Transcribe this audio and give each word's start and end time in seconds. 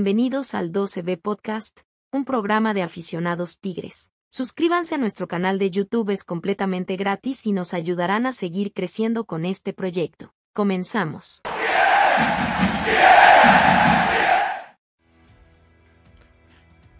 Bienvenidos 0.00 0.54
al 0.54 0.70
12B 0.70 1.20
Podcast, 1.20 1.80
un 2.12 2.24
programa 2.24 2.72
de 2.72 2.82
aficionados 2.82 3.58
tigres. 3.58 4.12
Suscríbanse 4.30 4.94
a 4.94 4.98
nuestro 4.98 5.26
canal 5.26 5.58
de 5.58 5.72
YouTube, 5.72 6.10
es 6.10 6.22
completamente 6.22 6.94
gratis 6.94 7.44
y 7.46 7.50
nos 7.50 7.74
ayudarán 7.74 8.24
a 8.24 8.32
seguir 8.32 8.72
creciendo 8.72 9.24
con 9.24 9.44
este 9.44 9.72
proyecto. 9.72 10.32
Comenzamos. 10.52 11.42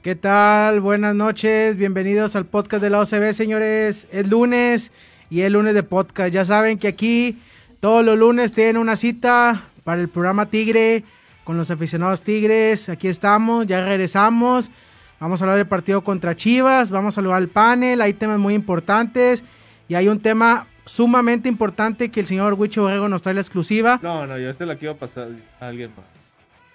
¿Qué 0.02 0.16
tal? 0.16 0.80
Buenas 0.80 1.14
noches, 1.14 1.76
bienvenidos 1.76 2.34
al 2.34 2.46
podcast 2.46 2.82
de 2.82 2.90
la 2.90 3.02
OCB, 3.02 3.32
señores. 3.32 4.08
Es 4.10 4.28
lunes 4.28 4.90
y 5.30 5.42
el 5.42 5.52
lunes 5.52 5.74
de 5.74 5.84
podcast. 5.84 6.32
Ya 6.32 6.44
saben 6.44 6.80
que 6.80 6.88
aquí 6.88 7.40
todos 7.78 8.04
los 8.04 8.18
lunes 8.18 8.50
tienen 8.50 8.76
una 8.76 8.96
cita 8.96 9.68
para 9.84 10.00
el 10.00 10.08
programa 10.08 10.46
Tigre 10.50 11.04
con 11.48 11.56
los 11.56 11.70
aficionados 11.70 12.20
Tigres. 12.20 12.90
Aquí 12.90 13.08
estamos, 13.08 13.66
ya 13.66 13.82
regresamos. 13.82 14.70
Vamos 15.18 15.40
a 15.40 15.44
hablar 15.44 15.56
del 15.56 15.66
partido 15.66 16.04
contra 16.04 16.36
Chivas, 16.36 16.90
vamos 16.90 17.16
a 17.16 17.22
hablar 17.22 17.40
del 17.40 17.48
panel, 17.48 18.02
hay 18.02 18.12
temas 18.12 18.38
muy 18.38 18.52
importantes 18.52 19.42
y 19.88 19.94
hay 19.94 20.08
un 20.08 20.20
tema 20.20 20.66
sumamente 20.84 21.48
importante 21.48 22.10
que 22.10 22.20
el 22.20 22.26
señor 22.26 22.52
Huicho 22.52 22.82
Borrego 22.82 23.08
nos 23.08 23.22
trae 23.22 23.34
la 23.34 23.40
exclusiva. 23.40 23.98
No, 24.02 24.26
no, 24.26 24.36
yo 24.36 24.50
este 24.50 24.66
la 24.66 24.76
quiero 24.76 24.98
pasar 24.98 25.28
a 25.58 25.68
alguien 25.68 25.90
más. 25.96 26.04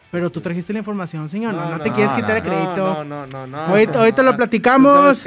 Pero 0.09 0.31
tú 0.31 0.42
trajiste 0.42 0.73
la 0.73 0.80
información, 0.80 1.30
señor, 1.30 1.53
no, 1.53 1.70
no, 1.70 1.80
te 1.80 1.92
quieres 1.92 2.11
quitar 2.14 2.38
el 2.38 2.42
crédito. 2.42 2.78
No, 2.78 3.03
no, 3.03 3.28
no, 3.28 3.45
no. 3.45 3.67
No, 3.67 3.73
ahorita 3.76 4.23
no, 4.23 4.31
lo 4.31 4.36
platicamos. 4.36 5.23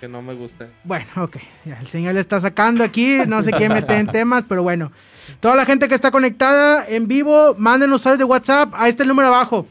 Que, 0.00 0.08
no 0.08 0.22
me 0.22 0.34
gusta. 0.34 0.68
Bueno, 0.84 1.06
ok, 1.16 1.36
el 1.80 1.86
señor 1.88 2.14
le 2.14 2.20
está 2.20 2.40
sacando 2.40 2.84
aquí, 2.84 3.18
no 3.26 3.42
se 3.42 3.50
quiere 3.50 3.74
meter 3.74 3.98
en 3.98 4.06
temas, 4.08 4.44
pero 4.48 4.62
bueno. 4.62 4.92
Toda 5.40 5.56
la 5.56 5.64
gente 5.64 5.88
que 5.88 5.94
está 5.94 6.10
conectada 6.10 6.86
en 6.88 7.08
vivo, 7.08 7.54
manden 7.58 7.92
usuarios 7.92 8.18
de 8.18 8.24
WhatsApp, 8.24 8.72
ahí 8.74 8.90
está 8.90 9.02
el 9.02 9.08
número 9.08 9.28
abajo. 9.28 9.66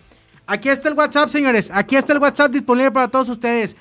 Aquí 0.47 0.69
está 0.69 0.89
el 0.89 0.95
WhatsApp, 0.95 1.29
señores. 1.29 1.71
Aquí 1.73 1.95
está 1.95 2.13
el 2.13 2.19
WhatsApp 2.19 2.51
disponible 2.51 2.91
para 2.91 3.07
todos 3.07 3.29
ustedes. 3.29 3.75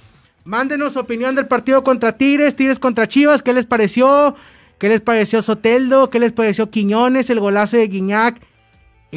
Mándenos 0.45 0.97
opinión 0.97 1.35
del 1.35 1.47
partido 1.47 1.83
contra 1.83 2.17
Tigres, 2.17 2.57
Tigres 2.57 2.79
contra 2.79 3.09
Chivas. 3.09 3.43
¿Qué 3.43 3.53
les 3.53 3.67
pareció? 3.67 4.35
¿Qué 4.79 4.89
les 4.89 5.01
pareció 5.01 5.43
Soteldo? 5.43 6.11
¿Qué 6.11 6.21
les 6.21 6.33
pareció 6.33 6.71
Quiñones? 6.71 7.31
El 7.31 7.41
golazo 7.41 7.77
de 7.77 7.89
Guiñac. 7.89 8.41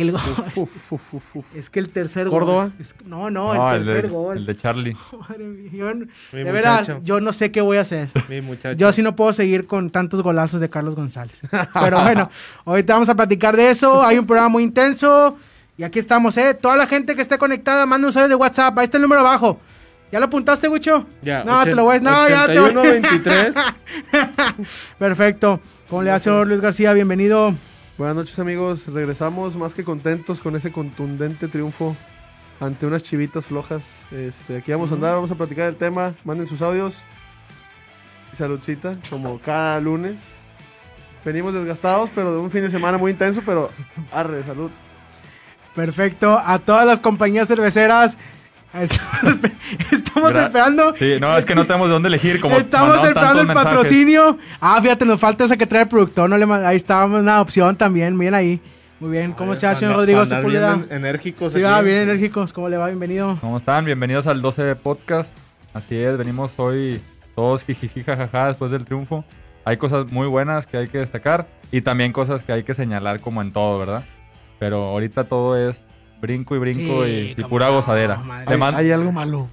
El 0.02 0.12
gol. 0.12 0.22
Uf, 0.56 0.92
uf, 0.92 1.14
uf, 1.14 1.36
uf. 1.36 1.46
Es 1.56 1.70
que 1.70 1.80
el 1.80 1.90
tercer 1.90 2.28
¿Córdoba? 2.28 2.64
gol. 2.66 2.74
es- 2.80 2.96
no, 3.06 3.30
no, 3.30 3.54
No, 3.54 3.72
el 3.74 3.80
el, 3.82 3.86
tercer 3.86 4.04
de, 4.04 4.10
gol. 4.16 4.38
el 4.38 4.46
de 4.46 4.56
Charlie. 4.56 4.96
Madre 5.30 5.44
mía, 5.46 5.72
yo- 5.74 5.94
Mi 6.34 6.44
de 6.44 6.52
verdad, 6.52 7.00
yo 7.04 7.20
no 7.22 7.34
sé 7.34 7.52
qué 7.52 7.62
voy 7.62 7.78
a 7.78 7.82
hacer. 7.82 8.10
Mi 8.30 8.42
muchacho. 8.42 8.78
Yo 8.78 8.92
sí 8.92 9.02
no 9.02 9.16
puedo 9.16 9.34
seguir 9.34 9.68
con 9.68 9.90
tantos 9.90 10.22
golazos 10.22 10.62
de 10.62 10.70
Carlos 10.70 10.96
González. 10.96 11.40
Pero 11.74 12.02
bueno, 12.02 12.30
ahorita 12.66 12.94
vamos 12.94 13.10
a 13.10 13.16
platicar 13.16 13.56
de 13.58 13.70
eso. 13.72 14.04
Hay 14.04 14.18
un 14.18 14.26
programa 14.26 14.50
muy 14.50 14.64
intenso. 14.64 15.38
Y 15.78 15.84
aquí 15.84 16.00
estamos, 16.00 16.36
¿eh? 16.38 16.54
Toda 16.54 16.76
la 16.76 16.88
gente 16.88 17.16
que 17.16 17.22
esté 17.22 17.38
conectada, 17.38 17.86
manda 17.86 18.08
un 18.08 18.14
saludo 18.14 18.30
de 18.30 18.36
WhatsApp. 18.36 18.78
Ahí 18.80 18.86
está 18.86 18.98
el 18.98 19.04
número 19.04 19.22
abajo. 19.22 19.60
¿Ya 20.12 20.20
lo 20.20 20.26
apuntaste, 20.26 20.68
Wicho? 20.70 21.06
Ya, 21.22 21.44
No, 21.44 21.64
te 21.66 21.76
lo 21.76 21.84
voy 21.84 21.98
a... 21.98 22.00
No, 22.00 22.30
ya 22.30 22.48
te 22.48 22.58
81, 22.58 22.82
23. 22.82 23.56
Perfecto. 24.98 25.60
¿Cómo 25.90 26.04
le 26.04 26.12
va, 26.12 26.20
señor 26.20 26.48
Luis 26.48 26.62
García? 26.62 26.94
Bienvenido. 26.94 27.54
Buenas 27.98 28.16
noches 28.16 28.38
amigos, 28.38 28.86
regresamos 28.86 29.56
más 29.56 29.74
que 29.74 29.84
contentos 29.84 30.40
con 30.40 30.56
ese 30.56 30.72
contundente 30.72 31.48
triunfo 31.48 31.96
ante 32.60 32.86
unas 32.86 33.02
chivitas 33.02 33.48
flojas. 33.48 33.82
Este, 34.12 34.58
aquí 34.58 34.72
vamos 34.72 34.92
a 34.92 34.94
andar, 34.94 35.16
vamos 35.16 35.32
a 35.32 35.36
platicar 35.36 35.68
el 35.68 35.78
tema, 35.78 36.14
manden 36.24 36.48
sus 36.48 36.62
audios. 36.62 37.02
Saludcita, 38.38 38.92
como 39.10 39.40
cada 39.40 39.80
lunes. 39.80 40.20
Venimos 41.26 41.56
desgastados, 41.56 42.12
pero 42.14 42.34
de 42.34 42.40
un 42.40 42.52
fin 42.52 42.62
de 42.62 42.70
semana 42.70 43.00
muy 43.00 43.14
intenso, 43.14 43.42
pero 43.44 43.72
arre, 44.12 44.44
salud. 44.44 44.70
Perfecto. 45.74 46.38
A 46.38 46.60
todas 46.60 46.86
las 46.86 47.00
compañías 47.00 47.48
cerveceras. 47.48 48.16
Estamos 49.92 50.32
Gra- 50.32 50.46
esperando. 50.46 50.94
Sí, 50.98 51.18
no, 51.20 51.38
es 51.38 51.46
que 51.46 51.56
no 51.56 51.66
tenemos 51.66 51.88
de 51.88 51.94
dónde 51.94 52.08
elegir. 52.10 52.40
Como 52.42 52.56
Estamos 52.58 52.98
esperando 53.04 53.42
el 53.42 53.48
mensajes. 53.48 53.72
patrocinio. 53.72 54.38
Ah, 54.60 54.80
fíjate, 54.82 55.06
nos 55.06 55.20
falta 55.20 55.44
esa 55.46 55.58
que 55.58 55.66
trae 55.68 55.84
el 55.84 55.88
productor. 55.88 56.30
No 56.30 56.38
le 56.38 56.46
ahí 56.66 56.76
estábamos 56.78 57.22
una 57.22 57.42
opción 57.42 57.76
también. 57.76 58.18
Bien 58.18 58.34
ahí. 58.34 58.60
Muy 59.00 59.12
bien. 59.12 59.32
¿Cómo 59.34 59.54
se 59.56 59.68
hace, 59.68 59.88
Rodrigo 59.92 60.24
bien 60.26 60.38
Sepúlveda? 60.38 60.74
en- 60.74 60.88
enérgicos 60.98 61.54
Sí, 61.54 61.60
aquí. 61.60 61.64
va, 61.66 61.82
bien 61.82 61.98
enérgicos. 61.98 62.54
¿Cómo 62.54 62.70
le 62.70 62.78
va? 62.78 62.88
Bienvenido. 62.88 63.38
¿Cómo 63.42 63.58
están? 63.58 63.86
Bienvenidos 63.86 64.28
al 64.28 64.42
12 64.42 64.76
Podcast. 64.76 65.36
Así 65.74 65.96
es, 65.98 66.18
venimos 66.18 66.54
hoy 66.58 67.02
todos 67.36 67.64
jijiji 67.64 68.04
jajaja 68.04 68.48
después 68.48 68.72
del 68.72 68.86
triunfo. 68.86 69.24
Hay 69.66 69.78
cosas 69.78 70.12
muy 70.12 70.28
buenas 70.28 70.66
que 70.66 70.78
hay 70.78 70.88
que 70.88 70.98
destacar 71.00 71.46
y 71.72 71.82
también 71.82 72.12
cosas 72.14 72.42
que 72.42 72.54
hay 72.54 72.64
que 72.64 72.74
señalar 72.74 73.20
como 73.20 73.42
en 73.42 73.52
todo, 73.52 73.78
¿verdad? 73.78 74.04
Pero 74.60 74.86
ahorita 74.86 75.26
todo 75.26 75.56
es 75.58 75.84
brinco 76.22 76.56
y 76.56 76.60
brinco 76.60 77.06
Sí, 77.06 77.10
y, 77.12 77.32
y 77.32 77.36
cómo 77.36 77.50
pura 77.50 77.68
no, 77.68 77.74
gozadera. 77.74 78.22
Hay, 78.46 78.58
man- 78.58 78.76
hay 78.76 78.92
algo 78.92 79.12
malo. 79.12 79.48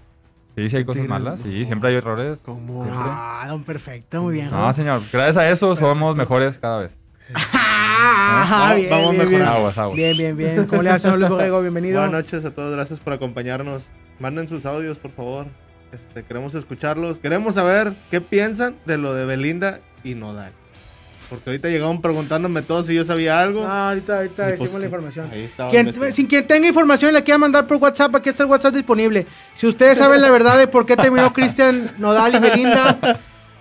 Sí, 0.56 0.70
sí 0.70 0.76
hay 0.76 0.84
cosas 0.84 1.06
malas. 1.08 1.40
Sí, 1.42 1.60
no. 1.60 1.66
siempre 1.66 1.88
hay 1.90 1.96
errores. 1.96 2.38
Siempre. 2.44 2.90
Ah, 2.92 3.44
don 3.48 3.64
perfecto. 3.64 4.22
Muy 4.22 4.34
bien. 4.34 4.50
No, 4.50 4.72
señor. 4.72 5.02
Gracias 5.12 5.36
a 5.36 5.50
eso 5.50 5.74
somos 5.76 6.16
mejores 6.16 6.58
cada 6.58 6.78
vez. 6.80 6.98
Ah, 8.06 8.46
Vamos- 8.50 8.76
bien, 8.76 8.90
vamos 8.90 9.10
bien, 9.12 9.18
mejorando. 9.18 9.38
bien. 9.38 9.42
Aguas, 9.48 9.78
aguas. 9.78 9.96
Bien, 9.96 10.16
bien, 10.16 10.36
bien. 10.36 10.66
¿Cómo 10.66 10.82
le 10.82 10.90
va, 10.90 10.98
señor 10.98 11.18
Luis 11.18 11.30
Borrego? 11.30 11.60
Bienvenido. 11.62 12.00
Buenas 12.00 12.12
noches 12.24 12.44
a 12.44 12.50
todos, 12.54 12.74
gracias 12.74 13.00
por 13.00 13.12
acompañarnos. 13.14 13.86
Manden 14.18 14.48
sus 14.48 14.66
audios, 14.66 14.98
por 14.98 15.12
favor. 15.12 15.46
Este, 15.92 16.22
queremos 16.24 16.54
escucharlos. 16.54 17.18
Queremos 17.18 17.54
saber 17.54 17.94
qué 18.10 18.20
piensan 18.20 18.74
de 18.84 18.98
lo 18.98 19.14
de 19.14 19.24
Belinda 19.24 19.80
y 20.02 20.14
Nodal. 20.16 20.52
Porque 21.30 21.50
ahorita 21.50 21.68
llegaron 21.68 22.00
preguntándome 22.02 22.62
todos 22.62 22.86
si 22.86 22.94
yo 22.94 23.04
sabía 23.04 23.40
algo. 23.42 23.64
Ah, 23.66 23.88
ahorita, 23.88 24.16
ahorita 24.18 24.48
Y, 24.48 24.50
decimos 24.52 24.70
pues, 24.72 24.80
la 24.80 24.86
información. 24.86 25.30
Quien, 25.70 26.14
sin 26.14 26.26
quien 26.26 26.46
tenga 26.46 26.68
información 26.68 27.12
la 27.12 27.22
quiera 27.22 27.38
mandar 27.38 27.66
por 27.66 27.78
WhatsApp, 27.78 28.14
aquí 28.14 28.28
está 28.28 28.42
el 28.44 28.48
WhatsApp 28.50 28.74
disponible. 28.74 29.26
Si 29.54 29.66
ustedes 29.66 29.98
saben 29.98 30.20
la 30.20 30.30
verdad 30.30 30.58
de 30.58 30.66
por 30.66 30.86
qué 30.86 30.96
terminó 30.96 31.32
Cristian 31.34 31.90
Nodal 31.98 32.34
y 32.34 32.38
Belinda, 32.38 32.98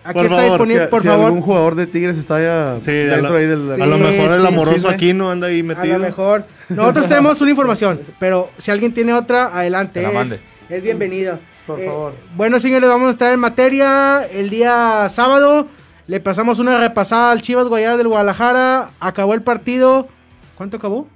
aquí 0.04 0.14
Por 0.14 0.26
está 0.26 0.36
favor, 0.38 0.52
disponible, 0.52 0.84
Si- 0.86 0.90
por 0.90 1.02
si 1.02 1.08
favor. 1.08 1.26
algún 1.26 1.42
jugador 1.42 1.76
de 1.76 1.88
Tigres 1.88 2.18
está 2.18 2.42
ya 2.42 2.78
Sí, 2.84 2.92
a 2.92 2.94
dentro 3.16 3.30
lo- 3.32 3.38
ahí 3.38 3.46
del... 3.46 3.82
A 3.82 3.86
lo 3.86 3.96
Sí, 3.98 4.02
mejor 4.04 4.32
el 4.32 4.42
sí, 4.42 4.48
amoroso 4.48 4.76
chisme. 4.76 4.90
aquí 4.94 5.14
no 5.14 5.32
anda 5.32 5.48
ahí 5.48 5.60
A 5.62 5.64
metido. 5.64 5.98
lo 5.98 6.04
mejor. 6.04 6.46
Nosotros 6.70 7.08
tenemos 7.08 7.40
una 7.42 7.50
información, 7.52 8.02
pero 8.20 8.52
si 8.58 8.72
alguien 8.72 8.94
tiene 8.94 9.14
otra, 9.14 9.48
adelante. 9.58 10.02
Que 10.02 10.04
la 10.04 10.10
Es, 10.10 10.16
mande. 10.16 10.40
es 10.70 10.84
bienvenido. 10.84 11.40
Por 11.66 11.80
Eh, 11.80 11.86
favor. 11.86 12.14
Bueno, 12.36 12.60
señores, 12.60 12.90
vamos 12.90 13.08
a 13.08 13.12
estar 13.12 13.32
en 13.32 13.40
materia 13.40 14.26
el 14.26 14.50
día 14.50 15.08
sábado. 15.10 15.68
Le 16.08 16.20
pasamos 16.20 16.60
una 16.60 16.78
repasada 16.80 17.32
al 17.32 17.42
Chivas 17.42 17.68
Guayana 17.68 17.98
del 17.98 18.08
Guadalajara. 18.10 18.90
Acabó 19.00 19.34
el 19.34 19.42
partido. 19.42 20.08
¿Cuánto 20.56 20.78
acabó? 20.78 21.08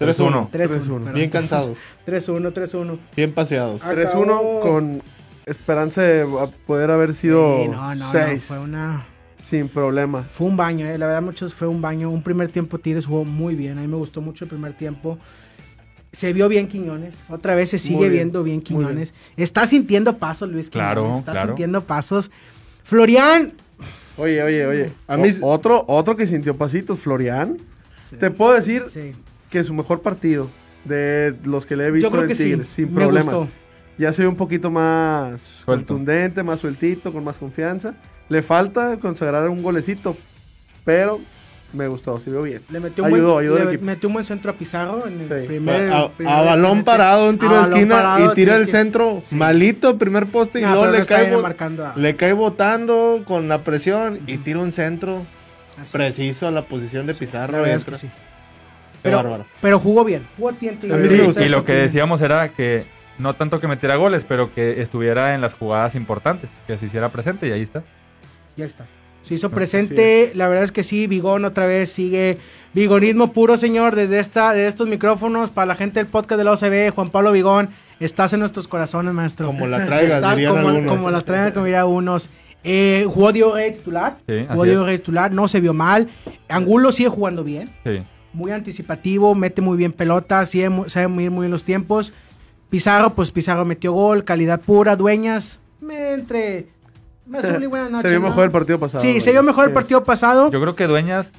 3-1. 0.00 0.50
3-1. 0.50 0.50
3-1. 0.50 0.78
perdón. 0.78 1.12
Bien 1.14 1.30
cansados, 1.30 1.76
3-1, 2.06 2.52
3-1. 2.52 2.98
bien 3.16 3.32
paseados. 3.32 3.80
Ah, 3.84 3.92
3-1 3.92 4.22
Acabó. 4.22 4.60
con 4.60 5.02
esperanza 5.44 6.02
de 6.02 6.26
poder 6.66 6.90
haber 6.90 7.14
sido 7.14 7.62
Sí, 7.64 7.68
no, 7.68 7.82
no, 7.82 7.94
no, 7.96 8.12
6 8.12 8.44
fue 8.44 8.58
una... 8.60 9.06
sin 9.48 9.68
problema. 9.68 10.22
Fue 10.22 10.46
un 10.46 10.56
baño, 10.56 10.86
eh, 10.86 10.96
la 10.98 11.06
verdad 11.06 11.22
muchos 11.22 11.52
fue 11.52 11.66
un 11.66 11.80
baño. 11.82 12.10
Un 12.10 12.22
primer 12.22 12.48
tiempo 12.50 12.78
Tigres 12.78 13.06
jugó 13.06 13.24
muy 13.24 13.56
bien, 13.56 13.76
a 13.78 13.80
mí 13.80 13.88
me 13.88 13.96
gustó 13.96 14.20
mucho 14.20 14.44
el 14.44 14.48
primer 14.50 14.72
tiempo. 14.74 15.18
Se 16.12 16.32
vio 16.32 16.48
bien 16.48 16.68
Quiñones, 16.68 17.18
otra 17.28 17.54
vez 17.56 17.70
se 17.70 17.78
sigue 17.78 17.98
bien, 18.08 18.12
viendo 18.12 18.42
bien 18.44 18.60
Quiñones. 18.62 19.12
Está 19.36 19.66
sintiendo 19.66 20.16
pasos 20.18 20.48
Luis 20.48 20.70
Quiñones, 20.70 20.92
Claro, 20.94 21.18
está 21.18 21.32
claro. 21.32 21.48
sintiendo 21.48 21.82
pasos. 21.84 22.30
Florian, 22.84 23.52
Oye, 24.18 24.42
oye, 24.42 24.66
oye. 24.66 24.92
A 25.06 25.16
mí- 25.16 25.30
O- 25.40 25.50
otro, 25.52 25.84
otro 25.88 26.16
que 26.16 26.26
sintió 26.26 26.56
pasitos, 26.56 26.98
Florian. 27.00 27.56
Te 28.18 28.30
puedo 28.30 28.52
decir 28.54 28.84
sí, 28.88 29.12
que 29.50 29.62
su 29.64 29.72
mejor 29.74 30.00
partido 30.02 30.48
de 30.84 31.34
los 31.44 31.66
que 31.66 31.76
le 31.76 31.86
he 31.86 31.90
visto 31.90 32.22
en 32.24 32.34
sí, 32.36 32.44
Tigres, 32.44 32.68
sin 32.68 32.92
me 32.94 33.02
problema. 33.02 33.32
gustó. 33.32 33.48
Ya 33.98 34.12
se 34.12 34.22
ve 34.22 34.28
un 34.28 34.36
poquito 34.36 34.70
más 34.70 35.40
Suelto. 35.42 35.86
contundente, 35.94 36.42
más 36.42 36.60
sueltito, 36.60 37.12
con 37.12 37.24
más 37.24 37.36
confianza. 37.36 37.94
Le 38.28 38.42
falta 38.42 38.96
consagrar 38.98 39.48
un 39.48 39.62
golecito, 39.62 40.16
pero 40.84 41.20
me 41.72 41.86
gustó, 41.86 42.18
se 42.20 42.30
vio 42.30 42.42
bien. 42.42 42.62
Le 42.70 42.80
metió 42.80 43.04
un, 43.04 43.12
Ayudó, 43.12 43.34
buen, 43.34 43.44
ayudó 43.44 43.58
le 43.58 43.64
equipo. 43.70 43.84
metió 43.84 44.08
un 44.08 44.12
buen 44.14 44.24
centro 44.24 44.50
a 44.50 44.54
Pizarro 44.54 45.06
en 45.06 45.20
el 45.20 45.28
Sí. 45.42 45.46
primer, 45.46 45.92
a, 45.92 46.08
primer 46.10 46.32
a 46.34 46.40
balón 46.42 46.82
parado, 46.84 47.28
un 47.28 47.38
tiro 47.38 47.56
de 47.56 47.62
esquina 47.64 47.96
parado, 47.96 48.30
y 48.32 48.34
tira 48.34 48.56
el 48.56 48.68
centro 48.68 49.20
Sí. 49.24 49.36
malito, 49.36 49.98
primer 49.98 50.26
poste 50.26 50.60
y 50.60 50.62
luego 50.62 50.86
le 50.88 51.04
cae, 51.04 51.30
a- 51.34 51.92
le 51.96 52.16
cae 52.16 52.32
botando 52.32 53.22
con 53.26 53.48
la 53.48 53.64
presión 53.64 54.20
y 54.26 54.38
tira 54.38 54.60
un 54.60 54.72
centro 54.72 55.26
así. 55.80 55.92
preciso 55.92 56.48
a 56.48 56.50
la 56.50 56.62
posición 56.62 57.06
de 57.06 57.14
Pizarro. 57.14 57.58
es 57.64 57.68
que 57.68 57.72
entra. 57.74 57.98
sí. 57.98 58.06
Qué 58.06 59.00
Pero, 59.02 59.18
bárbaro. 59.18 59.46
pero 59.60 59.78
jugó 59.78 60.04
bien, 60.04 60.26
jugó 60.36 60.50
sí 60.58 60.70
Sí, 60.80 61.20
gustó. 61.24 61.44
y 61.44 61.48
lo 61.48 61.64
que 61.64 61.72
decíamos 61.74 62.20
era 62.20 62.48
que 62.48 62.86
no 63.18 63.34
tanto 63.34 63.60
que 63.60 63.68
metiera 63.68 63.94
goles, 63.96 64.24
pero 64.26 64.52
que 64.54 64.80
estuviera 64.80 65.34
en 65.34 65.40
las 65.40 65.52
jugadas 65.54 65.94
importantes, 65.94 66.50
que 66.66 66.76
se 66.76 66.86
hiciera 66.86 67.10
presente 67.10 67.46
y 67.46 67.52
ahí 67.52 67.62
está. 67.62 67.82
Ya 68.56 68.64
está. 68.64 68.86
Se 69.22 69.34
hizo 69.34 69.50
presente, 69.50 70.32
la 70.34 70.48
verdad 70.48 70.64
es 70.64 70.72
que 70.72 70.82
sí, 70.82 71.06
Vigón 71.06 71.44
otra 71.44 71.66
vez 71.66 71.90
sigue. 71.90 72.38
Vigonismo 72.72 73.32
puro, 73.32 73.56
señor, 73.56 73.94
desde 73.94 74.20
esta, 74.20 74.52
de 74.52 74.66
estos 74.66 74.88
micrófonos, 74.88 75.50
para 75.50 75.66
la 75.66 75.74
gente 75.74 76.00
del 76.00 76.06
podcast 76.06 76.38
de 76.38 76.44
la 76.44 76.52
OCB, 76.52 76.94
Juan 76.94 77.08
Pablo 77.08 77.32
Vigón, 77.32 77.70
estás 78.00 78.32
en 78.32 78.40
nuestros 78.40 78.68
corazones, 78.68 79.12
maestro. 79.12 79.46
Como 79.46 79.66
la 79.66 79.84
traigas, 79.84 80.22
dirían 80.34 80.54
como, 80.54 80.68
algunos. 80.68 80.96
como 80.96 81.10
la 81.10 81.20
traigan, 81.20 81.52
como 81.52 81.66
dirían 81.66 81.86
unos. 81.86 82.30
Eh, 82.64 83.06
jugó 83.08 83.32
Diego 83.32 83.54
Rey 83.54 83.72
titular. 83.72 84.18
Sí, 84.26 84.46
jugó 84.48 84.64
Diego. 84.64 84.84
Rey 84.84 84.98
titular, 84.98 85.32
no 85.32 85.48
se 85.48 85.60
vio 85.60 85.74
mal. 85.74 86.08
Angulo 86.48 86.92
sigue 86.92 87.08
jugando 87.08 87.44
bien. 87.44 87.70
Sí. 87.84 88.02
Muy 88.32 88.50
anticipativo, 88.50 89.34
mete 89.34 89.62
muy 89.62 89.76
bien 89.76 89.92
pelotas, 89.92 90.50
sigue 90.50 90.70
sabe 90.86 91.08
muy, 91.08 91.28
muy 91.30 91.44
bien 91.44 91.50
los 91.50 91.64
tiempos. 91.64 92.12
Pizarro, 92.70 93.14
pues 93.14 93.30
Pizarro 93.30 93.64
metió 93.64 93.92
gol, 93.92 94.24
calidad 94.24 94.60
pura, 94.60 94.94
dueñas, 94.96 95.58
me 95.80 96.12
entre... 96.12 96.68
Buenas 97.28 97.90
noches, 97.90 98.02
se 98.02 98.08
vio 98.08 98.20
¿no? 98.20 98.28
mejor 98.28 98.44
el 98.44 98.50
partido 98.50 98.78
pasado. 98.78 99.02
Sí, 99.02 99.20
se 99.20 99.32
vio 99.32 99.42
mejor 99.42 99.68
el 99.68 99.72
partido 99.74 100.02
pasado. 100.04 100.50
Yo 100.50 100.60
creo 100.60 100.74
que 100.74 100.86
Dueñas, 100.86 101.30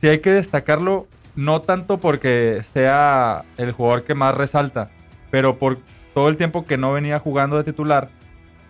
sí 0.00 0.08
hay 0.08 0.18
que 0.20 0.30
destacarlo, 0.32 1.06
no 1.36 1.62
tanto 1.62 1.98
porque 1.98 2.62
sea 2.72 3.44
el 3.56 3.72
jugador 3.72 4.04
que 4.04 4.14
más 4.14 4.34
resalta, 4.34 4.90
pero 5.30 5.56
por 5.58 5.78
todo 6.14 6.28
el 6.28 6.36
tiempo 6.36 6.64
que 6.66 6.76
no 6.76 6.92
venía 6.92 7.18
jugando 7.20 7.56
de 7.56 7.64
titular. 7.64 8.08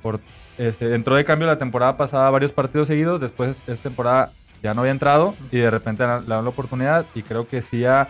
Por, 0.03 0.21
este, 0.59 0.95
entró 0.95 1.15
de 1.17 1.25
cambio 1.25 1.47
la 1.47 1.59
temporada 1.59 1.97
pasada 1.97 2.29
varios 2.31 2.53
partidos 2.53 2.89
seguidos, 2.89 3.21
después 3.21 3.57
esta 3.67 3.83
temporada 3.85 4.33
ya 4.63 4.75
no 4.75 4.81
había 4.83 4.93
entrado 4.93 5.35
y 5.51 5.59
de 5.59 5.71
repente 5.71 6.03
le 6.05 6.09
dan 6.27 6.45
la 6.45 6.51
oportunidad 6.51 7.07
y 7.15 7.23
creo 7.23 7.49
que 7.49 7.63
sí 7.63 7.85
ha, 7.85 8.09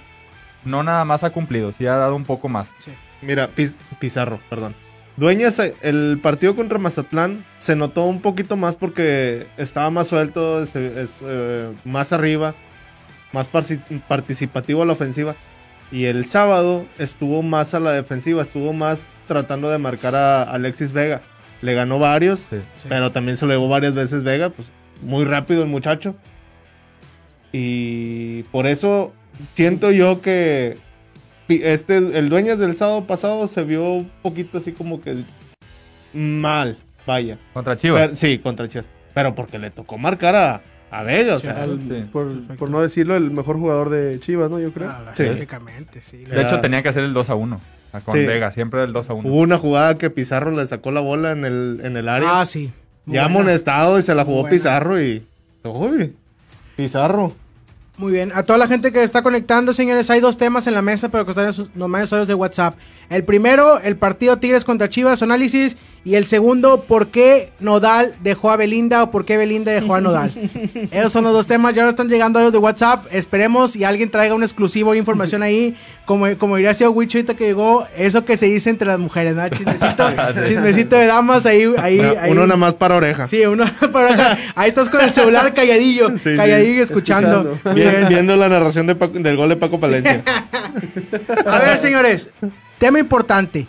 no 0.64 0.82
nada 0.82 1.04
más 1.04 1.22
ha 1.24 1.30
cumplido, 1.30 1.72
sí 1.72 1.86
ha 1.86 1.96
dado 1.96 2.16
un 2.16 2.24
poco 2.24 2.48
más. 2.48 2.68
Sí. 2.80 2.90
Mira, 3.22 3.48
Piz- 3.54 3.76
Pizarro, 4.00 4.40
perdón. 4.50 4.74
Dueñas, 5.18 5.58
el 5.82 6.20
partido 6.22 6.54
contra 6.54 6.78
Mazatlán 6.78 7.44
se 7.58 7.74
notó 7.74 8.04
un 8.04 8.20
poquito 8.20 8.56
más 8.56 8.76
porque 8.76 9.48
estaba 9.56 9.90
más 9.90 10.06
suelto, 10.06 10.64
eh, 10.74 11.72
más 11.84 12.12
arriba, 12.12 12.54
más 13.32 13.50
participativo 14.06 14.82
a 14.82 14.86
la 14.86 14.92
ofensiva. 14.92 15.34
Y 15.90 16.04
el 16.04 16.24
sábado 16.24 16.86
estuvo 16.98 17.42
más 17.42 17.74
a 17.74 17.80
la 17.80 17.90
defensiva, 17.92 18.42
estuvo 18.42 18.72
más 18.72 19.08
tratando 19.26 19.70
de 19.70 19.78
marcar 19.78 20.14
a 20.14 20.44
Alexis 20.44 20.92
Vega. 20.92 21.22
Le 21.62 21.74
ganó 21.74 21.98
varios, 21.98 22.40
Sí. 22.48 22.58
Sí. 22.76 22.86
pero 22.88 23.10
también 23.10 23.36
se 23.36 23.44
lo 23.46 23.52
llevó 23.52 23.68
varias 23.68 23.94
veces 23.94 24.22
Vega, 24.22 24.50
pues 24.50 24.70
muy 25.02 25.24
rápido 25.24 25.62
el 25.62 25.68
muchacho. 25.68 26.14
Y 27.50 28.44
por 28.44 28.68
eso 28.68 29.12
siento 29.54 29.90
yo 29.90 30.20
que 30.20 30.78
este 31.56 31.96
el 31.96 32.28
Dueñas 32.28 32.58
del 32.58 32.74
sábado 32.76 33.06
pasado 33.06 33.46
se 33.48 33.64
vio 33.64 33.92
un 33.94 34.10
poquito 34.22 34.58
así 34.58 34.72
como 34.72 35.00
que 35.00 35.24
mal, 36.12 36.78
vaya. 37.06 37.38
Contra 37.54 37.76
Chivas. 37.76 38.00
Pero- 38.02 38.16
sí, 38.16 38.38
contra 38.38 38.68
Chivas. 38.68 38.88
Pero 39.14 39.34
porque 39.34 39.58
le 39.58 39.70
tocó 39.70 39.98
marcar 39.98 40.36
a, 40.36 40.62
a 40.90 41.02
Vega, 41.02 41.36
o 41.36 41.40
sea, 41.40 41.62
Al- 41.62 41.80
Sí. 41.80 42.04
por, 42.12 42.70
no 42.70 42.80
decirlo, 42.82 43.16
el 43.16 43.30
mejor 43.30 43.56
jugador 43.58 43.90
de 43.90 44.20
Chivas, 44.20 44.50
¿no? 44.50 44.60
Yo 44.60 44.72
creo. 44.72 44.88
Ah, 44.90 45.12
Sí. 45.14 45.24
Sí. 46.00 46.16
de 46.18 46.42
hecho, 46.42 46.60
tenía 46.60 46.82
que 46.82 46.88
hacer 46.90 47.04
el 47.04 47.12
2 47.14 47.30
a 47.30 47.34
1 47.34 47.60
con 48.04 48.14
Sí. 48.14 48.24
Vega, 48.26 48.50
siempre 48.52 48.84
el 48.84 48.92
2 48.92 49.10
a 49.10 49.14
1. 49.14 49.28
hubo 49.28 49.38
una 49.40 49.58
jugada 49.58 49.96
que 49.98 50.10
Pizarro 50.10 50.50
le 50.52 50.66
sacó 50.66 50.90
la 50.90 51.00
bola 51.00 51.32
en 51.32 51.44
el, 51.44 51.80
en 51.82 51.96
el 51.96 52.08
área. 52.08 52.40
Ah, 52.40 52.46
sí. 52.46 52.70
Muy 53.06 53.16
ya 53.16 53.22
buena. 53.24 53.40
amonestado 53.40 53.98
y 53.98 54.02
se 54.02 54.14
la 54.14 54.24
jugó. 54.24 54.48
Pizarro 54.48 55.02
y. 55.02 55.24
Uy, 55.64 56.14
Pizarro. 56.76 57.32
Muy 57.98 58.12
bien. 58.12 58.30
A 58.32 58.44
toda 58.44 58.60
la 58.60 58.68
gente 58.68 58.92
que 58.92 59.02
está 59.02 59.22
conectando, 59.22 59.72
señores, 59.72 60.08
hay 60.08 60.20
dos 60.20 60.38
temas 60.38 60.68
en 60.68 60.74
la 60.74 60.82
mesa, 60.82 61.08
pero 61.08 61.24
que 61.24 61.32
están 61.32 61.46
en 61.46 61.52
sus 61.52 61.68
usuarios 61.74 62.28
de 62.28 62.34
WhatsApp. 62.34 62.76
El 63.10 63.24
primero, 63.24 63.80
el 63.80 63.96
partido 63.96 64.38
Tigres 64.38 64.64
contra 64.64 64.88
Chivas, 64.88 65.20
análisis. 65.20 65.76
Y 66.04 66.14
el 66.14 66.24
segundo, 66.26 66.84
¿por 66.84 67.08
qué 67.08 67.50
Nodal 67.60 68.14
dejó 68.22 68.50
a 68.50 68.56
Belinda 68.56 69.02
o 69.02 69.10
por 69.10 69.26
qué 69.26 69.36
Belinda 69.36 69.72
dejó 69.72 69.94
a 69.94 70.00
Nodal? 70.00 70.30
Esos 70.90 71.12
son 71.12 71.24
los 71.24 71.34
dos 71.34 71.46
temas. 71.46 71.74
Ya 71.74 71.82
no 71.82 71.90
están 71.90 72.08
llegando 72.08 72.38
ellos 72.40 72.52
de 72.52 72.58
WhatsApp. 72.58 73.04
Esperemos 73.10 73.76
y 73.76 73.84
alguien 73.84 74.10
traiga 74.10 74.34
un 74.34 74.42
exclusivo 74.42 74.92
de 74.92 74.98
información 74.98 75.42
ahí. 75.42 75.76
Como, 76.06 76.26
como 76.38 76.56
diría 76.56 76.72
sido 76.72 76.92
Wicho 76.92 77.18
ahorita 77.18 77.34
que 77.34 77.44
llegó, 77.44 77.86
eso 77.94 78.24
que 78.24 78.38
se 78.38 78.46
dice 78.46 78.70
entre 78.70 78.86
las 78.88 78.98
mujeres, 78.98 79.36
¿no? 79.36 79.46
Chismecito, 79.50 80.08
chismecito 80.46 80.96
de 80.96 81.06
damas 81.06 81.44
ahí. 81.44 81.66
ahí, 81.76 81.98
Uno, 82.00 82.14
ahí. 82.20 82.30
uno 82.30 82.46
nada 82.46 82.56
más 82.56 82.74
para 82.74 82.96
oreja. 82.96 83.26
Sí, 83.26 83.44
uno 83.44 83.66
para 83.92 84.14
acá. 84.14 84.38
Ahí 84.54 84.70
estás 84.70 84.88
con 84.88 85.02
el 85.02 85.10
celular 85.10 85.52
calladillo, 85.54 86.10
Sí, 86.12 86.30
sí. 86.30 86.36
calladillo 86.36 86.82
escuchando. 86.82 87.58
Bien. 87.74 88.06
viendo 88.08 88.34
la 88.36 88.48
narración 88.48 88.86
de 88.86 88.94
Paco- 88.94 89.18
del 89.18 89.36
gol 89.36 89.50
de 89.50 89.56
Paco 89.56 89.78
Palencia. 89.78 90.22
A 91.44 91.58
ver, 91.58 91.76
señores, 91.78 92.30
tema 92.78 92.98
importante. 92.98 93.66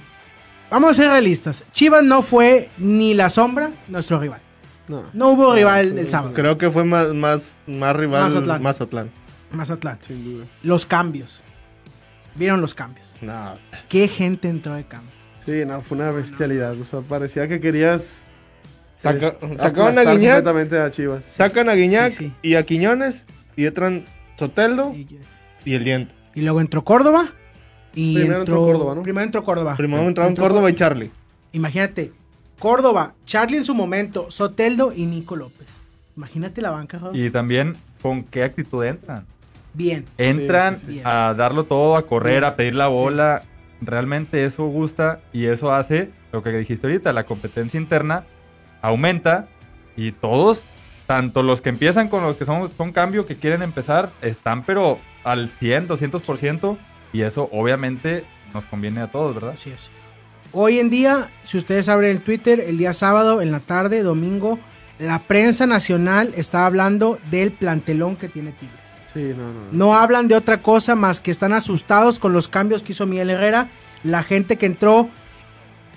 Vamos 0.70 0.92
a 0.92 0.94
ser 0.94 1.10
realistas. 1.10 1.64
Chivas 1.72 2.04
no 2.04 2.22
fue 2.22 2.70
ni 2.78 3.14
la 3.14 3.30
sombra 3.30 3.72
nuestro 3.88 4.20
rival. 4.20 4.42
No. 4.88 5.04
No 5.14 5.30
hubo 5.30 5.54
rival 5.54 5.98
el 5.98 6.10
sábado. 6.10 6.34
Creo 6.34 6.58
que 6.58 6.70
fue 6.70 6.84
más, 6.84 7.14
más, 7.14 7.60
más 7.68 7.96
rival 7.96 8.24
Mazatlán. 8.32 8.62
Mazatlán. 8.64 9.12
Mazatlán. 9.52 10.00
Sin 10.06 10.24
duda. 10.24 10.46
Los 10.64 10.86
cambios. 10.86 11.42
¿Vieron 12.36 12.62
los 12.62 12.74
cambios? 12.76 13.14
No. 13.22 13.58
¿Qué 13.88 14.08
gente 14.08 14.50
entró 14.50 14.74
de 14.74 14.86
cambio? 14.86 15.12
Sí, 15.46 15.64
no, 15.66 15.82
fue 15.82 15.98
una 15.98 16.12
bestialidad. 16.12 16.80
O 16.80 16.86
sea, 16.86 17.02
parecía 17.02 17.48
que 17.48 17.60
querías. 17.60 18.26
Saca- 19.02 19.36
sacaban 19.58 19.98
a 19.98 20.02
Guiñac. 20.02 20.36
completamente 20.44 20.78
a 20.80 20.92
Chivas. 20.92 21.26
Sacan 21.26 21.70
a 21.70 21.74
Guiñac 21.74 22.12
Sí, 22.12 22.26
sí. 22.26 22.34
y 22.42 22.56
a 22.56 22.64
Quiñones 22.66 23.26
y 23.56 23.66
entran 23.66 24.06
Soteldo 24.38 24.94
Y, 24.94 25.08
y 25.66 25.74
el 25.74 25.84
diente. 25.84 26.14
y 26.36 26.42
luego 26.42 26.62
entró 26.62 26.84
Córdoba. 26.84 27.30
Y 27.96 28.16
Primero 28.16 28.40
entró 28.40 28.58
Córdoba, 28.58 28.96
¿no? 28.96 29.04
Primero 29.04 29.26
entró 29.26 29.44
Córdoba. 29.44 29.76
Primero 29.76 30.04
entraron 30.04 30.32
Entró 30.32 30.44
Córdoba 30.46 30.70
y 30.70 30.76
Charlie. 30.76 31.12
Imagínate, 31.52 32.12
Córdoba, 32.60 33.14
Charlie 33.26 33.58
en 33.58 33.66
su 33.66 33.74
momento, 33.74 34.30
Soteldo 34.30 34.94
y 34.96 35.06
Nico 35.06 35.36
López. 35.36 35.68
Imagínate 36.16 36.62
la 36.62 36.72
banca. 36.72 37.00
Y 37.14 37.30
también 37.30 37.76
con 38.02 38.24
qué 38.24 38.44
actitud 38.44 38.84
entran. 38.84 39.26
Bien. 39.74 40.06
Entran 40.18 40.78
sí, 40.78 40.94
sí. 40.94 41.02
a 41.04 41.34
darlo 41.34 41.64
todo, 41.64 41.96
a 41.96 42.06
correr, 42.06 42.44
a 42.44 42.56
pedir 42.56 42.76
la 42.76 42.88
bola. 42.88 43.44
Realmente 43.82 44.44
eso 44.44 44.66
gusta 44.66 45.22
y 45.32 45.46
eso 45.46 45.72
hace 45.72 46.12
lo 46.32 46.44
que 46.44 46.52
dijiste 46.52 46.88
ahorita, 46.88 47.14
la 47.14 47.26
competencia 47.26 47.80
interna 47.80 48.24
aumenta 48.82 49.48
y 49.96 50.12
todos, 50.12 50.64
tanto 51.08 51.44
los 51.44 51.62
que 51.62 51.70
empiezan 51.70 52.08
con 52.10 52.24
los 52.24 52.36
que 52.36 52.46
son, 52.46 52.70
son 52.76 52.92
cambio, 52.92 53.26
que 53.26 53.36
quieren 53.36 53.62
empezar, 53.62 54.12
están 54.22 54.64
pero 54.64 55.00
al 55.24 55.50
100, 55.50 55.88
200% 55.88 56.78
y 57.14 57.22
eso 57.22 57.50
obviamente 57.52 58.26
nos 58.54 58.66
conviene 58.66 59.02
a 59.02 59.08
todos, 59.12 59.36
¿verdad? 59.36 59.54
Así 59.56 59.70
es. 59.70 59.90
Hoy 60.52 60.80
en 60.80 60.90
día, 60.90 61.30
si 61.44 61.58
ustedes 61.58 61.90
abren 61.90 62.12
el 62.12 62.22
Twitter, 62.22 62.60
el 62.60 62.78
día 62.78 62.94
sábado, 62.94 63.42
en 63.42 63.52
la 63.52 63.60
tarde, 63.60 64.02
domingo, 64.02 64.60
la 64.98 65.20
prensa 65.20 65.68
nacional 65.68 66.34
está 66.36 66.66
hablando 66.66 67.20
del 67.30 67.52
plantelón 67.52 68.16
que 68.16 68.30
tiene 68.30 68.52
Tigres. 68.52 68.80
Sí, 69.14 69.34
no, 69.36 69.54
no. 69.54 69.60
No 69.72 69.96
hablan 69.96 70.28
de 70.28 70.36
otra 70.36 70.62
cosa 70.62 70.96
más 70.96 71.22
que 71.22 71.32
están 71.32 71.54
asustados 71.54 72.20
con 72.20 72.34
los 72.34 72.48
cambios 72.48 72.84
que 72.84 72.92
hizo 72.92 73.06
Miguel 73.06 73.30
Herrera. 73.30 73.70
La 74.04 74.24
gente 74.24 74.58
que 74.58 74.66
entró, 74.66 75.10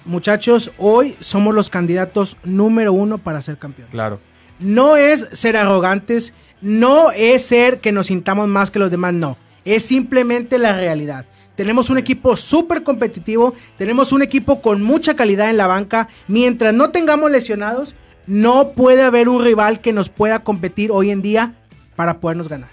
muchachos, 0.05 0.73
hoy 0.79 1.17
somos 1.21 1.55
los 1.55 1.71
candidatos 1.71 2.37
número 2.45 2.93
uno 2.93 3.19
para 3.19 3.43
ser 3.43 3.59
campeón. 3.59 3.89
Claro. 3.91 4.21
No 4.61 4.97
es 4.97 5.29
ser 5.33 5.57
arrogantes, 5.57 6.33
no 6.61 7.11
es 7.11 7.45
ser 7.45 7.81
que 7.81 7.93
nos 7.93 8.07
sintamos 8.07 8.49
más 8.49 8.71
que 8.71 8.79
los 8.79 8.91
demás, 8.91 9.15
no. 9.15 9.37
Es 9.65 9.85
simplemente 9.85 10.59
la 10.59 10.73
realidad. 10.77 11.27
Tenemos 11.55 11.91
un 11.91 11.99
equipo 11.99 12.35
súper 12.37 12.83
competitivo, 12.83 13.55
tenemos 13.79 14.13
un 14.13 14.23
equipo 14.23 14.61
con 14.63 14.83
mucha 14.83 15.15
calidad 15.15 15.51
en 15.51 15.57
la 15.59 15.67
banca. 15.67 16.09
Mientras 16.27 16.73
no 16.75 16.91
tengamos 16.91 17.31
lesionados, 17.31 17.95
no 18.27 18.71
puede 18.71 19.03
haber 19.03 19.29
un 19.29 19.45
rival 19.45 19.81
que 19.81 19.93
nos 19.93 20.09
pueda 20.09 20.41
competir 20.45 20.91
hoy 20.91 21.11
en 21.11 21.21
día 21.23 21.55
para 21.95 22.21
podernos 22.21 22.49
ganar. 22.49 22.71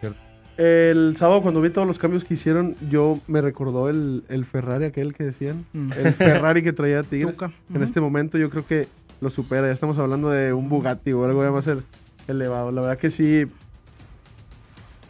Cierto. 0.00 0.18
El 0.56 1.16
sábado 1.16 1.42
cuando 1.42 1.60
vi 1.60 1.70
todos 1.70 1.86
los 1.86 1.98
cambios 1.98 2.24
que 2.24 2.34
hicieron, 2.34 2.76
yo 2.90 3.18
me 3.26 3.40
recordó 3.40 3.88
el, 3.88 4.24
el 4.28 4.44
Ferrari 4.44 4.84
aquel 4.86 5.14
que 5.14 5.24
decían. 5.24 5.64
Mm. 5.72 5.90
El 6.04 6.12
Ferrari 6.12 6.62
que 6.62 6.72
traía 6.72 7.02
Tigres. 7.04 7.32
Tuca. 7.36 7.52
En 7.74 7.82
este 7.82 8.00
momento 8.00 8.36
yo 8.36 8.50
creo 8.50 8.66
que 8.66 8.88
lo 9.20 9.30
supera. 9.30 9.66
Ya 9.68 9.72
estamos 9.72 9.96
hablando 9.98 10.30
de 10.30 10.52
un 10.52 10.68
Bugatti 10.68 11.12
o 11.12 11.24
algo 11.24 11.42
ya 11.44 11.50
más 11.52 11.66
el- 11.68 11.84
elevado. 12.28 12.72
La 12.72 12.80
verdad 12.82 12.98
que 12.98 13.10
sí. 13.10 13.46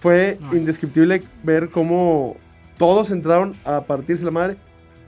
Fue 0.04 0.36
No. 0.38 0.54
indescriptible 0.54 1.22
ver 1.44 1.70
cómo 1.70 2.36
todos 2.76 3.10
entraron 3.10 3.56
a 3.64 3.80
partirse 3.80 4.22
la 4.22 4.30
madre. 4.30 4.56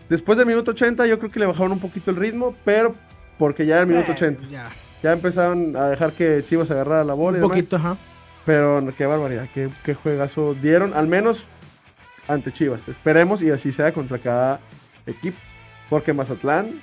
Después 0.08 0.38
del 0.38 0.46
minuto 0.46 0.70
80 0.70 1.06
yo 1.06 1.18
creo 1.18 1.30
que 1.30 1.38
le 1.38 1.44
bajaron 1.44 1.72
un 1.72 1.80
poquito 1.80 2.10
el 2.10 2.16
ritmo, 2.16 2.54
pero 2.64 2.94
porque 3.38 3.66
ya 3.66 3.74
era 3.74 3.82
el 3.82 3.88
minuto 3.88 4.08
Eh, 4.12 4.14
80. 4.14 4.42
Ya, 4.48 4.70
Ya 5.02 5.12
empezaron 5.12 5.76
a 5.76 5.88
dejar 5.90 6.12
que 6.12 6.42
Chivas 6.48 6.70
agarrara 6.70 7.04
la 7.04 7.12
bola. 7.12 7.36
un 7.36 7.42
poquito, 7.42 7.76
ajá. 7.76 7.98
Pero 8.46 8.82
qué 8.96 9.04
barbaridad, 9.04 9.48
qué, 9.52 9.68
qué 9.84 9.92
juegazo 9.92 10.54
dieron, 10.54 10.94
al 10.94 11.06
menos 11.08 11.44
ante 12.26 12.50
Chivas. 12.50 12.88
Esperemos 12.88 13.42
y 13.42 13.50
así 13.50 13.72
sea 13.72 13.92
contra 13.92 14.18
cada 14.18 14.60
equipo. 15.06 15.36
Porque 15.90 16.14
Mazatlán, 16.14 16.80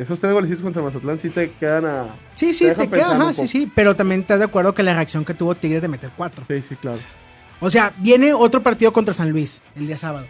esos 0.00 0.18
tres 0.20 0.32
golecitos 0.32 0.62
contra 0.62 0.82
Mazatlán 0.82 1.18
sí 1.18 1.30
te 1.30 1.50
quedan 1.52 1.84
a... 1.86 2.06
Sí, 2.34 2.54
sí, 2.54 2.64
Te 2.64 2.70
te, 2.74 2.80
dejan 2.82 2.90
queda, 2.90 2.98
pensando 3.00 3.24
ajá, 3.24 3.32
sí, 3.34 3.46
sí. 3.46 3.72
Pero 3.74 3.96
también 3.96 4.20
estás 4.22 4.38
de 4.38 4.44
acuerdo 4.46 4.74
que 4.74 4.82
la 4.82 4.94
reacción 4.94 5.24
que 5.24 5.34
tuvo 5.34 5.54
Tigres 5.54 5.82
de 5.82 5.88
meter 5.88 6.10
cuatro. 6.16 6.44
Sí, 6.48 6.62
sí, 6.62 6.76
claro. 6.76 6.98
O 7.60 7.70
sea, 7.70 7.92
viene 7.98 8.32
otro 8.32 8.62
partido 8.62 8.92
contra 8.92 9.12
San 9.14 9.30
Luis 9.30 9.60
el 9.76 9.86
día 9.86 9.98
sábado. 9.98 10.26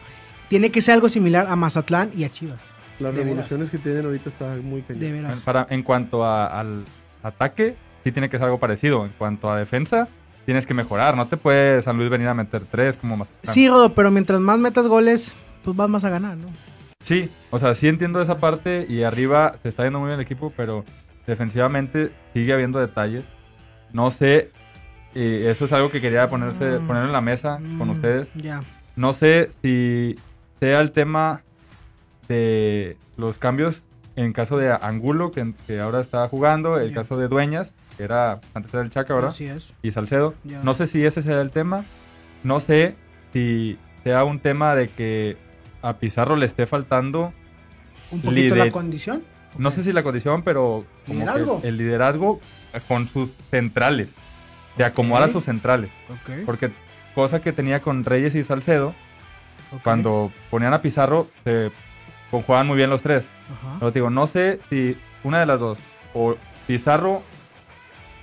Tiene 0.48 0.70
que 0.70 0.80
ser 0.80 0.94
algo 0.94 1.08
similar 1.08 1.46
a 1.48 1.56
Mazatlán 1.56 2.10
y 2.16 2.24
a 2.24 2.30
Chivas. 2.30 2.62
Las 2.98 3.12
De 3.14 3.20
veras. 3.22 3.26
revoluciones 3.26 3.70
que 3.70 3.78
tienen 3.78 4.04
ahorita 4.06 4.30
están 4.30 4.64
muy 4.64 4.82
cañón. 4.82 5.00
De 5.00 5.12
veras. 5.12 5.40
Para, 5.44 5.66
en 5.70 5.82
cuanto 5.82 6.24
a- 6.24 6.46
al 6.46 6.84
ataque, 7.22 7.76
sí 8.02 8.10
tiene 8.12 8.30
que 8.30 8.38
ser 8.38 8.44
algo 8.46 8.58
parecido. 8.58 9.04
En 9.04 9.12
cuanto 9.18 9.50
a 9.50 9.58
defensa, 9.58 10.08
tienes 10.46 10.66
que 10.66 10.72
mejorar. 10.74 11.14
No 11.16 11.28
te 11.28 11.36
puede 11.36 11.82
San 11.82 11.96
Luis 11.98 12.08
venir 12.08 12.28
a 12.28 12.34
meter 12.34 12.62
tres 12.64 12.96
como 12.96 13.16
más. 13.18 13.28
Sí, 13.42 13.68
Rodo, 13.68 13.94
pero 13.94 14.10
mientras 14.10 14.40
más 14.40 14.58
metas 14.58 14.86
goles, 14.86 15.32
pues 15.62 15.76
vas 15.76 15.90
más 15.90 16.04
a 16.04 16.08
ganar, 16.10 16.36
¿no? 16.38 16.48
Sí, 17.04 17.30
o 17.50 17.58
sea, 17.58 17.74
sí 17.74 17.88
entiendo 17.88 18.20
esa 18.20 18.38
parte 18.38 18.84
y 18.88 19.02
arriba 19.02 19.54
se 19.62 19.68
está 19.68 19.84
yendo 19.84 19.98
muy 20.00 20.08
bien 20.08 20.20
el 20.20 20.24
equipo, 20.26 20.52
pero 20.56 20.84
defensivamente 21.26 22.12
sigue 22.34 22.52
habiendo 22.52 22.78
detalles. 22.80 23.24
No 23.92 24.10
sé, 24.10 24.50
y 25.14 25.44
eso 25.46 25.64
es 25.64 25.72
algo 25.72 25.90
que 25.90 26.00
quería 26.00 26.28
ponerse, 26.28 26.78
Mm. 26.80 26.86
poner 26.86 27.04
en 27.04 27.12
la 27.12 27.20
mesa 27.20 27.58
con 27.78 27.88
Mm, 27.88 27.92
ustedes. 27.92 28.30
Ya. 28.34 28.60
No 28.96 29.12
sé 29.12 29.50
si 29.62 30.16
sea 30.60 30.80
el 30.80 30.90
tema 30.90 31.42
de 32.28 32.96
los 33.16 33.38
cambios 33.38 33.82
en 34.16 34.32
caso 34.32 34.58
de 34.58 34.70
Angulo, 34.72 35.30
que, 35.30 35.54
que 35.66 35.80
ahora 35.80 36.00
está 36.00 36.26
jugando, 36.28 36.78
el 36.78 36.92
caso 36.92 37.16
de 37.16 37.28
Dueñas, 37.28 37.72
que 37.96 38.02
era 38.02 38.40
antes 38.52 38.74
era 38.74 38.82
el 38.82 38.90
Chaca, 38.90 39.14
¿verdad? 39.14 39.30
Así 39.30 39.44
es. 39.46 39.72
Y 39.82 39.92
Salcedo. 39.92 40.34
No 40.64 40.74
sé 40.74 40.88
si 40.88 41.06
ese 41.06 41.22
será 41.22 41.40
el 41.40 41.52
tema. 41.52 41.84
No 42.42 42.58
sé 42.60 42.96
si 43.32 43.78
sea 44.02 44.24
un 44.24 44.40
tema 44.40 44.74
de 44.74 44.88
que 44.88 45.36
a 45.82 45.94
Pizarro 45.94 46.36
le 46.36 46.46
esté 46.46 46.66
faltando, 46.66 47.32
Un 48.10 48.20
poquito 48.22 48.54
Lider- 48.54 48.64
la 48.66 48.70
condición. 48.70 49.22
no 49.58 49.70
sé 49.70 49.82
si 49.82 49.92
la 49.92 50.02
condición, 50.02 50.42
pero 50.42 50.84
como 51.06 51.20
que 51.20 51.24
Liderazgo. 51.26 51.60
el 51.64 51.76
liderazgo 51.78 52.40
con 52.86 53.08
sus 53.08 53.30
centrales. 53.50 54.08
De 54.76 54.84
acomodar 54.84 55.24
Ok. 55.24 55.28
a 55.30 55.32
sus 55.32 55.44
centrales. 55.44 55.90
Porque 56.46 56.70
cosa 57.14 57.40
que 57.42 57.52
tenía 57.52 57.80
con 57.80 58.04
Reyes 58.04 58.34
y 58.36 58.44
Salcedo, 58.44 58.94
cuando 59.82 60.30
ponían 60.50 60.72
a 60.72 60.80
Pizarro, 60.82 61.26
se 61.44 61.72
conjugaban 62.30 62.66
muy 62.68 62.76
bien 62.76 62.88
los 62.90 63.02
tres. 63.02 63.24
Ajá. 63.52 63.76
Pero 63.80 63.92
te 63.92 63.98
digo, 63.98 64.10
no 64.10 64.26
sé 64.28 64.60
si 64.70 64.96
una 65.24 65.40
de 65.40 65.46
las 65.46 65.58
dos, 65.58 65.78
o 66.14 66.36
Pizarro 66.68 67.22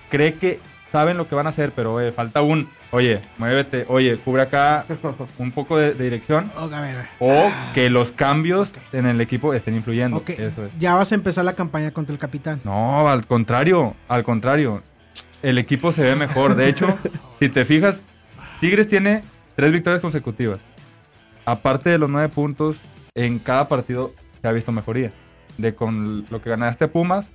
cree 0.10 0.36
que 0.36 0.60
saben 0.96 1.18
lo 1.18 1.28
que 1.28 1.36
van 1.36 1.46
a 1.46 1.50
hacer, 1.50 1.74
pero 1.74 1.96
oye, 1.96 2.14
falta 2.14 2.42
un, 2.42 2.70
oye, 2.92 3.20
muévete, 3.38 3.84
oye, 3.90 4.16
cubre 4.16 4.44
acá 4.44 4.86
un 5.38 5.52
poco 5.52 5.75
de, 5.75 5.94
de 5.94 6.06
dirección, 6.06 6.50
a 6.56 6.68
ver, 6.68 7.06
o 7.20 7.52
que 7.74 7.90
los 7.90 8.12
cambios 8.14 8.72
en 8.94 9.06
el 9.06 9.20
equipo 9.20 9.54
estén 9.54 9.75
influyendo. 9.75 10.16
Ok, 10.16 10.30
Eso 10.30 10.64
es. 10.64 10.72
ya 10.80 10.96
vas 10.96 11.12
a 11.12 11.16
empezar 11.16 11.44
la 11.44 11.52
campaña 11.52 11.92
contra 11.92 12.14
el 12.14 12.18
capitán. 12.20 12.62
No, 12.64 13.10
al 13.10 13.28
contrario, 13.28 13.94
al 14.08 14.24
contrario. 14.24 14.84
El 15.44 15.58
equipo 15.58 15.92
se 15.92 16.02
ve 16.02 16.16
mejor. 16.16 16.56
De 16.56 16.70
hecho, 16.70 16.98
si 17.40 17.50
te 17.50 17.66
fijas, 17.66 17.98
Tigres 18.62 18.88
tiene 18.88 19.22
tres 19.58 19.74
victorias 19.74 20.02
consecutivas. 20.02 20.62
Aparte 21.44 21.90
de 21.90 21.98
los 21.98 22.10
nueve 22.10 22.30
puntos, 22.30 22.78
en 23.16 23.40
cada 23.40 23.68
partido 23.68 24.14
se 24.42 24.48
ha 24.48 24.54
visto 24.54 24.72
mejoría. 24.72 25.12
De 25.58 25.75
con 25.75 26.25
lo 26.30 26.42
que 26.42 26.50
ganaste 26.52 26.86
a 26.86 26.88
Pumas, 26.88 27.28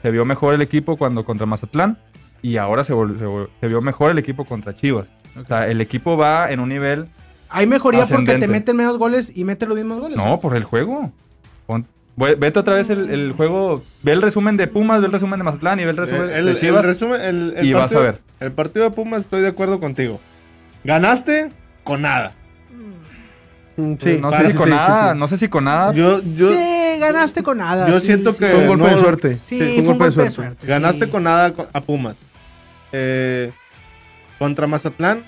se 0.00 0.10
vio 0.10 0.24
mejor 0.24 0.54
el 0.54 0.62
equipo 0.62 0.96
cuando 0.96 1.26
contra 1.26 1.44
Mazatlán 1.44 1.98
y 2.42 2.56
ahora 2.56 2.84
se, 2.84 2.92
vio 2.94 3.80
mejor 3.82 4.10
el 4.10 4.18
equipo 4.18 4.44
contra 4.44 4.74
Chivas. 4.76 5.06
O 5.40 5.44
sea, 5.46 5.66
el 5.68 5.80
equipo 5.80 6.16
va 6.16 6.50
en 6.50 6.60
un 6.60 6.68
nivel... 6.68 7.08
Hay 7.48 7.66
mejoría 7.66 8.06
porque 8.06 8.34
te 8.38 8.48
meten 8.48 8.76
menos 8.76 8.98
goles 8.98 9.30
y 9.34 9.44
meten 9.44 9.68
los 9.68 9.76
mismos 9.78 10.00
goles. 10.00 10.16
No, 10.16 10.40
por 10.40 10.56
el 10.56 10.64
juego. 10.64 11.12
Pon- 11.66 11.86
Vete 12.16 12.58
otra 12.58 12.74
vez 12.74 12.88
el, 12.88 13.10
el 13.10 13.32
juego, 13.32 13.82
ve 14.02 14.12
el 14.12 14.22
resumen 14.22 14.56
de 14.56 14.66
Pumas, 14.66 15.00
ve 15.00 15.06
el 15.06 15.12
resumen 15.12 15.38
de 15.38 15.44
Mazatlán 15.44 15.78
y 15.80 15.84
ve 15.84 15.90
el 15.90 15.96
resumen 15.98 16.30
Eh, 16.30 16.38
el, 16.38 16.44
de 16.46 16.50
el 16.52 16.58
Chivas. 16.60 16.84
resumen, 16.84 17.20
el, 17.20 17.54
el 17.58 17.66
y 17.66 17.72
vas 17.74 17.92
a 17.94 18.00
ver. 18.00 18.20
El 18.40 18.52
partido 18.52 18.86
de 18.86 18.90
Pumas 18.92 19.20
estoy 19.20 19.42
de 19.42 19.48
acuerdo 19.48 19.78
contigo. 19.80 20.18
Ganaste 20.82 21.50
con 21.84 22.00
nada. 22.02 22.32
Mm, 23.76 23.94
Sí, 23.98 24.18
no 24.20 24.32
sé 24.32 24.46
si 24.46 24.50
sí, 24.52 24.56
con 24.56 24.64
sí, 24.64 24.70
nada, 24.70 25.12
sí. 25.12 25.18
no 25.18 25.28
sé 25.28 25.36
si 25.36 25.48
con 25.48 25.64
nada. 25.64 25.92
Yo, 25.92 26.22
yo 26.22 26.50
Sí, 26.52 26.58
ganaste 26.98 27.42
con 27.42 27.58
nada. 27.58 27.88
yo 27.88 28.00
sí, 28.00 28.06
siento 28.06 28.32
sí. 28.32 28.38
que 28.40 28.46
Fue 28.48 28.58
un 28.60 28.66
golpe 28.68 28.84
de 28.86 28.90
no- 28.92 28.98
suerte. 29.00 29.40
Sí, 29.44 29.58
fue 29.58 29.82
fue 29.84 29.92
un 29.92 29.98
golpe 29.98 30.22
de 30.22 30.30
suerte. 30.30 30.66
ganaste 30.66 31.04
sí. 31.06 31.10
con 31.10 31.22
nada 31.24 31.54
a 31.72 31.80
Pumas. 31.80 32.16
Eh, 32.92 33.52
contra 34.38 34.66
Mazatlán. 34.66 35.24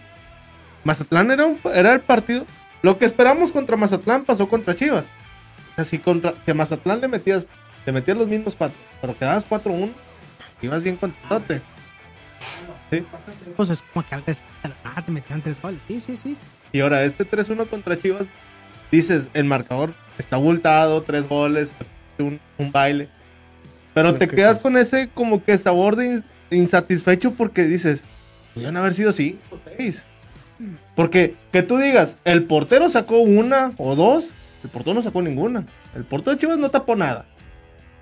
Mazatlán 0.84 1.30
era, 1.30 1.46
un, 1.46 1.58
era 1.74 1.92
el 1.92 2.00
partido. 2.00 2.46
Lo 2.82 2.98
que 2.98 3.04
esperamos 3.04 3.52
contra 3.52 3.76
Mazatlán 3.76 4.24
pasó 4.24 4.48
contra 4.48 4.74
Chivas. 4.74 5.06
O 5.72 5.74
sea, 5.76 5.84
si 5.84 5.98
contra 5.98 6.32
que 6.44 6.50
a 6.52 6.54
Mazatlán 6.54 7.00
le 7.00 7.08
metías, 7.08 7.48
le 7.86 7.92
metías 7.92 8.16
los 8.16 8.28
mismos 8.28 8.54
cuatro, 8.56 8.78
pero 9.00 9.16
quedabas 9.16 9.46
4-1, 9.48 9.90
ibas 10.62 10.82
bien 10.82 10.96
contentote. 10.96 11.60
Pues 13.56 13.68
es 13.70 13.82
como 13.92 14.06
que 14.06 14.14
algo 14.14 14.26
es- 14.28 14.42
ah, 14.84 15.02
te 15.04 15.12
metieron 15.12 15.42
tres 15.42 15.60
goles. 15.60 15.80
Sí, 15.88 16.00
sí, 16.00 16.16
sí. 16.16 16.36
Y 16.72 16.80
ahora 16.80 17.02
este 17.04 17.24
3-1 17.24 17.66
contra 17.68 17.98
Chivas, 17.98 18.26
dices, 18.90 19.28
el 19.34 19.44
marcador 19.44 19.94
está 20.18 20.36
abultado, 20.36 21.02
tres 21.02 21.28
goles, 21.28 21.70
un, 22.18 22.40
un 22.58 22.72
baile. 22.72 23.08
Pero 23.94 24.14
te 24.14 24.28
quedas 24.28 24.58
con 24.58 24.76
ese 24.76 25.08
como 25.12 25.42
que 25.44 25.58
sabor 25.58 25.96
de 25.96 26.06
ins- 26.18 26.24
insatisfecho 26.50 27.32
porque 27.34 27.64
dices, 27.64 28.04
pudieron 28.54 28.76
haber 28.76 28.94
sido 28.94 29.12
5 29.12 29.38
o 29.50 29.58
6. 29.76 30.04
Porque 30.94 31.34
que 31.52 31.62
tú 31.62 31.78
digas, 31.78 32.16
el 32.24 32.44
portero 32.44 32.88
sacó 32.88 33.18
una 33.18 33.72
o 33.76 33.94
dos, 33.94 34.30
el 34.64 34.70
portero 34.70 34.94
no 34.94 35.02
sacó 35.02 35.22
ninguna. 35.22 35.66
El 35.94 36.04
portero 36.04 36.32
de 36.32 36.38
Chivas 36.40 36.58
no 36.58 36.70
tapó 36.70 36.96
nada. 36.96 37.26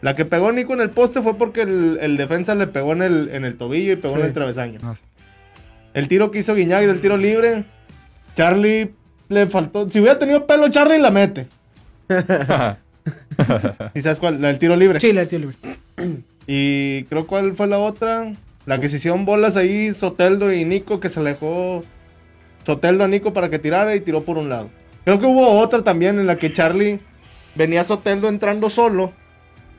La 0.03 0.15
que 0.15 0.25
pegó 0.25 0.53
Nico 0.53 0.75
en 0.75 0.81
el 0.81 0.91
poste 0.91 1.21
fue 1.23 1.37
porque 1.37 1.63
el, 1.63 1.99
el 2.01 2.17
defensa 2.17 2.55
le 2.55 2.67
pegó 2.67 2.93
en 2.93 3.03
el, 3.03 3.31
en 3.33 3.45
el 3.45 3.57
tobillo 3.57 3.93
y 3.93 3.97
pegó 3.97 4.17
en 4.17 4.23
el 4.27 4.33
travesaño. 4.35 4.79
El 5.95 6.09
tiro 6.09 6.31
que 6.31 6.39
hizo 6.41 6.55
Guiñac 6.55 6.85
del 6.85 7.01
tiro 7.01 7.17
libre, 7.17 7.65
Charlie 8.35 8.93
le 9.29 9.47
faltó. 9.47 9.89
Si 9.89 9.99
hubiera 10.01 10.19
tenido 10.19 10.47
pelo, 10.47 10.69
Charlie 10.69 10.99
la 10.99 11.11
mete. 11.11 11.47
¿Y 13.95 14.01
sabes 14.03 14.21
cuál? 14.21 14.41
La 14.41 14.49
del 14.49 14.59
tiro 14.59 14.77
libre. 14.77 15.01
Sí, 15.01 15.13
la 15.13 15.27
tío 15.27 15.39
libre. 15.39 15.57
Y 16.49 17.03
creo 17.05 17.27
cuál 17.27 17.57
fue 17.57 17.67
la 17.67 17.79
otra. 17.79 18.33
La 18.67 18.79
que 18.79 18.89
se 18.89 18.99
hicieron 18.99 19.25
bolas 19.25 19.57
ahí, 19.57 19.93
Soteldo 19.93 20.53
y 20.53 20.65
Nico, 20.65 21.01
que 21.01 21.09
se 21.09 21.19
alejó 21.19 21.85
Soteldo 22.65 23.03
a 23.03 23.09
Nico 23.09 23.33
para 23.33 23.51
que 23.51 23.59
tirara 23.59 23.97
y 23.97 24.01
tiró 24.01 24.23
por 24.25 24.39
un 24.39 24.49
lado. 24.49 24.71
Creo 25.05 25.19
que 25.19 25.27
hubo 25.27 25.59
otra 25.59 25.83
también 25.83 26.21
en 26.21 26.27
la 26.29 26.37
que 26.39 26.53
Charlie 26.53 27.01
venía 27.57 27.83
Soteldo 27.83 28.29
entrando 28.29 28.71
solo. 28.71 29.13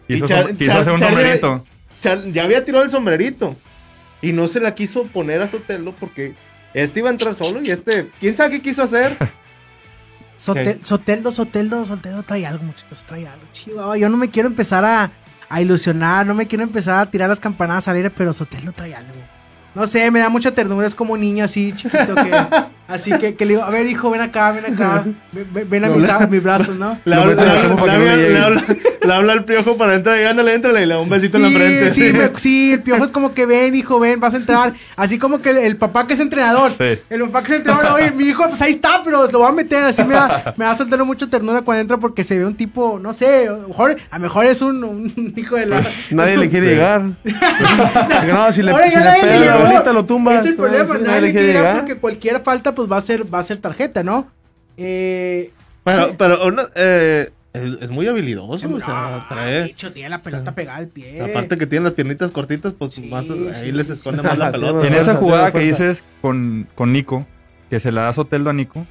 quiso 0.08 0.26
Y 0.26 0.28
Char- 0.28 0.58
quiso 0.58 0.72
Char- 0.72 0.82
hacer 0.82 0.94
un 0.94 1.00
Charlie- 1.00 1.14
sombrerito. 1.40 1.66
Char- 2.02 2.34
ya 2.34 2.44
había 2.44 2.66
tirado 2.66 2.84
el 2.84 2.90
sombrerito. 2.92 3.56
Y 4.22 4.34
no 4.34 4.50
se 4.50 4.60
la 4.60 4.76
quiso 4.76 5.06
poner 5.08 5.42
a 5.42 5.48
Soteldo 5.48 5.94
porque 5.98 6.34
este 6.74 7.00
iba 7.00 7.08
a 7.08 7.14
entrar 7.14 7.34
solo 7.36 7.62
y 7.62 7.72
este, 7.72 8.10
¿quién 8.20 8.36
sabe 8.36 8.52
qué 8.58 8.62
quiso 8.62 8.84
hacer? 8.84 9.16
Sotel- 10.38 10.84
Soteldo, 10.84 11.32
Soteldo, 11.32 11.86
Soteldo 11.86 12.24
trae 12.24 12.46
algo, 12.46 12.64
muchachos, 12.64 13.04
trae 13.04 13.28
algo. 13.28 13.46
Chihuahua, 13.52 13.98
yo 13.98 14.10
no 14.10 14.18
me 14.18 14.30
quiero 14.30 14.48
empezar 14.48 14.86
a, 14.86 15.12
a 15.50 15.62
ilusionar, 15.62 16.26
no 16.26 16.34
me 16.34 16.48
quiero 16.48 16.64
empezar 16.64 17.00
a 17.00 17.10
tirar 17.12 17.30
las 17.30 17.40
campanadas 17.40 17.88
al 17.88 17.96
aire, 17.98 18.10
pero 18.10 18.34
Soteldo 18.34 18.72
trae 18.72 18.96
algo. 18.96 19.14
No 19.78 19.86
sé, 19.86 20.10
me 20.10 20.20
da 20.20 20.30
mucha 20.30 20.50
ternura, 20.52 20.88
es 20.88 20.96
como 20.96 21.14
un 21.14 21.22
niño 21.22 21.46
así 21.46 21.72
chiquito 21.72 22.16
que... 22.16 22.32
Así 22.88 23.12
que, 23.18 23.36
que 23.36 23.46
le 23.46 23.56
digo, 23.56 23.66
a 23.66 23.70
ver 23.70 23.86
hijo, 23.86 24.10
ven 24.10 24.22
acá, 24.22 24.50
ven 24.54 24.74
acá, 24.74 25.04
ven, 25.34 25.84
a 25.84 25.90
mis, 25.90 26.08
a 26.08 26.26
mis 26.26 26.42
brazos, 26.42 26.78
¿no? 26.78 26.98
Le 27.06 27.16
habla, 29.14 29.34
al 29.34 29.44
piojo 29.46 29.76
para 29.78 29.96
entrar 29.96 30.18
y 30.20 30.24
ándale, 30.24 30.54
éntrale 30.54 30.84
y 30.84 30.86
le 30.86 30.94
da 30.94 31.02
un 31.02 31.10
besito 31.10 31.36
en 31.36 31.44
la 31.44 31.50
Sí, 31.50 31.56
frente. 31.56 31.90
Sí, 31.92 32.02
me- 32.14 32.40
sí, 32.40 32.72
el 32.74 32.82
piojo 32.82 33.04
es 33.04 33.12
como 33.12 33.34
que 33.34 33.46
ven, 33.46 33.76
hijo, 33.76 34.00
ven, 34.00 34.22
vas 34.22 34.34
a 34.34 34.38
entrar. 34.38 34.74
Así 34.96 35.18
como 35.20 35.40
que 35.42 35.50
el, 35.50 35.58
el 35.58 35.76
papá 35.78 36.08
que 36.08 36.14
es 36.14 36.20
entrenador. 36.22 36.72
Sí. 36.78 36.98
El 37.10 37.22
papá 37.24 37.44
que 37.44 37.52
es 37.52 37.58
entrenador, 37.58 37.92
oye, 37.94 38.12
mi 38.12 38.24
hijo, 38.26 38.48
pues 38.48 38.62
ahí 38.62 38.72
está, 38.72 39.02
pero 39.04 39.28
lo 39.30 39.40
va 39.40 39.50
a 39.50 39.52
meter. 39.52 39.84
Así 39.84 40.04
me 40.04 40.16
va, 40.16 40.54
me 40.58 40.64
va 40.66 40.72
a 40.72 40.78
soltar 40.78 41.04
mucha 41.04 41.28
ternura 41.28 41.62
cuando 41.64 41.82
entra 41.82 41.98
porque 41.98 42.24
se 42.24 42.38
ve 42.40 42.46
un 42.46 42.56
tipo, 42.56 43.00
no 43.02 43.12
sé, 43.14 43.48
a 43.48 43.52
lo 43.52 43.68
mejor, 43.68 43.98
a 44.12 44.18
lo 44.18 44.24
mejor 44.24 44.46
es 44.46 44.62
un, 44.62 44.84
un 44.84 45.34
hijo 45.36 45.56
de 45.58 45.66
la. 45.66 45.84
Nadie 46.12 46.38
le 46.38 46.50
quiere 46.50 46.68
llegar. 46.68 47.02
No, 47.02 48.52
si 48.52 48.64
le, 48.64 48.72
Ahora 48.72 48.90
si 48.90 48.96
le 48.98 49.04
pega. 49.22 49.67
Bolita 49.68 49.94
lo 49.94 50.06
tumbas. 50.06 50.46
Es 50.46 50.52
el 50.52 50.58
problema, 50.58 50.98
nadie 50.98 51.34
llegar 51.34 51.78
porque 51.80 51.98
cualquier 51.98 52.42
falta, 52.44 52.74
pues 52.76 52.92
va 52.92 52.98
a 52.98 53.02
ser, 53.02 53.32
va 53.34 53.40
a 53.40 53.44
ser 53.44 53.58
tarjeta, 53.60 54.04
¿no? 54.04 54.28
Eh. 54.78 55.52
Pero, 55.84 56.16
pero 56.18 56.38
eh, 56.76 57.30
es, 57.54 57.78
es 57.82 57.90
muy 57.90 58.08
habilidoso. 58.08 58.68
o 58.74 58.80
sea, 58.80 59.16
ah, 59.16 59.28
trae- 59.30 59.64
bicho, 59.66 59.92
tiene 59.94 60.10
la 60.10 60.22
pelota 60.22 60.54
pegada 60.54 60.78
al 60.80 60.88
pie. 60.90 61.22
aparte 61.22 61.58
que 61.58 61.66
tiene 61.66 61.86
las 61.86 61.94
piernitas 61.94 62.32
cortitas, 62.32 62.74
pues 62.74 62.94
Sí, 62.96 63.02
más, 63.08 63.24
ahí 63.30 63.54
sí, 63.68 63.72
les 63.72 63.90
esconde 63.90 64.22
sí. 64.22 64.28
más 64.28 64.38
la 64.38 64.52
pelota. 64.52 64.86
En 64.88 64.94
esa 64.94 65.16
jugada 65.16 65.52
que 65.52 65.60
dices 65.60 66.04
con, 66.22 66.68
con 66.76 66.92
Nico, 66.92 67.26
que 67.70 67.80
se 67.80 67.92
la 67.92 68.04
da 68.04 68.14
Soteldo 68.14 68.50
a 68.50 68.54
Nico, 68.54 68.86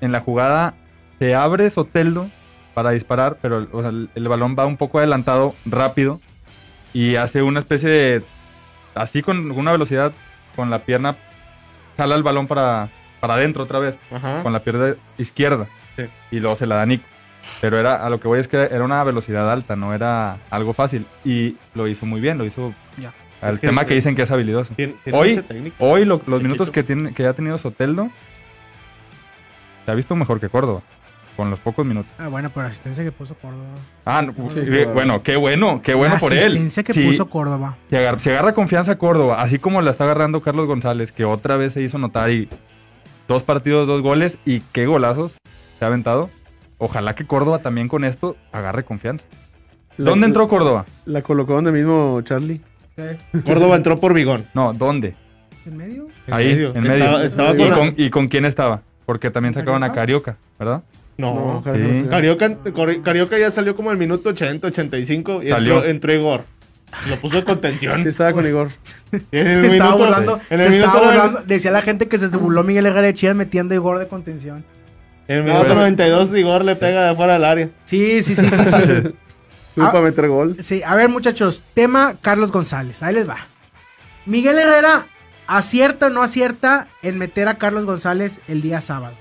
en 0.00 0.12
la 0.12 0.20
jugada 0.20 0.74
se 1.18 1.34
abre 1.34 1.70
Soteldo 1.70 2.28
para 2.74 2.90
disparar, 2.90 3.38
pero 3.40 3.66
o 3.72 3.80
sea, 3.80 3.90
el, 3.90 4.10
el 4.14 4.28
balón 4.28 4.56
va 4.58 4.66
un 4.66 4.76
poco 4.76 4.98
adelantado, 4.98 5.54
rápido, 5.64 6.20
y 6.92 7.16
hace 7.16 7.42
una 7.42 7.60
especie 7.60 7.88
de... 7.88 8.22
Así 8.94 9.22
con 9.22 9.50
una 9.50 9.72
velocidad, 9.72 10.12
con 10.56 10.70
la 10.70 10.80
pierna, 10.80 11.16
jala 11.96 12.14
el 12.14 12.22
balón 12.22 12.46
para, 12.46 12.88
para 13.20 13.34
adentro 13.34 13.62
otra 13.64 13.78
vez, 13.78 13.98
Ajá. 14.12 14.42
con 14.42 14.52
la 14.52 14.60
pierna 14.60 14.94
izquierda, 15.18 15.66
Sí. 15.96 16.04
y 16.30 16.40
luego 16.40 16.56
se 16.56 16.66
la 16.66 16.76
da 16.76 16.82
a 16.82 16.86
Nico. 16.86 17.04
Pero 17.60 17.78
era, 17.78 18.04
a 18.04 18.08
lo 18.08 18.20
que 18.20 18.28
voy 18.28 18.40
es 18.40 18.48
que 18.48 18.56
era 18.56 18.82
una 18.84 19.04
velocidad 19.04 19.50
alta, 19.52 19.76
no 19.76 19.92
era 19.92 20.38
algo 20.50 20.72
fácil. 20.72 21.06
Y 21.24 21.56
lo 21.74 21.86
hizo 21.88 22.06
muy 22.06 22.20
bien, 22.20 22.38
lo 22.38 22.44
hizo... 22.46 22.72
Ya. 22.96 23.12
El 23.42 23.56
Es 23.56 23.60
tema 23.60 23.84
que 23.84 23.92
dicen 23.94 24.16
que 24.16 24.22
es 24.22 24.30
habilidoso. 24.30 24.72
Tiene- 24.74 24.94
tiene 25.04 25.18
Hoy-. 25.18 25.44
Hoy 25.78 26.04
lo- 26.06 26.14
los 26.14 26.22
Chiquito. 26.24 26.40
minutos 26.40 26.70
que, 26.70 26.82
tiene, 26.82 27.12
que 27.12 27.26
ha 27.26 27.34
tenido 27.34 27.58
Soteldo 27.58 28.08
se 29.84 29.90
ha 29.90 29.94
visto 29.94 30.16
mejor 30.16 30.40
que 30.40 30.48
Córdoba. 30.48 30.80
Con 31.36 31.50
los 31.50 31.58
pocos 31.58 31.84
minutos. 31.84 32.12
Ah, 32.18 32.28
bueno, 32.28 32.48
por 32.50 32.62
la 32.62 32.68
asistencia 32.68 33.02
que 33.02 33.10
puso 33.10 33.34
Córdoba. 33.34 33.64
Ah, 34.04 34.22
no, 34.22 34.32
Sí, 34.50 34.60
eh, 34.60 34.88
bueno, 34.92 35.22
qué 35.24 35.34
bueno, 35.34 35.80
qué 35.82 35.94
bueno 35.94 36.14
la 36.14 36.20
por 36.20 36.32
él. 36.32 36.38
asistencia 36.38 36.82
que 36.84 36.92
Sí, 36.94 37.04
puso 37.06 37.28
Córdoba. 37.28 37.76
se, 37.90 37.98
agarra, 37.98 38.18
se 38.20 38.30
agarra 38.30 38.54
confianza 38.54 38.92
a 38.92 38.98
Córdoba, 38.98 39.42
así 39.42 39.58
como 39.58 39.82
la 39.82 39.90
está 39.90 40.04
agarrando 40.04 40.42
Carlos 40.42 40.66
González, 40.68 41.10
que 41.10 41.24
otra 41.24 41.56
vez 41.56 41.72
se 41.72 41.82
hizo 41.82 41.98
notar 41.98 42.30
y 42.30 42.48
dos 43.26 43.42
partidos, 43.42 43.88
dos 43.88 44.00
goles 44.02 44.38
y 44.44 44.60
qué 44.72 44.86
golazos 44.86 45.32
se 45.78 45.84
ha 45.84 45.88
aventado. 45.88 46.30
Ojalá 46.78 47.16
que 47.16 47.26
Córdoba 47.26 47.58
también 47.58 47.88
con 47.88 48.04
esto 48.04 48.36
agarre 48.52 48.84
confianza. 48.84 49.24
La- 49.96 50.10
¿Dónde 50.10 50.26
entró 50.28 50.46
Córdoba? 50.46 50.84
La 51.04 51.22
colocó 51.22 51.54
donde 51.54 51.72
mismo 51.72 52.20
Charlie. 52.22 52.60
Córdoba 53.44 53.74
entró 53.76 53.98
por 53.98 54.14
Bigón. 54.14 54.46
No, 54.54 54.72
¿dónde? 54.72 55.14
¿En 55.66 55.76
medio? 55.76 56.06
En 56.28 56.34
Ahí, 56.34 56.46
medio. 56.54 56.74
en 56.76 56.82
medio. 56.82 56.94
Estaba, 57.04 57.24
estaba 57.24 57.50
¿Y 57.54 57.56
con 57.58 57.70
la- 57.86 57.94
y 57.96 58.10
con 58.10 58.28
quién 58.28 58.44
estaba? 58.44 58.82
Porque 59.06 59.30
también 59.30 59.52
sacaron 59.54 59.82
a. 59.82 59.92
Carioca, 59.92 60.36
¿verdad? 60.58 60.82
No. 61.16 61.62
Sí. 61.64 62.02
no. 62.02 62.10
Carioca, 63.02 63.38
ya 63.38 63.50
salió 63.50 63.76
como 63.76 63.90
el 63.92 63.98
minuto 63.98 64.30
80, 64.30 64.66
85 64.68 65.42
y 65.42 65.48
Salió. 65.48 65.74
entró, 65.76 65.90
entró 65.90 66.12
Igor. 66.14 66.44
Lo 67.08 67.16
puso 67.16 67.36
de 67.36 67.40
Sí, 67.42 67.46
contención. 67.46 68.06
estaba 68.06 68.32
con 68.32 68.46
Igor. 68.46 68.70
En 69.32 69.46
el 69.46 69.60
Se 69.70 69.76
estaba 69.76 69.90
minuto, 69.92 69.98
burlando, 70.10 70.40
en 70.50 70.60
el 70.60 70.68
se 70.68 70.78
estaba 70.78 71.00
minuto, 71.00 71.14
burlando. 71.22 71.42
Decía 71.46 71.70
la 71.70 71.82
gente 71.82 72.08
que 72.08 72.18
se 72.18 72.28
burló 72.28 72.62
Miguel 72.62 72.86
Herrera 72.86 73.06
de 73.08 73.14
Chivas 73.14 73.34
metiendo 73.36 73.74
a 73.74 73.76
Igor 73.76 73.98
de 73.98 74.06
contención. 74.08 74.64
en 75.28 75.36
el 75.38 75.44
minuto 75.44 75.62
pero- 75.64 75.74
92 75.76 76.36
Igor 76.36 76.64
le 76.64 76.76
pega 76.76 77.08
de 77.08 77.16
fuera 77.16 77.32
del 77.34 77.44
área. 77.44 77.68
Sí, 77.84 78.22
sí, 78.22 78.34
sí, 78.36 78.48
sí. 78.48 78.56
sí. 78.86 79.14
Ah. 79.76 79.90
para 79.90 80.04
meter 80.04 80.28
gol. 80.28 80.56
Sí, 80.60 80.82
a 80.86 80.94
ver, 80.94 81.08
muchachos, 81.08 81.64
tema 81.74 82.14
Carlos 82.20 82.52
González. 82.52 83.02
Ahí 83.02 83.12
les 83.12 83.28
va. 83.28 83.38
Miguel 84.24 84.56
Herrera 84.56 85.06
acierta 85.48 86.06
o 86.06 86.10
no 86.10 86.22
acierta 86.22 86.86
en 87.02 87.18
meter 87.18 87.48
a 87.48 87.58
Carlos 87.58 87.84
González 87.84 88.40
el 88.46 88.62
día 88.62 88.80
sábado. 88.80 89.16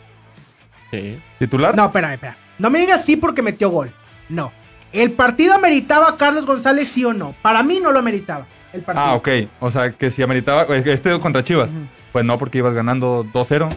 Sí. 0.94 1.20
¿Titular? 1.40 1.76
No, 1.76 1.86
espera, 1.86 2.14
espera. 2.14 2.38
No 2.60 2.70
me 2.70 2.80
digas 2.80 3.04
sí 3.04 3.16
porque 3.16 3.42
metió 3.42 3.70
gol. 3.70 3.92
No. 4.30 4.52
¿El 4.92 5.12
partido 5.12 5.56
ameritaba 5.56 6.10
a 6.10 6.18
Carlos 6.18 6.46
González 6.46 6.88
sí 6.88 7.04
o 7.04 7.14
no? 7.14 7.34
Para 7.42 7.64
mí 7.64 7.80
no 7.82 7.92
lo 7.92 7.98
ameritaba. 7.98 8.46
El 8.72 8.82
partido. 8.82 9.06
Ah, 9.06 9.16
ok. 9.16 9.28
O 9.60 9.72
sea, 9.72 9.92
que 9.92 10.12
si 10.12 10.22
ameritaba. 10.22 10.68
Este 10.76 11.20
contra 11.20 11.44
Chivas. 11.44 11.72
Pues 12.12 12.24
no, 12.24 12.38
porque 12.38 12.60
ibas 12.60 12.76
ganando 12.76 13.26
2-0. 13.34 13.70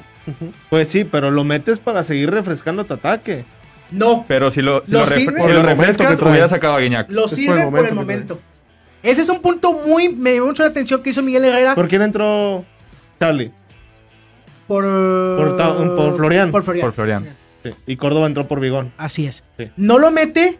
Pues 0.68 0.88
sí, 0.88 1.04
pero 1.04 1.30
lo 1.30 1.42
metes 1.44 1.80
para 1.80 2.04
seguir 2.04 2.30
refrescando 2.30 2.85
tu 2.85 2.94
ataque. 2.94 3.46
No. 3.90 4.25
Pero 4.28 4.50
si 4.50 4.61
lo, 4.61 4.85
si 4.85 4.92
Lo 4.92 5.00
lo, 5.00 5.06
sirve- 5.06 5.40
si 5.42 5.52
lo 5.52 5.62
refrescas, 5.62 6.20
hubiera 6.20 6.49
sacado 6.49 6.75
a 6.75 6.80
Guiñac. 6.80 7.08
Lo 7.08 7.23
por 7.23 7.30
sirve 7.30 7.54
el 7.54 7.58
por 7.62 7.64
momento 7.70 7.88
el 7.88 7.94
momento. 7.94 8.40
Ese 9.02 9.23
es 9.23 9.28
un 9.30 9.40
punto 9.40 9.73
muy. 9.73 10.11
Me 10.12 10.32
dio 10.32 10.44
mucho 10.44 10.64
la 10.64 10.68
atención 10.70 11.02
que 11.02 11.11
hizo 11.11 11.23
Miguel 11.23 11.44
Herrera 11.44 11.75
¿Por 11.75 11.87
quién 11.88 12.02
entró 12.02 12.64
Charlie? 13.20 13.52
Por. 14.66 14.85
Por 14.85 15.56
Ta- 15.56 15.76
por 15.76 16.16
Florian. 16.16 16.50
Por 16.52 16.62
Florian. 16.62 16.87
Por 16.87 16.94
Florian. 16.94 17.37
Sí. 17.64 17.70
Y 17.87 17.96
Córdoba 17.96 18.26
entró 18.26 18.46
por 18.46 18.61
Bigón. 18.61 18.92
Así 18.96 19.26
es. 19.26 19.42
Sí. 19.58 19.70
No 19.76 19.99
lo 19.99 20.11
mete 20.11 20.58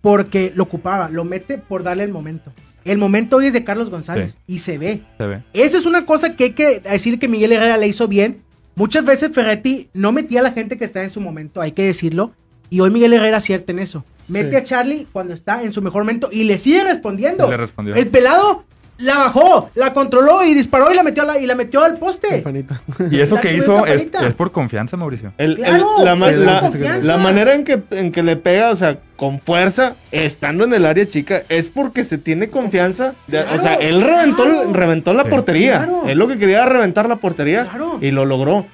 porque 0.00 0.52
lo 0.54 0.64
ocupaba, 0.64 1.08
lo 1.10 1.24
mete 1.24 1.58
por 1.58 1.82
darle 1.82 2.04
el 2.04 2.12
momento. 2.12 2.52
El 2.84 2.96
momento 2.96 3.36
hoy 3.36 3.48
es 3.48 3.52
de 3.52 3.62
Carlos 3.64 3.90
González 3.90 4.32
Sí. 4.32 4.38
y 4.54 4.58
se 4.60 4.78
ve. 4.78 5.02
Se 5.18 5.26
ve. 5.26 5.42
Esa 5.52 5.76
es 5.76 5.84
una 5.86 6.06
cosa 6.06 6.34
que 6.36 6.44
hay 6.44 6.50
que 6.52 6.80
decir 6.80 7.18
que 7.18 7.28
Miguel 7.28 7.52
Herrera 7.52 7.76
le 7.76 7.86
hizo 7.86 8.08
bien. 8.08 8.42
Muchas 8.74 9.04
veces 9.04 9.30
Ferretti 9.34 9.90
no 9.92 10.12
metía 10.12 10.40
a 10.40 10.42
la 10.42 10.52
gente 10.52 10.78
que 10.78 10.86
está 10.86 11.02
en 11.02 11.10
su 11.10 11.20
momento, 11.20 11.60
hay 11.60 11.72
que 11.72 11.82
decirlo. 11.84 12.32
Y 12.70 12.80
hoy 12.80 12.90
Miguel 12.90 13.12
Herrera 13.12 13.36
acierta 13.38 13.72
en 13.72 13.80
eso. 13.80 14.04
Mete 14.28 14.50
Sí. 14.50 14.56
a 14.56 14.64
Charlie 14.64 15.06
cuando 15.12 15.34
está 15.34 15.62
en 15.62 15.72
su 15.74 15.82
mejor 15.82 16.04
momento 16.04 16.30
y 16.32 16.44
le 16.44 16.56
sigue 16.56 16.82
respondiendo. 16.84 17.50
Le 17.50 17.56
respondió. 17.58 17.94
El 17.96 18.06
pelado 18.08 18.64
la 19.00 19.18
bajó, 19.18 19.70
la 19.74 19.92
controló 19.92 20.44
y 20.44 20.54
disparó 20.54 20.92
y 20.92 20.94
la 20.94 21.02
metió, 21.02 21.22
a 21.22 21.26
la- 21.26 21.38
y 21.38 21.46
la 21.46 21.54
metió 21.54 21.82
al 21.82 21.98
poste. 21.98 22.28
Campanita. 22.28 22.80
Y 23.10 23.20
eso 23.20 23.36
La 23.36 23.40
que 23.40 23.54
hizo 23.54 23.86
es, 23.86 24.34
por 24.36 24.52
confianza, 24.52 24.96
Mauricio. 24.96 25.32
El- 25.38 25.52
el- 25.52 25.56
Claro, 25.64 25.86
la, 26.04 26.14
ma- 26.14 26.30
es 26.30 26.36
la- 26.36 26.60
confianza. 26.60 27.06
la 27.06 27.16
manera 27.16 27.54
en 27.54 27.64
que, 27.64 27.82
en 27.90 28.12
que 28.12 28.22
le 28.22 28.36
pega, 28.36 28.70
o 28.70 28.76
sea, 28.76 28.98
con 29.16 29.38
fuerza, 29.40 29.96
estando 30.12 30.64
en 30.64 30.72
el 30.74 30.86
área 30.86 31.06
chica, 31.08 31.42
es 31.48 31.68
porque 31.68 32.04
se 32.04 32.18
tiene 32.18 32.48
confianza. 32.50 33.14
de- 33.26 33.42
Claro, 33.42 33.56
o 33.56 33.58
sea, 33.60 33.74
él 33.74 34.00
reventó, 34.02 34.44
claro. 34.44 34.72
reventó 34.72 35.14
la 35.14 35.24
Sí. 35.24 35.28
portería. 35.30 35.78
Claro. 35.78 36.02
Él 36.06 36.18
lo 36.18 36.28
que 36.28 36.38
quería 36.38 36.58
era 36.58 36.66
reventar 36.66 37.08
la 37.08 37.16
portería 37.16 37.66
Claro. 37.66 37.98
y 38.00 38.10
lo 38.10 38.24
logró. 38.24 38.66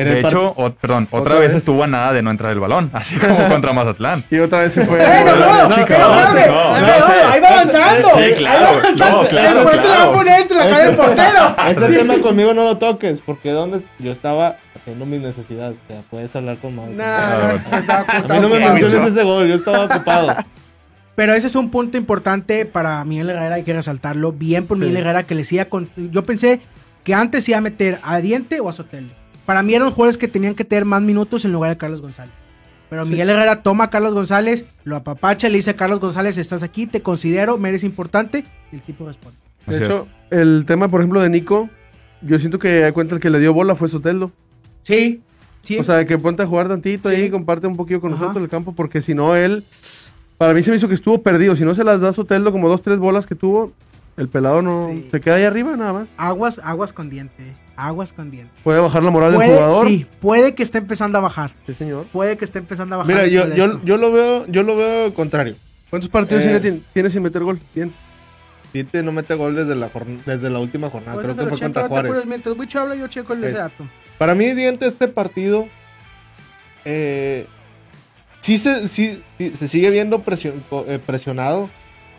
En 0.00 0.06
De 0.08 0.20
el 0.20 0.26
hecho, 0.26 0.54
o- 0.56 0.70
perdón, 0.72 1.04
otra, 1.10 1.20
Otra 1.20 1.34
vez, 1.36 1.48
vez. 1.52 1.58
estuvo 1.58 1.84
a 1.84 1.86
nada 1.86 2.12
de 2.12 2.22
no 2.22 2.30
entrar 2.30 2.52
el 2.52 2.60
balón, 2.60 2.90
así 2.94 3.16
como 3.16 3.48
contra 3.48 3.72
Mazatlán. 3.72 4.24
Y 4.30 4.38
otra 4.38 4.60
vez 4.60 4.72
se 4.72 4.84
fue. 4.84 4.98
Bueno, 5.06 5.36
no, 5.36 5.46
no, 5.46 5.68
no, 5.68 5.68
no, 5.68 5.74
ahí 5.74 5.86
no 5.98 6.08
va, 6.08 6.30
sé. 6.32 7.22
ahí 7.30 7.40
va 7.40 7.48
avanzando. 7.48 8.08
Sí, 8.14 8.20
ahí 8.20 8.34
claro, 8.34 8.64
va 8.64 8.70
avanzando. 8.80 9.22
no, 9.22 9.28
claro, 9.28 9.54
Después 9.54 9.82
te 9.82 9.88
va 9.88 10.02
a 10.04 10.12
poner 10.12 10.40
entre 10.40 10.56
la 10.56 10.64
cara 10.70 10.84
del 10.86 10.96
portero. 10.96 11.56
Ese 11.68 11.98
tema 11.98 12.18
conmigo 12.20 12.54
no 12.54 12.64
lo 12.64 12.78
toques, 12.78 13.22
porque 13.24 13.50
donde 13.50 13.82
yo 13.98 14.12
estaba 14.12 14.56
haciendo 14.74 15.06
mis 15.06 15.20
necesidades. 15.20 15.78
O 15.88 15.92
sea, 15.92 16.02
puedes 16.10 16.34
hablar 16.36 16.58
con. 16.58 16.74
No, 16.76 16.86
no, 16.86 16.92
estaba 16.92 18.04
A 18.08 18.22
mí 18.22 18.40
no 18.40 18.48
me 18.48 18.58
menciones 18.60 19.06
ese 19.12 19.22
gol, 19.22 19.48
yo 19.48 19.54
estaba 19.54 19.84
ocupado. 19.84 20.34
Pero 21.16 21.34
ese 21.34 21.48
es 21.48 21.54
un 21.54 21.70
punto 21.70 21.98
importante 21.98 22.64
para 22.64 23.04
Miguel 23.04 23.28
Herrera, 23.30 23.56
hay 23.56 23.62
que 23.64 23.74
resaltarlo. 23.74 24.32
Bien 24.32 24.66
por 24.66 24.78
Miguel 24.78 24.96
Herrera 24.98 25.24
que 25.24 25.34
le 25.34 25.44
siga 25.44 25.66
con... 25.66 25.90
Yo 25.96 26.24
pensé 26.24 26.60
que 27.04 27.12
antes 27.12 27.46
iba 27.48 27.58
a 27.58 27.60
meter 27.60 27.98
a 28.02 28.18
Diente 28.20 28.60
o 28.60 28.68
a 28.70 28.72
Sotelo. 28.72 29.08
Para 29.50 29.64
mí 29.64 29.74
eran 29.74 29.90
jugadores 29.90 30.16
que 30.16 30.28
tenían 30.28 30.54
que 30.54 30.64
tener 30.64 30.84
más 30.84 31.02
minutos 31.02 31.44
en 31.44 31.50
lugar 31.50 31.70
de 31.70 31.76
Carlos 31.76 32.00
González. 32.00 32.32
Pero 32.88 33.04
Miguel 33.04 33.30
Herrera 33.30 33.64
toma 33.64 33.82
a 33.82 33.90
Carlos 33.90 34.14
González, 34.14 34.64
lo 34.84 34.94
apapacha, 34.94 35.48
le 35.48 35.56
dice 35.56 35.70
a 35.70 35.76
Carlos 35.76 35.98
González, 35.98 36.38
estás 36.38 36.62
aquí, 36.62 36.86
te 36.86 37.02
considero, 37.02 37.58
me 37.58 37.70
eres 37.70 37.82
importante. 37.82 38.44
Y 38.70 38.76
el 38.76 38.82
tipo 38.82 39.04
responde. 39.06 39.36
De 39.66 39.74
Así 39.74 39.82
hecho, 39.84 40.06
el 40.30 40.62
tema, 40.68 40.86
por 40.86 41.00
ejemplo, 41.00 41.20
de 41.20 41.30
Nico, 41.30 41.68
yo 42.22 42.38
siento 42.38 42.60
que 42.60 42.84
a 42.84 42.92
cuenta 42.92 43.16
el 43.16 43.20
que 43.20 43.28
le 43.28 43.40
dio 43.40 43.52
bola 43.52 43.74
fue 43.74 43.88
Soteldo. 43.88 44.30
Sí, 44.82 45.20
sí. 45.64 45.80
O 45.80 45.82
sea, 45.82 46.06
que 46.06 46.16
ponte 46.16 46.44
a 46.44 46.46
jugar 46.46 46.68
tantito 46.68 47.08
Sí. 47.08 47.16
ahí, 47.16 47.28
comparte 47.28 47.66
un 47.66 47.74
poquito 47.76 48.00
con 48.00 48.12
Ajá. 48.12 48.20
nosotros 48.22 48.44
el 48.44 48.50
campo, 48.50 48.72
porque 48.76 49.00
si 49.00 49.14
no, 49.16 49.34
él, 49.34 49.64
para 50.38 50.54
mí 50.54 50.62
se 50.62 50.70
me 50.70 50.76
hizo 50.76 50.86
que 50.86 50.94
estuvo 50.94 51.22
perdido. 51.24 51.56
Si 51.56 51.64
no 51.64 51.74
se 51.74 51.82
las 51.82 52.00
da 52.00 52.12
Soteldo 52.12 52.52
como 52.52 52.68
dos, 52.68 52.82
tres 52.82 52.98
bolas 52.98 53.26
que 53.26 53.34
tuvo, 53.34 53.72
el 54.16 54.28
pelado 54.28 54.62
no 54.62 54.90
Sí. 54.92 55.08
se 55.10 55.20
queda 55.20 55.34
ahí 55.34 55.42
arriba 55.42 55.76
nada 55.76 55.92
más. 55.92 56.08
aguas, 56.16 56.60
aguas 56.62 56.92
con 56.92 57.10
diente. 57.10 57.56
Aguas 57.86 58.12
con 58.12 58.30
diente. 58.30 58.52
Puede 58.64 58.78
bajar 58.80 59.02
la 59.02 59.10
moral 59.10 59.32
del 59.32 59.40
jugador. 59.42 59.86
sí, 59.88 60.06
puede 60.20 60.54
que 60.54 60.62
esté 60.62 60.78
empezando 60.78 61.18
a 61.18 61.20
bajar. 61.20 61.52
Sí, 61.66 61.74
señor. 61.74 62.06
Puede 62.12 62.36
que 62.36 62.44
esté 62.44 62.58
empezando 62.58 62.94
a 62.94 62.98
bajar. 62.98 63.14
Mira, 63.14 63.26
yo, 63.26 63.54
yo, 63.54 63.82
yo 63.84 63.96
lo 63.96 64.12
veo, 64.12 64.46
yo 64.48 64.62
lo 64.62 64.76
veo 64.76 65.12
contrario. 65.14 65.56
¿Cuántos 65.90 66.08
partidos 66.10 66.44
Eh. 66.44 66.60
tiene, 66.60 66.82
tiene 66.92 67.10
sin 67.10 67.22
meter 67.22 67.42
gol? 67.42 67.60
Tiene. 67.74 67.92
Tite 68.72 69.02
no 69.02 69.10
mete 69.10 69.34
gol 69.34 69.56
desde 69.56 69.74
la, 69.74 69.90
desde 70.26 70.48
la 70.48 70.60
última 70.60 70.88
jornada, 70.90 71.14
Bueno, 71.14 71.34
creo 71.34 71.44
que 71.48 71.50
fue 71.56 71.58
contra 71.66 71.88
Juárez. 71.88 72.24
Mientras 72.26 72.56
Wicho 72.56 72.78
habla, 72.80 72.94
yo 72.94 73.08
checo 73.08 73.32
el 73.32 73.42
Es- 73.44 73.54
dato. 73.54 73.84
Para 74.16 74.34
mí, 74.36 74.52
Diente, 74.52 74.86
este 74.86 75.08
partido, 75.08 75.66
eh, 76.84 77.46
sí, 78.40 78.58
se, 78.58 78.86
sí, 78.88 79.22
sí 79.38 79.50
se 79.50 79.68
sigue 79.68 79.90
viendo 79.90 80.22
presion- 80.24 80.62
eh, 80.86 80.98
presionado, 81.04 81.70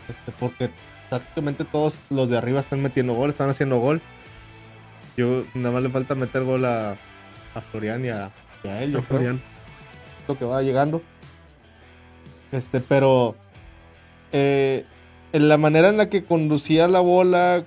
este, 0.10 0.32
porque 0.40 0.70
prácticamente 1.10 1.64
todos 1.66 2.00
los 2.10 2.30
de 2.30 2.38
arriba 2.38 2.60
están 2.60 2.82
metiendo 2.82 3.14
gol, 3.14 3.30
están 3.30 3.50
haciendo 3.50 3.80
gol. 3.80 4.02
Yo 5.18 5.46
nada 5.54 5.74
más 5.74 5.84
le 5.84 5.90
falta 5.90 6.16
meter 6.16 6.44
gol 6.44 6.66
a, 6.66 6.92
a 7.54 7.62
Florian 7.62 8.04
y 8.06 8.10
a, 8.10 8.32
y 8.64 8.68
a 8.68 8.84
él, 8.84 8.92
yo 8.94 9.00
A 9.00 9.02
creo, 9.02 9.18
Florian. 9.20 9.42
lo 10.28 10.38
que 10.38 10.46
va 10.46 10.62
llegando. 10.62 11.02
Este, 12.52 12.80
pero 12.82 13.36
eh, 14.32 14.86
en 15.34 15.50
la 15.50 15.58
manera 15.58 15.90
en 15.90 15.98
la 15.98 16.10
que 16.10 16.24
conducía 16.24 16.88
la 16.88 17.00
bola, 17.02 17.64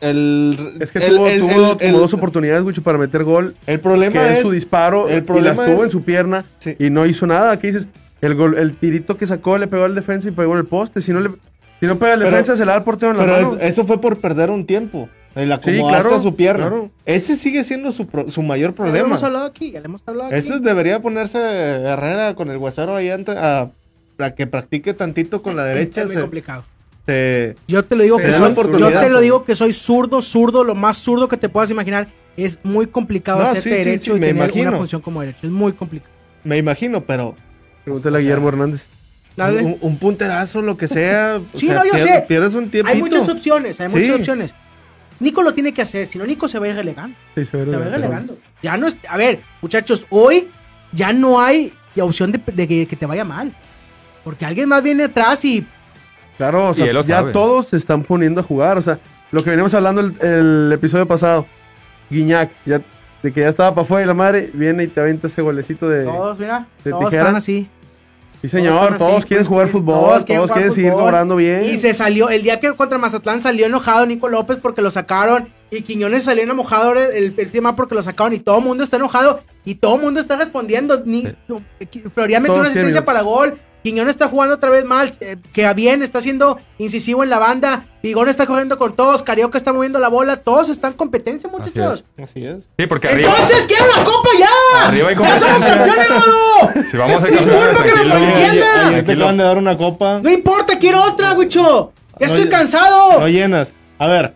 el, 0.00 0.76
Es 0.80 0.92
que 0.92 0.98
el- 0.98 1.16
tuvo, 1.16 1.26
el- 1.26 1.40
tuvo- 1.40 1.50
el- 1.72 1.76
tuvo 1.78 1.88
el- 1.88 1.92
dos 1.92 2.14
oportunidades, 2.14 2.62
Wicho, 2.64 2.82
para 2.82 2.98
meter 2.98 3.24
gol. 3.24 3.56
el 3.66 3.80
problema 3.80 4.12
Que 4.12 4.26
es 4.32 4.36
es 4.38 4.42
su 4.42 4.50
disparo 4.50 5.08
el 5.08 5.18
y 5.18 5.20
problema 5.22 5.56
las 5.62 5.66
tuvo 5.70 5.80
es- 5.80 5.86
en 5.86 5.90
su 5.90 6.02
pierna 6.02 6.44
Sí. 6.58 6.76
y 6.78 6.90
no 6.90 7.04
hizo 7.06 7.26
nada. 7.26 7.58
¿Qué 7.58 7.68
dices? 7.68 7.88
El 8.20 8.34
gol, 8.34 8.56
el 8.58 8.76
tirito 8.76 9.16
que 9.16 9.26
sacó 9.26 9.58
le 9.58 9.66
pegó 9.66 9.84
al 9.84 9.94
defensa 9.94 10.28
y 10.28 10.32
pegó 10.32 10.52
en 10.54 10.60
el 10.60 10.66
poste. 10.66 11.00
Si 11.00 11.12
no 11.12 11.20
le, 11.20 11.30
si 11.80 11.86
no 11.86 11.98
pega 11.98 12.14
el 12.14 12.20
defensa, 12.20 12.56
se 12.56 12.64
le 12.64 12.70
da 12.70 12.76
al 12.76 12.84
portero 12.84 13.12
en 13.12 13.18
la 13.18 13.24
Pero 13.24 13.36
mano. 13.36 13.56
es- 13.60 13.62
eso 13.72 13.84
fue 13.86 14.00
por 14.00 14.20
perder 14.20 14.50
un 14.50 14.66
tiempo. 14.66 15.08
El 15.38 15.48
Sí, 15.48 15.52
acomodarse 15.52 16.08
claro, 16.08 16.16
a 16.16 16.22
su 16.22 16.34
pierna. 16.34 16.68
claro. 16.68 16.90
Ese 17.06 17.36
sigue 17.36 17.64
siendo 17.64 17.92
su, 17.92 18.06
pro- 18.06 18.28
su 18.30 18.42
mayor 18.42 18.70
Ya 18.70 18.72
lo 18.72 18.74
problema. 18.76 19.06
hemos 19.08 19.22
hablado 19.22 19.46
aquí, 19.46 19.70
ya 19.72 19.80
le 19.80 19.86
hemos 19.86 20.02
hablado 20.06 20.30
aquí. 20.30 20.38
Ese 20.38 20.58
debería 20.60 21.00
ponerse 21.00 21.38
Herrera 21.38 22.34
con 22.34 22.50
el 22.50 22.56
huesero 22.56 22.96
ahí 22.96 23.08
entre- 23.08 23.38
a, 23.38 23.70
a 24.18 24.30
que 24.34 24.46
practique 24.46 24.94
tantito 24.94 25.42
con 25.42 25.56
la 25.56 25.64
derecha. 25.64 26.00
Es 26.02 26.06
muy 26.08 26.16
se- 26.16 26.22
complicado. 26.22 26.64
se- 27.06 27.56
Yo 27.68 27.84
te 27.84 27.94
lo 27.96 28.02
digo 28.02 28.16
que 28.18 28.32
soy, 28.32 28.54
yo 28.54 28.90
te 29.00 29.08
lo 29.10 29.20
digo 29.20 29.44
que 29.44 29.54
soy 29.54 29.72
zurdo, 29.72 30.22
zurdo, 30.22 30.64
lo 30.64 30.74
más 30.74 30.98
zurdo 30.98 31.28
que 31.28 31.36
te 31.36 31.48
puedas 31.48 31.70
imaginar. 31.70 32.08
Es 32.36 32.58
muy 32.62 32.86
complicado 32.86 33.38
No, 33.40 33.44
hacerte 33.46 33.62
sí, 33.62 33.68
sí, 33.70 33.76
derecho 33.76 34.12
sí, 34.12 34.16
y 34.18 34.20
me 34.20 34.26
tener 34.28 34.44
imagino. 34.44 34.68
una 34.70 34.78
función 34.78 35.00
como 35.00 35.20
derecho. 35.20 35.40
Es 35.46 35.50
muy 35.52 35.72
complicado. 35.72 36.12
me 36.44 36.56
imagino, 36.58 37.04
pero 37.04 37.34
Pregúntale 37.84 38.16
o 38.16 38.18
a 38.18 38.20
Guillermo 38.22 38.48
Hernández. 38.48 38.88
Un, 39.38 39.76
un 39.80 39.98
punterazo, 39.98 40.62
lo 40.62 40.76
que 40.76 40.88
sea. 40.88 41.40
o 41.54 41.58
Sí, 41.58 41.66
sea, 41.66 41.76
no, 41.76 41.84
yo 41.84 41.92
pier- 41.92 42.02
sé. 42.06 42.24
Pierdes 42.28 42.54
un 42.54 42.70
tiempito. 42.70 42.94
Hay 42.96 43.00
muchas 43.02 43.28
opciones, 43.28 43.80
hay 43.80 43.88
Sí. 43.88 43.96
muchas 43.96 44.16
opciones. 44.16 44.54
Nico 45.20 45.42
lo 45.42 45.52
tiene 45.54 45.72
que 45.74 45.82
hacer, 45.82 46.06
si 46.06 46.18
no 46.18 46.24
Nico 46.26 46.48
se 46.48 46.58
va 46.58 46.66
a 46.66 46.68
ir 46.68 46.74
relegando. 46.76 47.16
Sí, 47.34 47.44
se 47.44 47.56
va 47.56 47.62
a 47.84 47.86
ir 47.86 47.92
relegando. 47.92 48.38
Ya 48.62 48.76
no 48.76 48.86
es, 48.86 48.96
a 49.08 49.16
ver, 49.16 49.40
muchachos, 49.60 50.06
hoy 50.10 50.48
ya 50.92 51.12
no 51.12 51.40
hay 51.40 51.72
opción 52.00 52.30
de, 52.30 52.40
de 52.52 52.68
que, 52.68 52.86
que 52.86 52.96
te 52.96 53.06
vaya 53.06 53.24
mal. 53.24 53.52
Porque 54.24 54.44
alguien 54.44 54.68
más 54.68 54.82
viene 54.82 55.04
atrás 55.04 55.44
y 55.44 55.66
Claro, 56.36 56.68
o 56.68 56.74
sea, 56.74 56.86
ya 56.92 57.02
sabe. 57.02 57.32
todos 57.32 57.68
se 57.68 57.76
están 57.76 58.04
poniendo 58.04 58.40
a 58.40 58.44
jugar. 58.44 58.78
O 58.78 58.82
sea, 58.82 59.00
lo 59.32 59.42
que 59.42 59.50
veníamos 59.50 59.74
hablando 59.74 60.00
el, 60.02 60.14
el 60.20 60.70
episodio 60.72 61.06
pasado. 61.06 61.46
Guiñac, 62.10 62.50
ya, 62.64 62.80
de 63.22 63.32
que 63.32 63.40
ya 63.40 63.48
estaba 63.48 63.70
para 63.74 63.82
afuera 63.84 64.04
y 64.04 64.06
la 64.06 64.14
madre 64.14 64.50
viene 64.54 64.84
y 64.84 64.86
te 64.86 65.00
avienta 65.00 65.26
ese 65.26 65.42
golecito 65.42 65.88
de... 65.88 66.04
todos, 66.04 66.38
mira, 66.38 66.66
¿De 66.84 66.90
todos 66.90 67.06
tijera? 67.06 67.22
están 67.22 67.36
así. 67.36 67.68
Sí, 68.40 68.48
señor, 68.48 68.98
todos, 68.98 69.26
quieren 69.26 69.44
pues, 69.44 69.48
jugar 69.48 69.66
pues, 69.66 69.72
fútbol, 69.72 69.94
todos 69.94 70.24
todos 70.24 70.50
quieren 70.52 70.72
seguir 70.72 70.92
cobrando 70.92 71.34
bien. 71.34 71.64
Y 71.64 71.78
se 71.78 71.92
salió, 71.92 72.28
el 72.28 72.42
día 72.42 72.60
que 72.60 72.72
contra 72.76 72.96
Mazatlán 72.96 73.40
salió 73.40 73.66
enojado 73.66 74.06
Nico 74.06 74.28
López 74.28 74.58
porque 74.62 74.80
lo 74.80 74.90
sacaron. 74.90 75.52
Y 75.70 75.82
Quiñones 75.82 76.22
salió 76.24 76.44
enojado 76.44 76.92
el, 76.94 77.34
el, 77.36 77.50
tema 77.50 77.76
porque 77.76 77.94
lo 77.94 78.02
sacaron. 78.02 78.32
Y 78.32 78.38
todo 78.38 78.58
el 78.58 78.64
mundo 78.64 78.84
está 78.84 78.96
enojado. 78.96 79.42
Y 79.64 79.74
todo 79.74 79.96
el 79.96 80.02
mundo 80.02 80.20
está 80.20 80.36
respondiendo. 80.36 81.02
Ni, 81.04 81.22
Sí. 81.22 82.02
Florian 82.14 82.42
metió 82.42 82.56
una 82.56 82.68
asistencia 82.68 83.04
para 83.04 83.22
gol. 83.22 83.58
Quiñón 83.82 84.08
está 84.08 84.28
jugando 84.28 84.56
otra 84.56 84.70
vez 84.70 84.84
mal, 84.84 85.12
eh, 85.20 85.36
que 85.52 85.64
a 85.64 85.72
bien 85.72 86.02
está 86.02 86.20
siendo 86.20 86.58
incisivo 86.78 87.22
en 87.22 87.30
la 87.30 87.38
banda, 87.38 87.86
Vigón 88.02 88.28
está 88.28 88.46
corriendo 88.46 88.78
con 88.78 88.94
todos, 88.94 89.22
Carioca 89.22 89.56
está 89.56 89.72
moviendo 89.72 89.98
la 89.98 90.08
bola, 90.08 90.38
todos 90.38 90.68
están 90.68 90.92
en 90.92 90.96
competencia, 90.96 91.48
muchachos. 91.48 92.04
Así 92.22 92.44
es. 92.44 92.58
Sí, 92.78 92.86
porque 92.86 93.08
arriba. 93.08 93.30
Entonces, 93.30 93.66
quiero 93.66 93.84
la 93.96 94.04
copa 94.04 94.28
ya. 94.38 94.88
Arriba 94.88 95.08
hay 95.08 95.16
¡Ya 95.16 95.40
somos 95.40 95.64
campeones, 95.64 96.08
Rodo! 96.08 96.84
Si 96.90 96.96
vamos 96.96 97.22
a 97.22 97.26
ser 97.26 97.30
Disculpa 97.38 97.82
que 97.84 97.94
me 97.94 98.12
ayer 98.12 99.04
te 99.04 99.12
acaban 99.12 99.36
de 99.36 99.44
dar 99.44 99.58
una 99.58 99.76
copa. 99.76 100.20
No 100.22 100.30
importa, 100.30 100.78
quiero 100.78 101.02
otra, 101.02 101.32
Wicho. 101.32 101.92
Ya 102.18 102.26
No, 102.26 102.34
estoy 102.34 102.48
cansado. 102.48 103.20
No 103.20 103.28
llenas. 103.28 103.74
A 103.98 104.06
ver, 104.06 104.34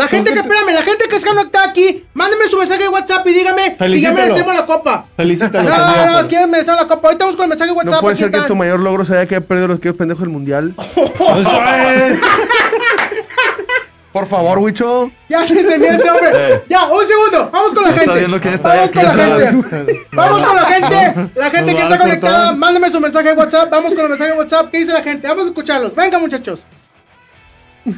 La 0.00 0.08
gente 0.08 0.30
que, 0.30 0.36
¿Con 0.36 0.42
qué 0.44 0.48
te- 0.48 0.54
espérame, 0.54 0.74
la 0.74 0.82
gente 0.82 1.08
que 1.08 1.16
está 1.16 1.28
conectada 1.28 1.64
aquí, 1.68 2.04
mándeme 2.14 2.48
su 2.48 2.56
mensaje 2.56 2.82
de 2.82 2.88
WhatsApp 2.88 3.26
y 3.26 3.32
dígame 3.34 3.76
si 3.78 4.00
ya 4.00 4.12
merecemos 4.12 4.54
la 4.54 4.64
copa. 4.64 5.04
felicítalo. 5.16 5.68
No, 5.68 5.76
candidato. 5.76 6.10
no, 6.12 6.22
no, 6.22 6.28
quieren 6.28 6.50
merecer 6.50 6.74
la 6.74 6.88
copa. 6.88 7.08
Ahorita 7.08 7.24
vamos 7.24 7.36
con 7.36 7.44
el 7.44 7.48
mensaje 7.50 7.70
de 7.70 7.76
WhatsApp. 7.76 7.94
No 7.94 8.00
puede 8.00 8.16
ser 8.16 8.30
que 8.30 8.40
tu 8.40 8.56
mayor 8.56 8.80
logro 8.80 9.04
sea 9.04 9.26
que 9.26 9.36
haya 9.36 9.46
perdido 9.46 9.68
los 9.68 9.78
equipos 9.78 9.98
pendejos 9.98 10.22
del 10.22 10.30
mundial. 10.30 10.74
Eso 10.96 11.38
es. 11.38 12.18
Por 14.12 14.26
favor, 14.26 14.58
Wicho. 14.58 15.10
Ya 15.28 15.44
se 15.44 15.60
encendió 15.60 15.90
este 15.90 16.10
hombre. 16.10 16.30
Eh. 16.40 16.62
Ya, 16.68 16.86
un 16.86 17.06
segundo. 17.06 17.50
Vamos 17.52 17.74
con 17.74 17.82
la 17.84 17.90
está 17.90 18.00
gente. 18.14 18.48
está 18.48 18.68
Vamos 18.68 18.90
con 18.90 19.02
la 19.04 19.10
está 19.10 19.50
gente. 19.70 20.06
Vamos 20.12 20.42
con 20.42 20.56
la 20.56 20.64
gente. 20.64 21.30
La 21.34 21.50
gente 21.50 21.74
que 21.74 21.82
está 21.82 21.98
conectada, 21.98 22.52
mándame 22.52 22.90
su 22.90 23.00
mensaje 23.00 23.28
de 23.28 23.34
WhatsApp. 23.34 23.70
Vamos 23.70 23.94
con 23.94 24.04
el 24.04 24.08
mensaje 24.10 24.32
de 24.32 24.38
WhatsApp. 24.38 24.70
¿Qué 24.70 24.78
dice 24.78 24.92
la 24.92 25.02
gente? 25.02 25.28
Vamos 25.28 25.44
a 25.44 25.48
escucharlos. 25.48 25.94
Venga, 25.94 26.18
muchachos. 26.18 26.64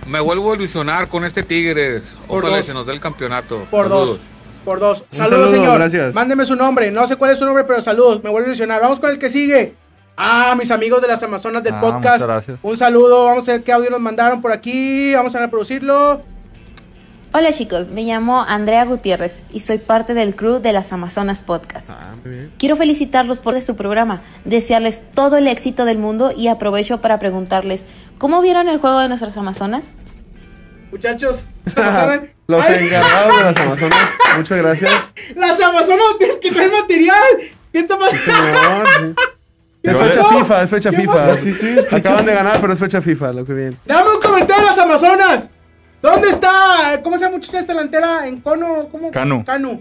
Me 0.07 0.21
vuelvo 0.21 0.53
a 0.53 0.57
ilusionar 0.57 1.09
con 1.09 1.25
este 1.25 1.42
Tigres. 1.42 2.03
Por 2.29 2.45
Ojalá 2.45 2.59
dos. 2.59 2.66
se 2.66 2.75
nos 2.75 2.87
dé 2.87 2.92
el 2.92 3.01
campeonato. 3.01 3.66
Por 3.71 3.87
Saludos. 3.88 4.09
dos. 4.11 4.21
Por 4.64 4.79
dos. 4.81 5.05
Saludos, 5.11 5.38
saludo, 5.40 5.51
señor. 5.57 5.79
gracias. 5.79 6.14
Mándeme 6.14 6.45
su 6.45 6.55
nombre. 6.55 6.90
No 6.92 7.07
sé 7.09 7.16
cuál 7.16 7.33
es 7.33 7.38
su 7.38 7.45
nombre, 7.45 7.64
pero 7.64 7.83
saludos. 7.83 8.23
Me 8.23 8.31
vuelvo 8.31 8.47
a 8.47 8.49
ilusionar. 8.51 8.81
Vamos 8.81 9.01
con 9.01 9.11
el 9.11 9.18
que 9.18 9.29
sigue. 9.29 9.75
Ah, 10.16 10.55
mis 10.57 10.71
amigos 10.71 11.01
de 11.03 11.09
las 11.09 11.23
Amazonas 11.23 11.62
del 11.64 11.75
Ah, 11.75 11.81
podcast. 11.81 12.05
muchas 12.05 12.23
gracias. 12.27 12.61
Un 12.62 12.77
saludo. 12.77 13.25
Vamos 13.27 13.49
a 13.49 13.53
ver 13.53 13.62
qué 13.64 13.73
audio 13.73 13.90
nos 13.90 14.01
mandaron 14.01 14.40
por 14.40 14.53
aquí. 14.53 15.14
Vamos 15.14 15.35
a 15.35 15.40
reproducirlo. 15.40 16.23
Hola 17.35 17.51
chicos, 17.51 17.88
me 17.88 18.03
llamo 18.03 18.42
Andrea 18.47 18.85
Gutiérrez 18.85 19.42
y 19.51 19.61
soy 19.61 19.79
parte 19.79 20.12
del 20.12 20.37
crew 20.37 20.59
de 20.61 20.75
las 20.75 20.92
Amazonas 20.92 21.40
Podcast. 21.40 21.88
Ah, 21.88 22.12
muy 22.23 22.31
bien. 22.31 22.51
Quiero 22.59 22.77
felicitarlos 22.77 23.40
por 23.40 23.59
su 23.62 23.75
programa, 23.75 24.23
desearles 24.45 25.03
todo 25.03 25.38
el 25.38 25.49
éxito 25.49 25.87
del 25.87 25.97
mundo 25.97 26.35
y 26.37 26.49
aprovecho 26.49 27.01
para 27.01 27.18
preguntarles, 27.18 27.87
¿cómo 28.18 28.42
vieron 28.42 28.68
el 28.68 28.77
juego 28.77 28.99
de 28.99 29.09
nuestras 29.09 29.38
Amazonas? 29.38 29.92
Muchachos, 30.90 31.47
¿saben? 31.75 32.31
Los 32.49 32.68
encargados 32.68 33.37
de 33.38 33.42
las 33.45 33.57
Amazonas. 33.61 34.11
Muchas 34.37 34.59
gracias. 34.59 35.14
Las 35.35 35.59
Amazonas 35.59 36.05
tienes 36.18 36.37
que 36.37 36.53
traer 36.53 36.71
material. 36.71 37.23
¿Qué 37.73 37.79
está 37.79 37.99
pasando? 37.99 38.21
Señor, 38.21 38.87
sí. 39.01 39.14
Es 39.85 39.97
¿Qué 39.97 40.05
fecha? 40.05 40.25
FIFA, 40.25 40.62
es 40.64 40.71
fecha 40.71 40.90
¿Qué 40.90 40.97
FIFA. 40.99 41.38
Sí, 41.38 41.55
sí, 41.55 41.77
Acaban 41.90 42.27
de 42.27 42.35
ganar, 42.35 42.61
pero 42.61 42.75
es 42.75 42.79
fecha 42.79 43.01
FIFA, 43.01 43.33
lo 43.33 43.47
que 43.47 43.55
bien. 43.55 43.79
Dame 43.87 44.11
un 44.16 44.21
comentario 44.21 44.64
de 44.64 44.68
las 44.68 44.79
Amazonas. 44.79 45.49
¿Dónde 46.03 46.29
está? 46.31 47.01
¿Cómo 47.03 47.17
se 47.17 47.25
llama 47.25 47.37
muchacha 47.37 47.61
esta 47.61 47.73
delantera? 47.73 48.27
¿En 48.27 48.41
Cono? 48.41 48.88
¿Cómo? 48.91 49.11
Canu. 49.11 49.45
Canu. 49.45 49.81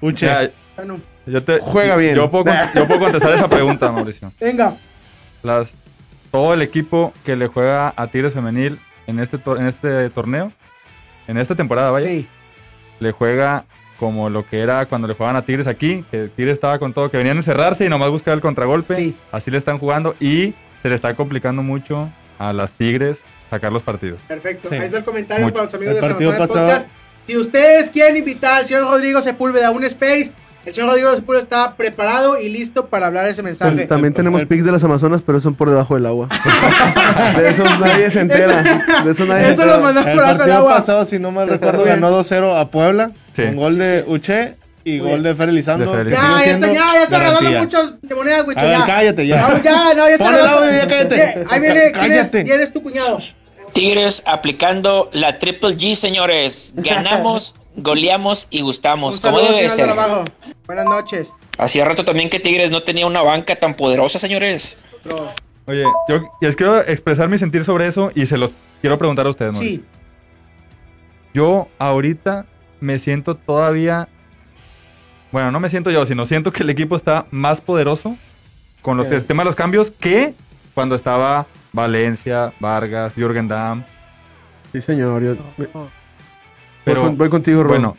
Uche. 0.00 0.26
Ya, 0.26 0.50
Canu. 0.76 1.00
yo 1.26 1.42
te- 1.44 1.58
Juega 1.60 1.96
bien. 1.96 2.16
Yo 2.16 2.30
puedo, 2.30 2.44
yo 2.74 2.86
puedo 2.86 3.00
contestar 3.00 3.34
esa 3.34 3.48
pregunta, 3.48 3.92
Mauricio. 3.92 4.32
Venga. 4.40 4.76
Las, 5.42 5.72
todo 6.30 6.54
el 6.54 6.62
equipo 6.62 7.12
que 7.24 7.36
le 7.36 7.46
juega 7.48 7.92
a 7.96 8.06
Tigres 8.06 8.32
Femenil 8.34 8.78
en 9.06 9.18
este, 9.20 9.38
en 9.58 9.66
este 9.66 10.08
torneo, 10.10 10.52
en 11.28 11.36
esta 11.36 11.54
temporada, 11.54 11.90
vaya, 11.90 12.08
Sí. 12.08 12.26
le 13.00 13.12
juega 13.12 13.64
como 13.98 14.30
lo 14.30 14.46
que 14.48 14.60
era 14.60 14.86
cuando 14.86 15.06
le 15.06 15.14
jugaban 15.14 15.36
a 15.36 15.42
Tigres 15.44 15.66
aquí, 15.66 16.04
que 16.10 16.28
Tigres 16.28 16.54
estaba 16.54 16.78
con 16.78 16.92
todo, 16.92 17.10
que 17.10 17.18
venían 17.18 17.36
a 17.36 17.40
encerrarse 17.40 17.84
y 17.84 17.88
nomás 17.88 18.10
buscar 18.10 18.34
el 18.34 18.40
contragolpe. 18.40 18.94
Sí. 18.96 19.16
Así 19.30 19.50
le 19.50 19.58
están 19.58 19.78
jugando 19.78 20.14
y 20.18 20.54
se 20.82 20.88
le 20.88 20.94
está 20.94 21.14
complicando 21.14 21.62
mucho 21.62 22.10
a 22.38 22.52
las 22.52 22.70
Tigres 22.72 23.22
sacar 23.52 23.72
los 23.72 23.82
partidos. 23.82 24.18
Perfecto. 24.26 24.68
Sí. 24.70 24.74
Ahí 24.76 24.82
está 24.86 24.98
el 24.98 25.04
comentario 25.04 25.44
Mucho. 25.44 25.54
para 25.54 25.66
los 25.66 25.74
amigos 25.74 25.94
El 25.96 26.00
de 26.00 26.08
partido 26.08 26.30
Amazonas 26.30 26.48
pasado- 26.48 26.68
Podcast. 26.68 26.88
Si 27.26 27.36
ustedes 27.36 27.90
quieren 27.90 28.16
invitar 28.16 28.54
al 28.58 28.66
señor 28.66 28.82
Rodrigo 28.82 29.22
Sepúlveda 29.22 29.68
a 29.68 29.70
un 29.70 29.84
space, 29.84 30.32
el 30.66 30.74
señor 30.74 30.88
Rodrigo 30.90 31.14
Sepúlveda 31.14 31.42
está 31.42 31.76
preparado 31.76 32.38
y 32.40 32.48
listo 32.48 32.86
para 32.86 33.06
hablar 33.08 33.26
ese 33.26 33.42
mensaje. 33.42 33.86
También 33.86 34.12
tenemos 34.14 34.44
pics 34.46 34.64
de 34.64 34.72
las 34.72 34.82
Amazonas, 34.82 35.22
pero 35.24 35.40
son 35.40 35.54
por 35.54 35.68
debajo 35.70 35.94
del 35.94 36.06
agua. 36.06 36.28
De 37.36 37.48
esos 37.48 37.78
nadie 37.78 38.10
se 38.10 38.20
entera. 38.20 38.62
De 39.04 39.10
esos 39.12 39.28
nadie 39.28 39.46
se 39.46 39.52
Eso 39.52 39.64
lo 39.66 39.74
entera. 39.74 39.78
mandamos 39.84 40.06
El 40.10 40.14
por 40.16 40.24
abajo 40.24 40.28
del 40.28 40.36
partido 40.38 40.56
agua. 40.58 40.74
pasado, 40.76 41.04
si 41.04 41.18
no 41.18 41.30
mal 41.30 41.48
recuerdo, 41.48 41.84
Bien. 41.84 42.00
ganó 42.00 42.10
2-0 42.10 42.56
a 42.58 42.70
Puebla. 42.70 43.12
Sí. 43.34 43.42
Con 43.44 43.56
gol 43.56 43.78
de 43.78 44.04
Uche 44.06 44.56
y 44.84 44.98
Muy 45.00 45.10
gol 45.10 45.22
de 45.22 45.34
Fer 45.36 45.48
que 45.50 45.62
Ya, 45.62 45.70
ya 46.44 46.52
está, 46.52 46.66
ya, 46.66 46.72
ya 46.74 47.02
está 47.04 47.18
regalando 47.20 47.50
muchas 47.60 47.92
monedas, 48.16 48.44
güey. 48.44 48.56
Ya. 48.56 48.84
cállate 48.84 49.26
ya. 49.28 49.42
Vamos, 49.46 49.62
ya, 49.62 49.94
no, 49.94 50.08
ya 50.08 50.12
está 50.14 50.24
Pon 50.24 50.34
el 50.34 50.40
regalando- 50.40 50.66
audio, 50.66 50.72
ya 50.78 50.88
cállate. 50.88 51.44
Ahí 51.50 51.60
viene, 51.60 51.92
¿quién 51.92 52.04
es? 52.12 52.18
Cállate. 52.18 52.44
¿quién 52.44 52.60
es 52.60 52.72
tu 52.72 52.82
cuñado? 52.82 53.18
Tigres 53.72 54.22
aplicando 54.26 55.08
la 55.12 55.38
Triple 55.38 55.70
G, 55.76 55.94
señores. 55.94 56.72
Ganamos, 56.76 57.54
goleamos 57.76 58.46
y 58.50 58.60
Un 58.60 58.66
gustamos, 58.66 59.20
como 59.20 59.38
saludo, 59.38 59.56
debe 59.56 59.68
ser. 59.68 59.90
Buenas 60.66 60.84
noches. 60.84 61.32
Hacía 61.58 61.84
rato 61.84 62.04
también 62.04 62.30
que 62.30 62.40
Tigres 62.40 62.70
no 62.70 62.82
tenía 62.82 63.06
una 63.06 63.22
banca 63.22 63.56
tan 63.56 63.74
poderosa, 63.74 64.18
señores. 64.18 64.76
Oye, 65.66 65.84
yo 66.08 66.22
les 66.40 66.56
quiero 66.56 66.80
expresar 66.80 67.28
mi 67.28 67.38
sentir 67.38 67.64
sobre 67.64 67.86
eso 67.88 68.10
y 68.14 68.26
se 68.26 68.36
los 68.36 68.50
quiero 68.80 68.98
preguntar 68.98 69.26
a 69.26 69.30
ustedes. 69.30 69.52
Mauricio. 69.52 69.78
Sí, 69.80 69.84
Yo 71.34 71.68
ahorita 71.78 72.46
me 72.80 72.98
siento 72.98 73.36
todavía. 73.36 74.08
Bueno, 75.30 75.50
no 75.50 75.60
me 75.60 75.70
siento 75.70 75.90
yo, 75.90 76.04
sino 76.04 76.26
siento 76.26 76.52
que 76.52 76.62
el 76.62 76.70
equipo 76.70 76.96
está 76.96 77.26
más 77.30 77.60
poderoso 77.60 78.16
con 78.82 78.96
los 78.96 79.06
Ok. 79.06 79.12
el 79.12 79.24
tema 79.24 79.42
de 79.42 79.46
los 79.46 79.54
cambios 79.54 79.90
que 79.90 80.34
cuando 80.74 80.94
estaba 80.94 81.46
Valencia, 81.72 82.52
Vargas, 82.60 83.14
Jürgen 83.14 83.48
Damm. 83.48 83.84
Sí, 84.72 84.80
señor. 84.80 85.22
Yo, 85.22 85.36
me- 85.56 85.68
Oh, 85.74 85.88
Pero 86.84 87.00
voy, 87.00 87.08
con- 87.10 87.18
voy 87.18 87.28
contigo, 87.28 87.62
Ron. 87.62 87.68
bueno, 87.68 87.96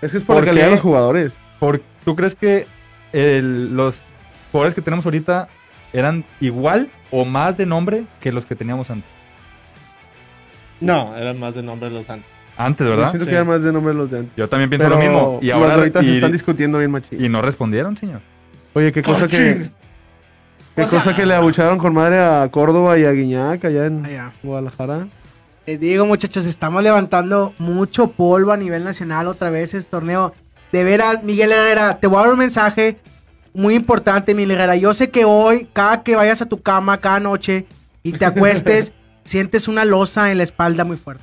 es 0.00 0.12
que 0.12 0.18
es 0.18 0.24
por 0.24 0.36
la 0.36 0.40
¿por 0.40 0.46
calidad 0.46 0.64
qué? 0.64 0.68
de 0.70 0.74
los 0.76 0.80
jugadores. 0.82 1.38
¿por- 1.58 1.82
¿tú 2.04 2.16
crees 2.16 2.34
que 2.34 2.66
el- 3.12 3.76
los 3.76 3.96
jugadores 4.52 4.74
que 4.74 4.80
tenemos 4.82 5.04
ahorita 5.04 5.48
eran 5.92 6.24
igual 6.40 6.88
o 7.10 7.24
más 7.24 7.56
de 7.56 7.66
nombre 7.66 8.04
que 8.20 8.32
los 8.32 8.46
que 8.46 8.54
teníamos 8.56 8.88
antes? 8.90 9.08
No, 10.80 11.14
eran 11.16 11.38
más 11.38 11.54
de 11.54 11.62
nombre 11.62 11.90
los 11.90 12.08
antes. 12.08 12.28
Antes, 12.56 12.84
Yo 12.86 12.90
¿verdad? 12.90 13.10
siento 13.10 13.24
Sí. 13.24 13.30
que 13.30 13.34
eran 13.36 13.46
más 13.48 13.62
de 13.62 13.72
nombre 13.72 13.94
los 13.94 14.10
de 14.10 14.18
antes. 14.20 14.36
Yo 14.36 14.48
también 14.48 14.68
pienso 14.70 14.86
Pero 14.88 14.96
lo 14.96 15.02
mismo. 15.02 15.38
Y 15.42 15.50
ahora 15.50 15.74
ahorita 15.74 16.02
se 16.02 16.14
están 16.14 16.32
discutiendo 16.32 16.78
bien 16.78 16.90
machín. 16.90 17.22
y 17.22 17.28
no 17.28 17.42
respondieron, 17.42 17.96
señor. 17.96 18.20
Oye, 18.74 18.92
qué 18.92 19.02
cosa 19.02 19.26
que... 19.28 19.70
Qué 20.80 20.86
O 20.86 20.88
sea- 20.88 20.98
cosa 21.00 21.14
que 21.16 21.26
le 21.26 21.34
abucharon 21.34 21.78
con 21.78 21.94
madre 21.94 22.18
a 22.18 22.48
Córdoba 22.50 22.98
y 22.98 23.04
a 23.04 23.12
Guiñac 23.12 23.64
allá 23.64 23.86
en 23.86 24.04
allá. 24.04 24.32
Guadalajara. 24.42 25.08
Les 25.66 25.78
digo, 25.78 26.06
muchachos, 26.06 26.46
estamos 26.46 26.82
levantando 26.82 27.54
mucho 27.58 28.08
polvo 28.12 28.52
a 28.52 28.56
nivel 28.56 28.82
nacional 28.84 29.28
otra 29.28 29.50
vez 29.50 29.74
este 29.74 29.90
torneo. 29.90 30.34
De 30.72 30.84
veras, 30.84 31.22
Miguel 31.22 31.52
Herrera, 31.52 31.98
te 32.00 32.06
voy 32.06 32.18
a 32.18 32.22
dar 32.22 32.32
un 32.32 32.38
mensaje 32.38 32.98
muy 33.52 33.74
importante, 33.74 34.34
Miguel 34.34 34.52
Herrera. 34.52 34.76
Yo 34.76 34.94
sé 34.94 35.10
que 35.10 35.24
hoy, 35.24 35.68
cada 35.72 36.02
que 36.02 36.16
vayas 36.16 36.40
a 36.42 36.46
tu 36.46 36.62
cama, 36.62 36.98
cada 36.98 37.20
noche, 37.20 37.66
y 38.02 38.12
te 38.12 38.24
acuestes, 38.24 38.92
sientes 39.24 39.68
una 39.68 39.84
losa 39.84 40.30
en 40.32 40.38
la 40.38 40.44
espalda 40.44 40.84
muy 40.84 40.96
fuerte. 40.96 41.22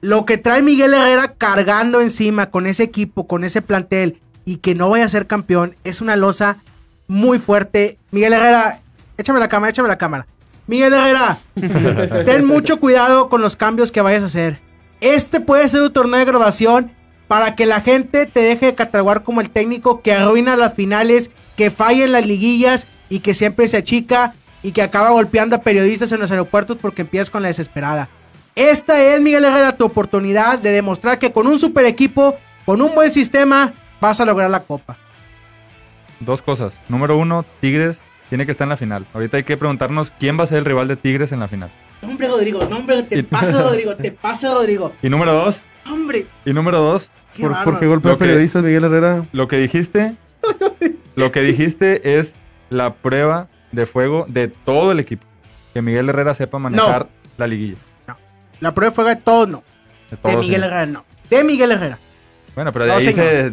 Lo 0.00 0.26
que 0.26 0.36
trae 0.36 0.62
Miguel 0.62 0.94
Herrera 0.94 1.34
cargando 1.38 2.00
encima 2.00 2.50
con 2.50 2.66
ese 2.66 2.82
equipo, 2.82 3.26
con 3.26 3.42
ese 3.44 3.62
plantel, 3.62 4.18
y 4.44 4.56
que 4.58 4.74
no 4.74 4.90
vaya 4.90 5.04
a 5.04 5.08
ser 5.08 5.26
campeón, 5.28 5.76
es 5.84 6.00
una 6.00 6.16
losa 6.16 6.58
muy 7.06 7.38
fuerte. 7.38 7.98
Miguel 8.10 8.32
Herrera, 8.32 8.80
échame 9.22 9.40
la 9.40 9.48
cámara, 9.48 9.70
échame 9.70 9.88
la 9.88 9.98
cámara. 9.98 10.26
Miguel 10.66 10.92
Herrera, 10.92 11.38
ten 12.26 12.44
mucho 12.44 12.78
cuidado 12.78 13.28
con 13.28 13.40
los 13.40 13.56
cambios 13.56 13.90
que 13.90 14.00
vayas 14.00 14.22
a 14.22 14.26
hacer. 14.26 14.60
Este 15.00 15.40
puede 15.40 15.68
ser 15.68 15.82
un 15.82 15.92
torneo 15.92 16.18
de 16.18 16.24
graduación 16.24 16.92
para 17.26 17.56
que 17.56 17.66
la 17.66 17.80
gente 17.80 18.26
te 18.26 18.40
deje 18.40 18.66
de 18.66 18.74
catalogar 18.74 19.22
como 19.22 19.40
el 19.40 19.50
técnico 19.50 20.02
que 20.02 20.12
arruina 20.12 20.56
las 20.56 20.74
finales, 20.74 21.30
que 21.56 21.70
falla 21.70 22.04
en 22.04 22.12
las 22.12 22.26
liguillas 22.26 22.86
y 23.08 23.20
que 23.20 23.34
siempre 23.34 23.66
se 23.68 23.78
achica 23.78 24.34
y 24.62 24.72
que 24.72 24.82
acaba 24.82 25.10
golpeando 25.10 25.56
a 25.56 25.62
periodistas 25.62 26.12
en 26.12 26.20
los 26.20 26.30
aeropuertos 26.30 26.76
porque 26.80 27.02
empiezas 27.02 27.30
con 27.30 27.42
la 27.42 27.48
desesperada. 27.48 28.08
Esta 28.54 29.02
es, 29.02 29.20
Miguel 29.20 29.44
Herrera, 29.44 29.76
tu 29.76 29.86
oportunidad 29.86 30.58
de 30.58 30.70
demostrar 30.70 31.18
que 31.18 31.32
con 31.32 31.46
un 31.46 31.58
super 31.58 31.86
equipo, 31.86 32.36
con 32.64 32.82
un 32.82 32.94
buen 32.94 33.10
sistema, 33.10 33.72
vas 34.00 34.20
a 34.20 34.26
lograr 34.26 34.50
la 34.50 34.60
copa. 34.60 34.96
Dos 36.20 36.42
cosas. 36.42 36.74
Número 36.88 37.16
uno, 37.16 37.44
Tigres 37.60 37.98
tiene 38.32 38.46
que 38.46 38.52
estar 38.52 38.64
en 38.64 38.70
la 38.70 38.78
final. 38.78 39.04
Ahorita 39.12 39.36
hay 39.36 39.42
que 39.42 39.58
preguntarnos 39.58 40.10
quién 40.18 40.38
va 40.40 40.44
a 40.44 40.46
ser 40.46 40.56
el 40.56 40.64
rival 40.64 40.88
de 40.88 40.96
Tigres 40.96 41.32
en 41.32 41.40
la 41.40 41.48
final. 41.48 41.70
Hombre, 42.00 42.28
Rodrigo, 42.28 42.60
no, 42.70 42.76
hombre, 42.78 43.02
te 43.02 43.22
pasa, 43.24 43.60
Rodrigo, 43.68 43.94
te 43.94 44.10
pasa, 44.10 44.54
Rodrigo. 44.54 44.90
Y 45.02 45.10
número 45.10 45.34
dos, 45.34 45.56
Hombre, 45.84 46.24
y 46.46 46.52
número 46.54 46.80
dos, 46.80 47.10
qué 47.34 47.42
¿Por, 47.42 47.52
bárbaro. 47.52 47.78
¿por 47.78 48.00
qué 48.00 48.08
que- 48.08 48.16
periodistas 48.16 48.62
Miguel 48.62 48.84
Herrera? 48.84 49.26
lo 49.32 49.48
que 49.48 49.58
dijiste, 49.58 50.14
lo 51.14 51.30
que 51.30 51.42
dijiste 51.42 52.18
es 52.18 52.32
la 52.70 52.94
prueba 52.94 53.48
de 53.70 53.84
fuego 53.84 54.24
de 54.30 54.48
todo 54.48 54.92
el 54.92 55.00
equipo. 55.00 55.26
Que 55.74 55.82
Miguel 55.82 56.08
Herrera 56.08 56.34
sepa 56.34 56.58
manejar 56.58 57.08
la 57.36 57.46
liguilla. 57.46 57.76
La 58.60 58.72
prueba 58.72 58.92
de 58.92 58.94
fuego 58.94 59.10
de 59.10 59.16
todos 59.16 59.46
no. 59.46 59.62
De 60.10 60.16
De 60.16 60.22
todos, 60.22 60.40
Miguel 60.40 60.60
sí. 60.62 60.66
Herrera 60.66 60.86
no. 60.86 61.04
De 61.28 61.44
Miguel 61.44 61.72
Herrera. 61.72 61.98
Bueno, 62.54 62.72
pero 62.72 62.86
de 62.86 62.90
No, 62.92 62.96
ahí 62.96 63.04
señor. 63.12 63.26
se, 63.28 63.52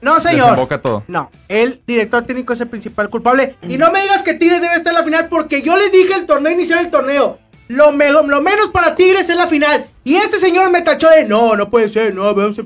No, 0.00 0.20
señor. 0.20 0.46
desemboca 0.50 0.80
todo. 0.80 1.02
No, 1.08 1.30
el 1.48 1.80
director 1.86 2.22
técnico 2.24 2.52
es 2.52 2.60
el 2.60 2.68
principal 2.68 3.10
culpable. 3.10 3.56
Y 3.68 3.76
no 3.78 3.90
me 3.90 4.00
digas 4.02 4.22
que 4.22 4.34
Tigres 4.34 4.60
debe 4.60 4.74
estar 4.76 4.92
en 4.92 4.98
la 4.98 5.04
final 5.04 5.28
porque 5.28 5.62
yo 5.62 5.76
le 5.76 5.90
dije 5.90 6.14
el 6.14 6.26
torneo 6.26 6.52
inicial 6.52 6.80
del 6.82 6.90
torneo. 6.90 7.38
Lo, 7.68 7.92
me- 7.92 8.10
lo 8.10 8.22
menos 8.40 8.70
para 8.72 8.94
Tigres 8.94 9.28
es 9.28 9.36
la 9.36 9.46
final. 9.46 9.86
Y 10.04 10.14
este 10.16 10.38
señor 10.38 10.70
me 10.70 10.80
tachó 10.82 11.10
de 11.10 11.26
no, 11.26 11.54
no 11.56 11.68
puede 11.68 11.88
ser, 11.90 12.14
no, 12.14 12.34
vamos 12.34 12.58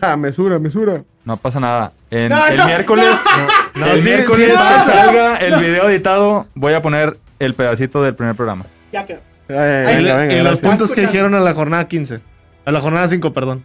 a 0.00 0.16
mesura, 0.16 0.58
mesura. 0.58 1.02
No 1.24 1.36
pasa 1.38 1.58
nada. 1.58 1.92
En, 2.10 2.28
No, 2.28 2.46
el 2.46 2.56
no, 2.56 2.66
miércoles, 2.66 3.06
no. 3.74 3.86
el 3.86 3.98
sí, 3.98 4.04
miércoles 4.04 4.46
sí, 4.46 4.52
que 4.52 4.52
no, 4.52 4.84
salga 4.84 5.36
el 5.38 5.54
video 5.60 5.88
editado, 5.88 6.46
voy 6.54 6.74
a 6.74 6.82
poner 6.82 7.18
el 7.38 7.54
pedacito 7.54 8.02
del 8.02 8.14
primer 8.14 8.36
programa. 8.36 8.66
Ya 8.92 9.06
quedó. 9.06 9.20
Eh, 9.48 9.84
Ahí, 9.88 9.94
Y, 9.94 9.96
venga, 10.04 10.08
la- 10.14 10.16
venga, 10.20 10.34
y 10.34 10.36
los 10.38 10.60
gracias. 10.60 10.70
puntos 10.70 10.92
que 10.92 11.00
dijeron 11.00 11.34
a 11.34 11.40
la 11.40 11.54
jornada 11.54 11.88
15. 11.88 12.20
A 12.66 12.70
la 12.72 12.80
jornada 12.80 13.08
5, 13.08 13.32
perdón. 13.32 13.64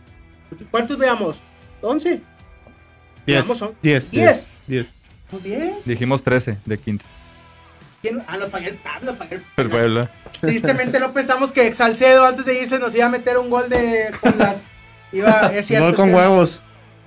¿Cuántos 0.71 0.97
veamos? 0.97 1.41
¿11? 1.81 2.21
10. 3.25 3.39
Veamos, 3.41 3.57
son 3.57 3.71
10. 3.81 4.11
10. 4.11 4.45
10. 4.67 4.91
¿Muy 5.31 5.41
bien? 5.41 5.75
Dijimos 5.85 6.23
13 6.23 6.57
de 6.65 6.77
quinta. 6.77 7.05
¿Quién? 8.01 8.23
Ah, 8.27 8.37
nos 8.37 8.49
falló 8.49 8.69
el 8.69 8.77
Pablo, 8.77 9.13
falló 9.15 9.35
el 9.37 9.43
El 9.57 9.69
Puebla. 9.69 10.11
Tristemente 10.39 10.99
no 10.99 11.11
pensamos 11.13 11.51
que 11.51 11.73
Salcedo 11.73 12.25
antes 12.25 12.45
de 12.45 12.61
irse 12.61 12.79
nos 12.79 12.95
iba 12.95 13.05
a 13.05 13.09
meter 13.09 13.37
un 13.37 13.49
gol 13.49 13.67
de 13.69 14.11
con 14.21 14.37
las 14.37 14.63
iba, 15.11 15.51
es 15.53 15.65
cierto. 15.67 15.85
Gol 15.87 15.95
con 15.95 16.09
que- 16.09 16.15
huevos. 16.15 16.61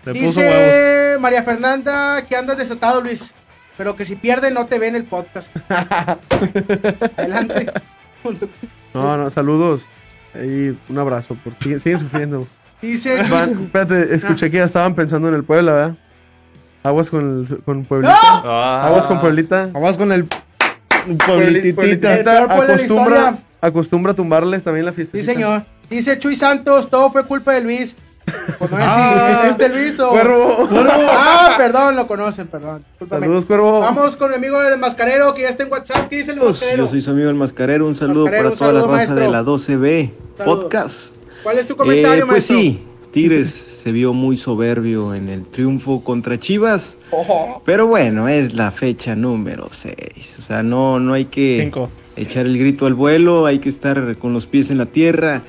Le 0.04 0.12
puso 0.12 0.40
huevos. 0.40 0.54
Dice 0.54 1.16
María 1.20 1.42
Fernanda 1.42 2.26
que 2.26 2.36
andas 2.36 2.58
desatado, 2.58 3.00
Luis. 3.00 3.32
Pero 3.78 3.96
que 3.96 4.04
si 4.04 4.16
pierde 4.16 4.50
no 4.50 4.66
te 4.66 4.78
ve 4.78 4.88
en 4.88 4.96
el 4.96 5.04
podcast. 5.04 5.50
Adelante. 7.16 7.72
No, 8.94 9.16
no, 9.16 9.30
saludos. 9.30 9.82
Y 10.34 10.76
un 10.90 10.98
abrazo. 10.98 11.36
Por, 11.42 11.54
siguen, 11.60 11.80
siguen 11.80 12.00
sufriendo. 12.00 12.46
Dice 12.82 13.20
espérate, 13.20 14.14
escuché 14.14 14.50
que 14.50 14.58
ya 14.58 14.64
estaban 14.64 14.94
pensando 14.94 15.28
en 15.28 15.34
el 15.34 15.44
Puebla, 15.44 15.72
¿verdad? 15.72 15.94
Aguas 16.82 17.10
con, 17.10 17.46
el, 17.48 17.62
con 17.62 17.84
Pueblita. 17.84 18.12
¡No! 18.12 18.42
Ah. 18.50 18.82
Aguas 18.86 19.06
con 19.06 19.20
Pueblita. 19.20 19.68
Vamos 19.72 19.96
con 19.96 20.10
el 20.12 20.28
la 22.24 22.42
acostumbra, 22.44 23.38
acostumbra 23.60 24.14
tumbarles 24.14 24.62
también 24.62 24.86
la 24.86 24.92
fiesta. 24.92 25.16
Sí, 25.16 25.24
señor. 25.24 25.64
Dice 25.90 26.18
Chuy 26.18 26.36
Santos, 26.36 26.88
todo 26.90 27.10
fue 27.10 27.24
culpa 27.26 27.52
de 27.52 27.60
Luis. 27.60 27.96
Pues 28.58 28.70
no 28.70 28.78
es 28.78 28.84
Ah. 28.86 29.46
este 29.50 29.68
Luis 29.68 29.98
o. 29.98 30.10
Cuervo. 30.10 30.68
Ah, 31.10 31.54
perdón, 31.56 31.96
lo 31.96 32.06
conocen, 32.06 32.46
perdón. 32.46 32.84
Discúlpame. 32.92 33.26
Saludos, 33.26 33.44
Cuervo. 33.44 33.80
Vamos 33.80 34.16
con 34.16 34.30
mi 34.30 34.36
amigo 34.36 34.62
el 34.62 34.78
mascarero 34.78 35.34
que 35.34 35.42
ya 35.42 35.48
está 35.48 35.64
en 35.64 35.72
WhatsApp. 35.72 36.08
¿Qué 36.08 36.16
dice 36.18 36.30
el 36.32 36.40
mascarero? 36.40 36.84
Yo 36.84 36.88
soy 36.88 37.00
su 37.02 37.10
amigo 37.10 37.28
el 37.28 37.34
Mascarero. 37.34 37.86
Un 37.86 37.94
saludo 37.96 38.24
Mascarero, 38.24 38.42
para 38.50 38.52
un 38.52 38.58
toda 38.58 38.70
saludo, 38.70 38.86
la 38.86 38.98
raza 38.98 39.12
maestro. 39.14 39.24
de 39.24 39.30
la 39.32 39.42
12B 39.42 40.10
Saludos. 40.38 40.62
Podcast. 40.64 41.16
¿Cuál 41.42 41.58
es 41.58 41.66
tu 41.66 41.76
comentario, 41.76 42.24
Eh, 42.24 42.26
pues 42.26 42.50
maestro? 42.50 42.58
sí, 42.58 42.82
Tigres 43.12 43.50
se 43.50 43.92
vio 43.92 44.12
muy 44.12 44.36
soberbio 44.36 45.14
en 45.14 45.28
el 45.28 45.44
triunfo 45.46 46.02
contra 46.04 46.38
Chivas. 46.38 46.98
Ojo. 47.10 47.62
Pero 47.64 47.86
bueno, 47.88 48.28
es 48.28 48.54
la 48.54 48.70
fecha 48.70 49.14
número 49.16 49.68
6. 49.70 50.36
O 50.38 50.42
sea, 50.42 50.62
no, 50.62 50.98
no 51.00 51.12
hay 51.14 51.24
que 51.26 51.58
Cinco. 51.62 51.90
echar 52.16 52.46
el 52.46 52.56
grito 52.58 52.86
al 52.86 52.94
vuelo, 52.94 53.44
hay 53.46 53.58
que 53.58 53.68
estar 53.68 54.16
con 54.18 54.32
los 54.32 54.46
pies 54.46 54.70
en 54.70 54.78
la 54.78 54.86
tierra 54.86 55.42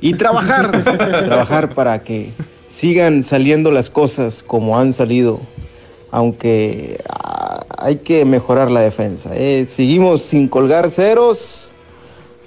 y 0.00 0.14
trabajar. 0.14 0.82
trabajar 1.24 1.74
para 1.74 2.02
que 2.02 2.30
sigan 2.66 3.22
saliendo 3.22 3.70
las 3.70 3.88
cosas 3.90 4.42
como 4.42 4.78
han 4.78 4.92
salido. 4.92 5.40
Aunque 6.10 6.98
ah, 7.10 7.64
hay 7.78 7.96
que 7.96 8.24
mejorar 8.24 8.70
la 8.70 8.80
defensa. 8.80 9.30
¿eh? 9.34 9.64
Seguimos 9.66 10.22
sin 10.22 10.48
colgar 10.48 10.90
ceros. 10.90 11.67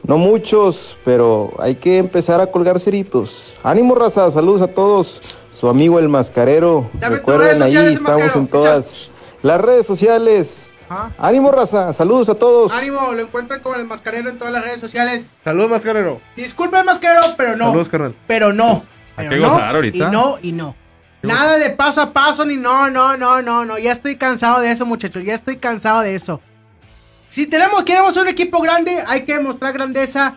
No 0.03 0.17
muchos, 0.17 0.97
pero 1.05 1.53
hay 1.59 1.75
que 1.75 1.97
empezar 1.97 2.41
a 2.41 2.47
colgar 2.47 2.79
ceritos. 2.79 3.55
Ánimo, 3.63 3.93
raza. 3.95 4.31
Saludos 4.31 4.61
a 4.61 4.67
todos. 4.67 5.37
Su 5.51 5.69
amigo 5.69 5.99
el 5.99 6.09
mascarero. 6.09 6.89
Dame 6.93 7.17
tus 7.17 7.19
Recuerden, 7.19 7.47
redes 7.47 7.61
ahí 7.61 7.71
sociales, 7.71 7.93
estamos 7.95 8.11
Mascarero. 8.17 8.39
en 8.39 8.47
todas 8.47 9.11
las 9.43 9.61
redes 9.61 9.85
sociales. 9.85 10.67
Ajá. 10.89 11.11
Ánimo, 11.19 11.51
raza. 11.51 11.93
Saludos 11.93 12.29
a 12.29 12.35
todos. 12.35 12.71
Ánimo, 12.71 13.11
lo 13.13 13.21
encuentran 13.21 13.61
con 13.61 13.79
el 13.79 13.85
mascarero 13.85 14.29
en 14.29 14.37
todas 14.39 14.51
las 14.53 14.63
redes 14.63 14.79
sociales. 14.79 15.23
Saludos, 15.43 15.69
mascarero. 15.69 16.19
Disculpe 16.35 16.79
el 16.79 16.85
mascarero, 16.85 17.21
pero 17.37 17.55
no. 17.55 17.65
Saludos, 17.67 17.89
carnal. 17.89 18.15
Pero 18.27 18.53
no. 18.53 18.83
Hay 19.15 19.27
Pero 19.27 19.29
que 19.29 19.37
no, 19.47 19.53
gozar 19.53 19.75
ahorita. 19.75 19.97
Y 19.97 20.11
no, 20.11 20.37
y 20.41 20.51
no. 20.51 20.75
Nada 21.21 21.57
de 21.59 21.69
paso 21.69 22.01
a 22.01 22.11
paso, 22.11 22.43
ni 22.45 22.57
no, 22.57 22.89
no, 22.89 23.15
no, 23.15 23.41
no, 23.43 23.63
no. 23.63 23.77
Ya 23.77 23.91
estoy 23.91 24.15
cansado 24.15 24.59
de 24.59 24.71
eso, 24.71 24.85
muchachos. 24.87 25.23
Ya 25.23 25.35
estoy 25.35 25.57
cansado 25.57 26.01
de 26.01 26.15
eso. 26.15 26.41
Si 27.31 27.45
tenemos, 27.47 27.85
queremos 27.85 28.17
un 28.17 28.27
equipo 28.27 28.59
grande, 28.61 29.05
hay 29.07 29.23
que 29.23 29.35
demostrar 29.35 29.71
grandeza, 29.71 30.35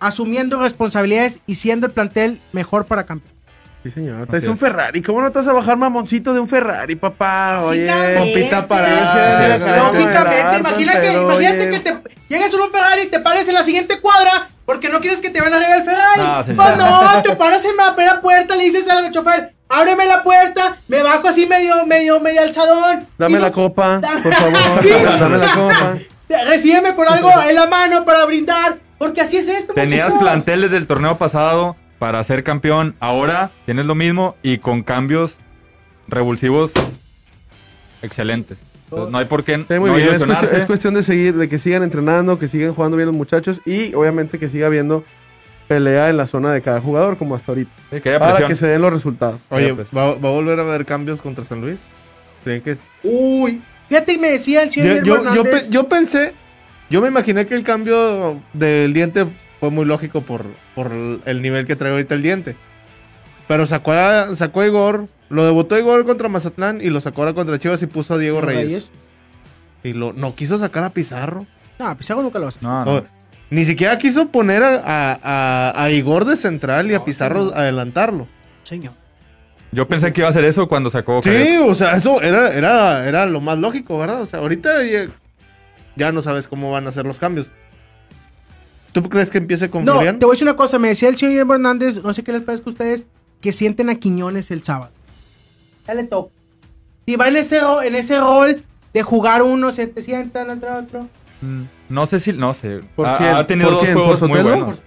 asumiendo 0.00 0.58
responsabilidades 0.58 1.38
y 1.46 1.56
siendo 1.56 1.86
el 1.86 1.92
plantel 1.92 2.40
mejor 2.52 2.86
para 2.86 3.04
campeón. 3.04 3.34
Sí, 3.82 3.90
señor. 3.90 4.34
Es 4.34 4.46
un. 4.46 4.56
Ferrari. 4.56 5.02
¿Cómo 5.02 5.20
no 5.20 5.30
te 5.30 5.40
vas 5.40 5.48
a 5.48 5.52
bajar 5.52 5.76
mamoncito 5.76 6.32
de 6.32 6.40
un 6.40 6.48
Ferrari, 6.48 6.96
papá? 6.96 7.60
Oye. 7.64 7.86
Pompita 8.16 8.66
para-. 8.66 9.58
Lógicamente, 9.92 10.58
imagínate 10.58 11.70
que 11.70 11.80
te 11.80 12.02
llegues 12.28 12.54
en 12.54 12.60
un 12.60 12.70
Ferrari 12.70 13.02
y 13.02 13.06
te 13.08 13.20
pares 13.20 13.46
en 13.48 13.54
la 13.54 13.62
siguiente 13.62 14.00
cuadra 14.00 14.48
porque 14.64 14.88
no 14.88 15.00
quieres 15.00 15.20
que 15.20 15.28
te 15.28 15.40
van 15.42 15.52
a 15.52 15.58
regar 15.58 15.80
el 15.80 15.84
Ferrari. 15.84 16.22
No, 16.22 16.44
sí, 16.44 16.52
pues 16.54 16.76
no, 16.78 17.22
te 17.22 17.36
paras 17.36 17.62
en 17.66 17.76
la 17.76 17.94
primera 17.94 18.22
puerta, 18.22 18.56
le 18.56 18.64
dices 18.64 18.88
al 18.88 19.10
chofer, 19.10 19.52
ábreme 19.68 20.06
la 20.06 20.22
puerta, 20.22 20.78
me 20.88 21.02
bajo 21.02 21.28
así 21.28 21.46
medio, 21.46 21.84
medio, 21.84 22.20
medio 22.20 22.40
alzadón. 22.40 23.06
Dame 23.18 23.38
la 23.38 23.48
no- 23.48 23.52
copa, 23.52 24.00
por 24.22 24.32
favor. 24.32 24.52
Sí. 24.82 24.88
Dame 24.88 25.36
la 25.36 25.52
copa. 25.52 25.98
Recíbeme 26.46 26.94
con 26.94 27.08
algo 27.08 27.30
en 27.48 27.54
la 27.54 27.66
mano 27.66 28.04
para 28.04 28.24
brindar, 28.26 28.78
porque 28.98 29.20
así 29.20 29.36
es 29.36 29.48
esto. 29.48 29.74
Tenías 29.74 30.08
muchachos. 30.08 30.20
planteles 30.22 30.70
del 30.70 30.86
torneo 30.86 31.18
pasado 31.18 31.76
para 31.98 32.22
ser 32.24 32.42
campeón. 32.44 32.94
Ahora 33.00 33.50
tienes 33.64 33.86
lo 33.86 33.94
mismo 33.94 34.36
y 34.42 34.58
con 34.58 34.82
cambios 34.82 35.36
revulsivos 36.08 36.72
excelentes. 38.02 38.58
Entonces, 38.84 39.10
no 39.12 39.18
hay 39.18 39.24
por 39.24 39.44
qué 39.44 39.56
Sí, 39.56 39.78
muy 39.78 39.90
no 39.90 39.96
bien. 39.96 40.08
Es 40.14 40.24
cuestión, 40.24 40.56
es 40.56 40.66
cuestión 40.66 40.94
de 40.94 41.02
seguir, 41.02 41.34
de 41.36 41.48
que 41.48 41.58
sigan 41.58 41.82
entrenando, 41.82 42.38
que 42.38 42.48
sigan 42.48 42.74
jugando 42.74 42.96
bien 42.96 43.06
los 43.06 43.16
muchachos 43.16 43.60
y 43.64 43.94
obviamente 43.94 44.38
que 44.38 44.48
siga 44.48 44.66
habiendo 44.66 45.04
pelea 45.66 46.10
en 46.10 46.18
la 46.18 46.26
zona 46.26 46.52
de 46.52 46.60
cada 46.60 46.80
jugador 46.80 47.16
como 47.16 47.34
hasta 47.34 47.52
ahorita. 47.52 47.70
Sí, 47.90 48.00
que 48.02 48.10
haya 48.10 48.18
Para 48.18 48.32
presión. 48.32 48.50
que 48.50 48.56
se 48.56 48.66
den 48.66 48.82
los 48.82 48.92
resultados. 48.92 49.40
Oye, 49.48 49.72
pues. 49.74 49.88
¿va, 49.96 50.08
va 50.16 50.28
a 50.28 50.32
volver 50.32 50.58
a 50.58 50.62
haber 50.62 50.84
cambios 50.84 51.22
contra 51.22 51.44
San 51.44 51.62
Luis? 51.62 51.78
¿Creen 52.44 52.60
que 52.60 52.76
Uy, 53.04 53.62
fíjate, 53.92 54.18
me 54.18 54.30
decía 54.30 54.62
el 54.62 54.70
señor 54.72 55.04
yo, 55.04 55.16
yo, 55.34 55.42
pe- 55.44 55.70
yo 55.70 55.88
pensé, 55.88 56.32
yo 56.90 57.00
me 57.02 57.08
imaginé 57.08 57.46
que 57.46 57.54
el 57.54 57.62
cambio 57.62 58.40
del 58.54 58.92
diente 58.94 59.26
fue 59.60 59.70
muy 59.70 59.84
lógico 59.84 60.22
por, 60.22 60.46
por 60.74 60.90
el 60.92 61.42
nivel 61.42 61.66
que 61.66 61.76
trae 61.76 61.92
ahorita 61.92 62.14
el 62.14 62.22
diente. 62.22 62.56
Pero 63.48 63.66
sacó 63.66 63.92
a, 63.92 64.34
sacó 64.34 64.60
a 64.62 64.66
Igor, 64.66 65.08
lo 65.28 65.44
debutó 65.44 65.78
Igor 65.78 66.04
contra 66.06 66.28
Mazatlán 66.28 66.80
y 66.80 66.88
lo 66.90 67.00
sacó 67.00 67.22
ahora 67.22 67.34
contra 67.34 67.58
Chivas 67.58 67.82
y 67.82 67.86
puso 67.86 68.14
a 68.14 68.18
Diego 68.18 68.40
Reyes. 68.40 68.88
Y 69.84 69.92
lo, 69.92 70.12
no 70.12 70.34
quiso 70.34 70.58
sacar 70.58 70.84
a 70.84 70.90
Pizarro. 70.90 71.46
No, 71.78 71.96
Pizarro 71.96 72.22
nunca 72.22 72.38
lo 72.38 72.48
hace. 72.48 72.60
No, 72.62 72.84
ni 73.50 73.64
siquiera 73.64 73.98
quiso 73.98 74.28
poner 74.28 74.62
a, 74.62 74.76
a- 74.84 75.18
a- 75.74 75.84
a 75.84 75.90
Igor 75.90 76.24
de 76.24 76.36
central 76.36 76.90
y 76.90 76.94
a 76.94 77.04
Pizarro 77.04 77.52
adelantarlo. 77.54 78.26
Señor. 78.62 78.94
Yo 79.72 79.88
pensé 79.88 80.12
que 80.12 80.20
iba 80.20 80.28
a 80.28 80.30
hacer 80.30 80.44
eso 80.44 80.68
cuando 80.68 80.90
sacó. 80.90 81.20
Sí, 81.22 81.56
o 81.66 81.74
sea, 81.74 81.96
eso 81.96 82.20
era, 82.20 82.52
era, 82.54 83.08
era 83.08 83.26
lo 83.26 83.40
más 83.40 83.58
lógico, 83.58 83.98
¿verdad? 83.98 84.20
O 84.20 84.26
sea, 84.26 84.40
ahorita 84.40 84.84
ya, 84.84 85.06
ya 85.96 86.12
no 86.12 86.20
sabes 86.22 86.46
cómo 86.46 86.70
van 86.70 86.86
a 86.86 86.92
ser 86.92 87.06
los 87.06 87.18
cambios. 87.18 87.50
¿Tú 88.92 89.02
crees 89.08 89.30
que 89.30 89.38
empiece 89.38 89.70
con 89.70 89.84
No, 89.84 89.92
Florian? 89.92 90.18
te 90.18 90.26
voy 90.26 90.32
a 90.32 90.34
decir 90.34 90.46
una 90.46 90.56
cosa. 90.56 90.78
Me 90.78 90.88
decía 90.88 91.08
el 91.08 91.16
señor 91.16 91.50
Hernández, 91.50 92.02
no 92.02 92.12
sé 92.12 92.22
qué 92.22 92.32
les 92.32 92.42
parece 92.42 92.62
a 92.66 92.68
ustedes, 92.68 93.06
que 93.40 93.52
sienten 93.52 93.88
a 93.88 93.94
Quiñones 93.94 94.50
el 94.50 94.62
sábado. 94.62 94.92
Ya 95.86 95.94
le 95.94 96.04
toca. 96.04 96.30
Si 97.06 97.16
va 97.16 97.28
en 97.28 97.36
ese, 97.36 97.58
en 97.84 97.94
ese 97.94 98.20
rol 98.20 98.62
de 98.92 99.02
jugar 99.02 99.42
uno, 99.42 99.72
se 99.72 99.86
te 99.86 100.02
sientan, 100.02 100.50
entra 100.50 100.78
otro. 100.78 101.08
Mm, 101.40 101.62
No 101.88 102.06
sé 102.06 102.20
si. 102.20 102.32
No 102.34 102.52
sé. 102.52 102.80
¿Por 102.94 103.06
ha, 103.08 103.16
quién? 103.16 103.34
ha 103.34 103.46
tenido 103.46 103.68
¿Por 103.70 103.76
dos 103.78 103.84
quién? 103.86 103.96
juegos 103.96 104.20
¿Por 104.20 104.28
muy 104.28 104.42
buenos. 104.42 104.82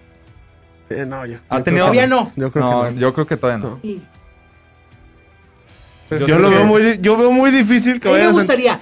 Eh, 0.92 1.04
no, 1.08 1.26
yo. 1.26 1.40
Ha 1.50 1.58
yo 1.58 1.64
tenido- 1.64 1.88
creo 1.90 2.02
que 2.04 2.08
Todavía 2.08 2.08
no. 2.08 2.32
Yo 2.36 2.52
creo 2.52 2.64
No, 2.72 2.84
que 2.86 2.92
no. 2.94 3.00
yo 3.02 3.14
creo 3.16 3.26
que 3.28 3.38
todavía 3.38 3.66
no. 3.66 3.70
No. 3.72 3.80
Y 3.82 4.02
Yo, 6.10 6.20
lo 6.40 6.50
que- 6.50 6.56
veo 6.56 6.66
muy, 6.66 6.98
yo 7.02 7.18
veo 7.18 7.32
muy 7.32 7.52
difícil 7.52 8.00
que 8.00 8.08
a 8.08 8.12
mí 8.12 8.18
me 8.18 8.24
vayan 8.26 8.30
a... 8.36 8.40
gustaría. 8.40 8.82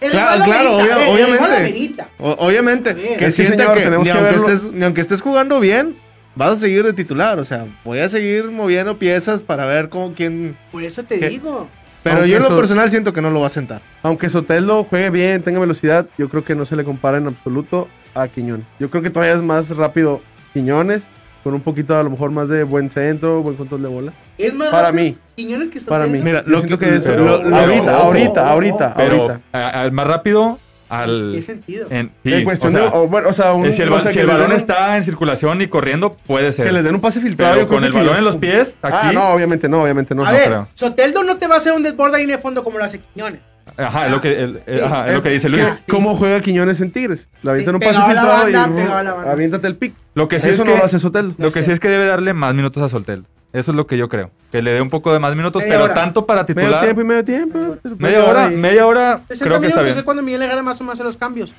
El 0.00 0.10
Claro, 0.10 0.44
claro, 0.44 0.74
amerita, 0.80 0.96
obvia- 0.96 1.12
obviamente. 1.12 2.04
O- 2.18 2.32
obviamente, 2.32 2.94
Bien. 2.94 3.16
que 3.16 3.30
sienta 3.32 3.56
señor, 3.62 3.74
que, 3.78 3.84
tenemos 3.84 4.06
ni, 4.06 4.12
que 4.12 4.18
aunque 4.18 4.30
verlo. 4.32 4.48
estés, 4.50 4.72
ni 4.72 4.84
aunque 4.84 5.00
estés 5.00 5.20
jugando 5.22 5.60
bien, 5.60 5.96
vas 6.34 6.56
a 6.56 6.58
seguir 6.58 6.84
de 6.84 6.92
titular. 6.92 7.38
O 7.38 7.44
sea, 7.44 7.66
voy 7.84 8.00
a 8.00 8.08
seguir 8.08 8.44
moviendo 8.50 8.98
piezas 8.98 9.42
para 9.44 9.64
ver 9.66 9.88
con 9.88 10.12
quién... 10.14 10.56
Por 10.72 10.82
eso 10.82 11.04
te 11.04 11.18
¿Qué? 11.18 11.28
digo. 11.30 11.68
Pero 12.02 12.16
Aunque 12.16 12.30
yo 12.30 12.36
en 12.36 12.42
lo 12.42 12.54
personal 12.54 12.90
siento 12.90 13.14
que 13.14 13.22
no 13.22 13.30
lo 13.30 13.40
va 13.40 13.46
a 13.46 13.50
sentar. 13.50 13.80
Aunque 14.02 14.28
Sotelo 14.28 14.84
juegue 14.84 15.08
bien, 15.08 15.42
tenga 15.42 15.58
velocidad, 15.58 16.06
yo 16.18 16.28
creo 16.28 16.44
que 16.44 16.54
no 16.54 16.66
se 16.66 16.76
le 16.76 16.84
compara 16.84 17.16
en 17.16 17.28
absoluto 17.28 17.88
a 18.14 18.28
Quiñones. 18.28 18.66
Yo 18.78 18.90
creo 18.90 19.02
que 19.02 19.08
todavía 19.08 19.34
es 19.36 19.40
más 19.42 19.70
rápido 19.70 20.20
Quiñones, 20.52 21.04
con 21.44 21.54
un 21.54 21.60
poquito 21.60 21.96
a 21.96 22.02
lo 22.02 22.10
mejor 22.10 22.30
más 22.32 22.48
de 22.48 22.64
buen 22.64 22.90
centro, 22.90 23.42
buen 23.42 23.54
control 23.56 23.82
de 23.82 23.88
bola. 23.88 24.12
Es 24.38 24.52
más 24.54 24.70
Para 24.70 24.90
mí. 24.90 25.16
Quiñones 25.36 25.68
que 25.68 25.78
Para 25.80 26.06
mí. 26.06 26.18
Mira, 26.20 26.42
lo 26.46 26.62
que- 26.62 26.78
que 26.78 26.96
eso- 26.96 27.14
lo- 27.14 27.42
lo- 27.42 27.56
ahorita, 27.56 27.98
ojo, 27.98 28.06
ahorita, 28.06 28.42
ojo, 28.42 28.50
ahorita, 28.50 28.94
Pero 28.96 29.22
ahorita. 29.22 29.40
a- 29.52 29.82
a- 29.82 29.90
más 29.90 30.06
rápido 30.06 30.58
al... 30.88 31.32
¿Qué 31.34 31.42
sentido? 31.42 31.86
en- 31.90 32.10
sí, 32.24 32.32
en 32.32 32.44
cuestión 32.44 32.74
o 32.74 32.78
sea, 32.78 32.90
de. 32.90 32.96
o, 32.96 33.08
bueno, 33.08 33.28
o 33.28 33.32
sea, 33.32 33.52
un, 33.52 33.72
si 33.72 33.82
el, 33.82 33.88
o 33.88 33.92
ba- 33.92 34.00
sea, 34.00 34.10
si 34.12 34.16
que 34.16 34.20
el 34.22 34.26
les 34.26 34.34
balón 34.36 34.50
den- 34.50 34.56
está 34.58 34.96
en 34.96 35.04
circulación 35.04 35.60
y 35.60 35.68
corriendo, 35.68 36.16
puede 36.26 36.50
ser. 36.52 36.66
Que 36.66 36.72
les 36.72 36.82
den 36.82 36.94
un 36.94 37.00
pase 37.00 37.20
filtrado. 37.20 37.54
Pero 37.54 37.68
con 37.68 37.84
el 37.84 37.92
balón 37.92 38.16
en 38.16 38.24
los 38.24 38.36
pies, 38.36 38.74
aquí... 38.82 38.96
Ah, 39.08 39.10
no, 39.12 39.28
obviamente 39.30 39.68
no, 39.68 39.82
obviamente 39.82 40.14
no. 40.14 40.24
a 40.24 40.32
no 40.32 40.38
ver, 40.38 40.46
creo. 40.48 40.68
Soteldo 40.74 41.22
no 41.24 41.36
te 41.36 41.46
va 41.46 41.56
a 41.56 41.58
hacer 41.58 41.72
un 41.72 41.82
desborde 41.82 42.16
ahí 42.16 42.24
en 42.24 42.30
el 42.30 42.38
fondo 42.38 42.64
como 42.64 42.78
lo 42.78 42.84
hace 42.84 43.00
Quiñones. 43.00 43.40
Ajá, 43.76 44.06
es 44.06 44.12
lo 44.12 44.20
que, 44.20 44.32
el- 44.32 44.62
el- 44.66 44.78
Sí. 44.78 44.84
ajá, 44.84 45.08
es 45.08 45.14
lo 45.14 45.22
que 45.22 45.30
dice 45.30 45.48
Luis. 45.48 45.64
¿Qué- 45.64 45.92
¿Cómo 45.92 46.16
juega 46.16 46.40
Quiñones 46.40 46.80
en 46.80 46.90
Tigres? 46.92 47.28
Le 47.42 47.50
avientan 47.50 47.72
Sí, 47.72 47.76
un 47.76 47.80
pase 47.80 47.98
la 47.98 48.04
filtrado 48.06 48.42
banda, 48.44 48.48
y 48.50 48.84
la 49.24 49.32
aviéntate 49.32 49.66
el 49.66 49.76
pick. 49.76 49.94
Lo 50.14 50.28
que 50.28 50.38
sí 50.40 50.48
Eso 50.50 50.62
es 50.62 50.66
no 50.68 50.72
que, 50.74 50.78
lo 50.78 50.84
hace 50.84 50.98
Sotel. 50.98 51.34
Lo 51.38 51.48
que 51.50 51.60
sé. 51.60 51.64
sí 51.66 51.72
es 51.72 51.80
que 51.80 51.88
debe 51.88 52.06
darle 52.06 52.32
más 52.34 52.54
minutos 52.54 52.82
a 52.82 52.88
Soltel. 52.88 53.24
Eso 53.52 53.70
es 53.70 53.76
lo 53.76 53.86
que 53.86 53.96
yo 53.96 54.08
creo. 54.08 54.30
Que 54.50 54.62
le 54.62 54.72
dé 54.72 54.80
un 54.80 54.90
poco 54.90 55.12
de 55.12 55.18
más 55.20 55.34
minutos, 55.36 55.62
Media 55.62 55.74
pero 55.74 55.84
hora. 55.84 55.94
tanto 55.94 56.26
para 56.26 56.42
Medio 56.42 56.54
titular. 56.56 56.82
tiempo 56.82 57.00
y 57.00 57.04
medio 57.04 57.24
tiempo. 57.24 57.76
Media 57.98 58.24
hora, 58.24 58.52
y- 58.52 58.56
media 58.56 58.86
hora 58.86 59.20
60 59.28 59.44
creo 59.44 59.60
que 59.60 59.66
está 59.68 59.82
bien. 59.82 59.96
es 59.96 60.02
cuando 60.02 60.22
Miguel 60.22 60.40
le 60.40 60.46
gana 60.48 60.62
más 60.62 60.80
o 60.80 60.84
menos 60.84 61.00
a 61.00 61.04
los 61.04 61.16
cambios. 61.16 61.52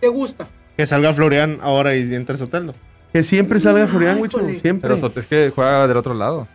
¿Te 0.00 0.08
gusta? 0.08 0.48
Que 0.76 0.86
salga 0.86 1.12
Florian 1.12 1.58
ahora 1.62 1.94
y 1.96 2.14
entre 2.14 2.36
Soteldo. 2.36 2.74
Que 3.12 3.22
siempre 3.22 3.60
salga 3.60 3.86
Florian, 3.86 4.18
híjole. 4.24 4.58
Siempre. 4.60 4.88
Pero 4.88 5.00
Sot- 5.00 5.16
es 5.18 5.26
que 5.26 5.52
juega 5.54 5.86
del 5.86 5.96
otro 5.96 6.14
lado. 6.14 6.48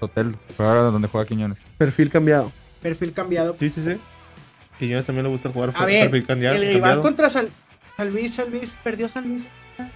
Sotel, 0.00 0.36
juega 0.56 0.74
donde 0.82 1.08
juega 1.08 1.26
Quiñones. 1.26 1.58
Perfil 1.78 2.10
cambiado. 2.10 2.52
Perfil 2.82 3.12
cambiado. 3.12 3.56
Sí, 3.58 3.70
sí, 3.70 3.80
sí. 3.82 3.96
Quiñones 4.78 5.06
también 5.06 5.24
le 5.24 5.30
gusta 5.30 5.48
jugar 5.50 5.72
A 5.74 5.86
ver, 5.86 6.10
perfil 6.10 6.26
cambiado- 6.26 6.54
el 6.56 6.60
rival 6.62 6.74
cambiado. 6.74 7.02
contra 7.02 7.30
San, 7.30 7.46
San 7.96 8.10
Luis, 8.12 8.34
San 8.34 8.50
Luis, 8.50 8.76
perdió 8.84 9.08
San 9.08 9.26
Luis 9.28 9.44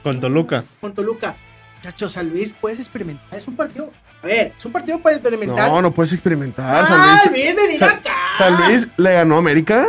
Con 0.03 0.21
Toluca. 0.21 0.65
con 0.81 0.95
Toluca. 0.95 1.37
Muchachos, 1.77 2.13
San 2.13 2.29
Luis, 2.29 2.55
puedes 2.61 2.79
experimentar. 2.79 3.27
Es 3.39 3.47
un 3.49 3.57
partido. 3.57 3.91
A 4.23 4.27
ver, 4.27 4.53
es 4.59 4.65
un 4.67 4.73
partido 4.73 4.99
para 5.01 5.17
experimentar. 5.17 5.69
No, 5.69 5.81
no 5.81 5.91
puedes 5.93 6.13
experimentar. 6.13 6.85
Ah, 6.85 6.87
San 6.87 7.33
Luis, 7.33 7.79
San- 7.79 7.89
acá. 7.91 8.15
San 8.37 8.57
Luis 8.67 8.89
le 8.99 9.13
ganó 9.15 9.37
a 9.37 9.39
América. 9.39 9.87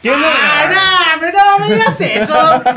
¿Quién 0.00 0.14
Ah, 0.24 0.70
no, 0.72 1.14
hombre, 1.14 1.32
no 1.32 1.58
me 1.68 1.74
digas 1.74 2.00
eso. 2.00 2.34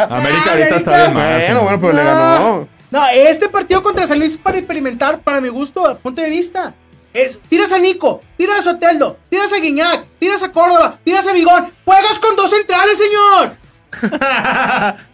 América 0.09 0.51
ahorita 0.51 0.75
está 0.77 0.97
bien 1.03 1.13
mal. 1.13 1.41
Bueno, 1.45 1.61
bueno, 1.61 1.81
pero 1.81 1.93
le 1.93 2.03
No. 2.03 2.09
ganó. 2.09 2.67
No, 2.91 3.07
este 3.13 3.47
partido 3.47 3.81
contra 3.83 4.05
San 4.05 4.19
Luis 4.19 4.31
es 4.31 4.37
para 4.37 4.57
experimentar, 4.57 5.19
para 5.21 5.39
mi 5.39 5.47
gusto, 5.47 5.97
punto 6.03 6.21
de 6.21 6.29
vista. 6.29 6.73
Es, 7.13 7.39
tiras 7.47 7.71
a 7.71 7.77
Nico, 7.77 8.21
tiras 8.37 8.59
a 8.59 8.63
Soteldo, 8.63 9.17
tiras 9.29 9.53
a 9.53 9.57
Guiñac, 9.57 10.05
tiras 10.19 10.43
a 10.43 10.51
Córdoba, 10.51 10.97
tiras 11.05 11.25
a 11.27 11.31
Vigón. 11.33 11.71
Juegas 11.85 12.19
con 12.19 12.35
dos 12.35 12.49
centrales, 12.49 12.97
señor. 12.97 13.55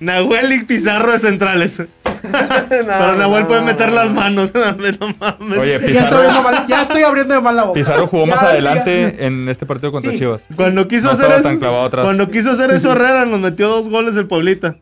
Nahuel 0.00 0.52
y 0.52 0.64
Pizarro 0.64 1.12
de 1.12 1.18
centrales. 1.18 1.82
Pero 2.68 3.16
Nahuel 3.16 3.46
puede 3.46 3.62
meter 3.62 3.92
las 3.92 4.10
manos. 4.12 4.52
no 4.54 5.14
mames. 5.18 5.58
Oye, 5.58 5.70
Ya 5.70 5.76
estoy, 5.76 5.92
Pizarro, 5.92 6.16
abriendo 6.18 6.42
mal, 6.42 6.66
ya 6.68 6.82
estoy 6.82 7.02
abriendo 7.02 7.34
de 7.34 7.40
mal 7.40 7.56
la 7.56 7.62
boca. 7.64 7.80
Pizarro 7.80 8.06
jugó 8.06 8.26
más 8.26 8.40
Ya, 8.40 8.48
adelante 8.50 9.26
en 9.26 9.48
este 9.48 9.66
partido 9.66 9.92
contra 9.92 10.10
Sí. 10.12 10.18
Chivas. 10.18 10.42
Cuando 10.56 10.86
quiso 10.88 11.06
No 11.06 11.12
hacer 11.12 11.30
eso. 11.32 11.90
Cuando 11.90 12.28
quiso 12.30 12.50
hacer 12.50 12.70
eso 12.72 12.92
Herrera 12.92 13.24
nos 13.24 13.40
metió 13.40 13.68
dos 13.68 13.88
goles 13.88 14.14
del 14.14 14.26
Pueblita. 14.26 14.76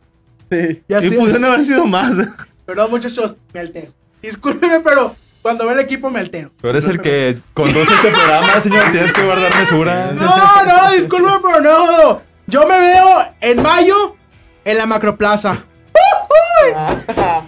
Sí. 0.51 0.81
Ya 0.87 0.99
y 1.01 1.05
estoy- 1.05 1.17
pudieron 1.17 1.45
haber 1.45 1.63
sido 1.63 1.85
más. 1.85 2.11
Perdón, 2.65 2.91
muchachos, 2.91 3.35
me 3.53 3.59
altero. 3.61 3.93
Discúlpeme, 4.21 4.79
pero 4.81 5.15
cuando 5.41 5.65
veo 5.65 5.73
el 5.73 5.79
equipo 5.79 6.09
me 6.09 6.19
altero. 6.19 6.51
Tú 6.61 6.67
eres 6.67 6.83
el 6.85 6.99
que 7.01 7.37
conduce 7.53 7.91
este 7.93 8.09
programa, 8.09 8.61
señor. 8.61 8.91
Tienes 8.91 9.11
que 9.13 9.23
guardar 9.23 9.55
mesura. 9.55 10.11
No, 10.13 10.25
no, 10.65 10.91
discúlpeme, 10.91 11.37
pero 11.41 11.61
no, 11.61 11.97
no. 12.03 12.21
Yo 12.47 12.67
me 12.67 12.79
veo 12.79 13.05
en 13.41 13.61
mayo 13.61 14.15
en 14.71 14.77
la 14.77 14.85
macroplaza. 14.85 15.57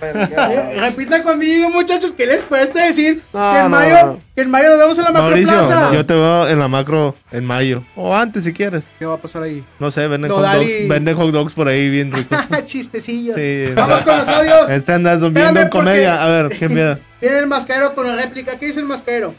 Eh, 0.02 0.80
Repitan 0.80 1.22
conmigo, 1.24 1.70
muchachos, 1.70 2.14
¿qué 2.18 2.26
les 2.26 2.42
cuesta 2.44 2.86
decir 2.86 3.22
No, 3.34 3.52
que, 3.52 3.58
en 3.58 3.64
no, 3.64 3.70
mayo, 3.70 3.96
no. 4.06 4.20
que 4.36 4.42
en 4.42 4.50
mayo 4.52 4.70
nos 4.70 4.78
vemos 4.80 4.98
en 4.98 5.04
la 5.06 5.12
macroplaza? 5.12 5.54
Mauricio, 5.56 5.94
yo 5.94 6.06
te 6.06 6.14
veo 6.14 6.48
en 6.48 6.60
la 6.60 6.68
macro 6.68 7.16
en 7.32 7.46
mayo. 7.46 7.84
O 7.96 8.16
antes 8.16 8.44
si 8.46 8.54
quieres. 8.54 8.90
¿Qué 8.98 9.06
va 9.06 9.16
a 9.16 9.18
pasar 9.18 9.44
ahí? 9.44 9.64
No 9.80 9.92
sé, 9.92 10.08
venden, 10.08 10.30
No, 10.30 10.38
hot, 10.38 10.46
dogs, 10.54 10.88
venden 10.88 11.16
hot 11.18 11.32
dogs 11.32 11.54
por 11.54 11.68
ahí 11.68 11.90
bien 11.90 12.12
ricos. 12.12 12.38
Chistecillos. 12.66 13.36
Sí. 13.36 13.66
Vamos 13.76 14.02
con 14.02 14.18
los 14.18 14.28
audios. 14.28 14.70
Este 14.70 14.94
andas 14.94 15.20
viendo 15.20 15.40
Espérame, 15.40 15.64
en 15.64 15.70
comedia. 15.70 16.12
porque- 16.14 16.24
A 16.24 16.28
ver, 16.44 16.58
¿qué 16.58 16.70
miedo? 16.70 17.00
Viene 17.22 17.38
el 17.40 17.48
mascarero 17.48 17.94
con 17.94 18.08
la 18.08 18.16
réplica. 18.16 18.58
¿Qué 18.58 18.68
dice 18.68 18.80
el 18.80 18.86
mascarero? 18.88 19.34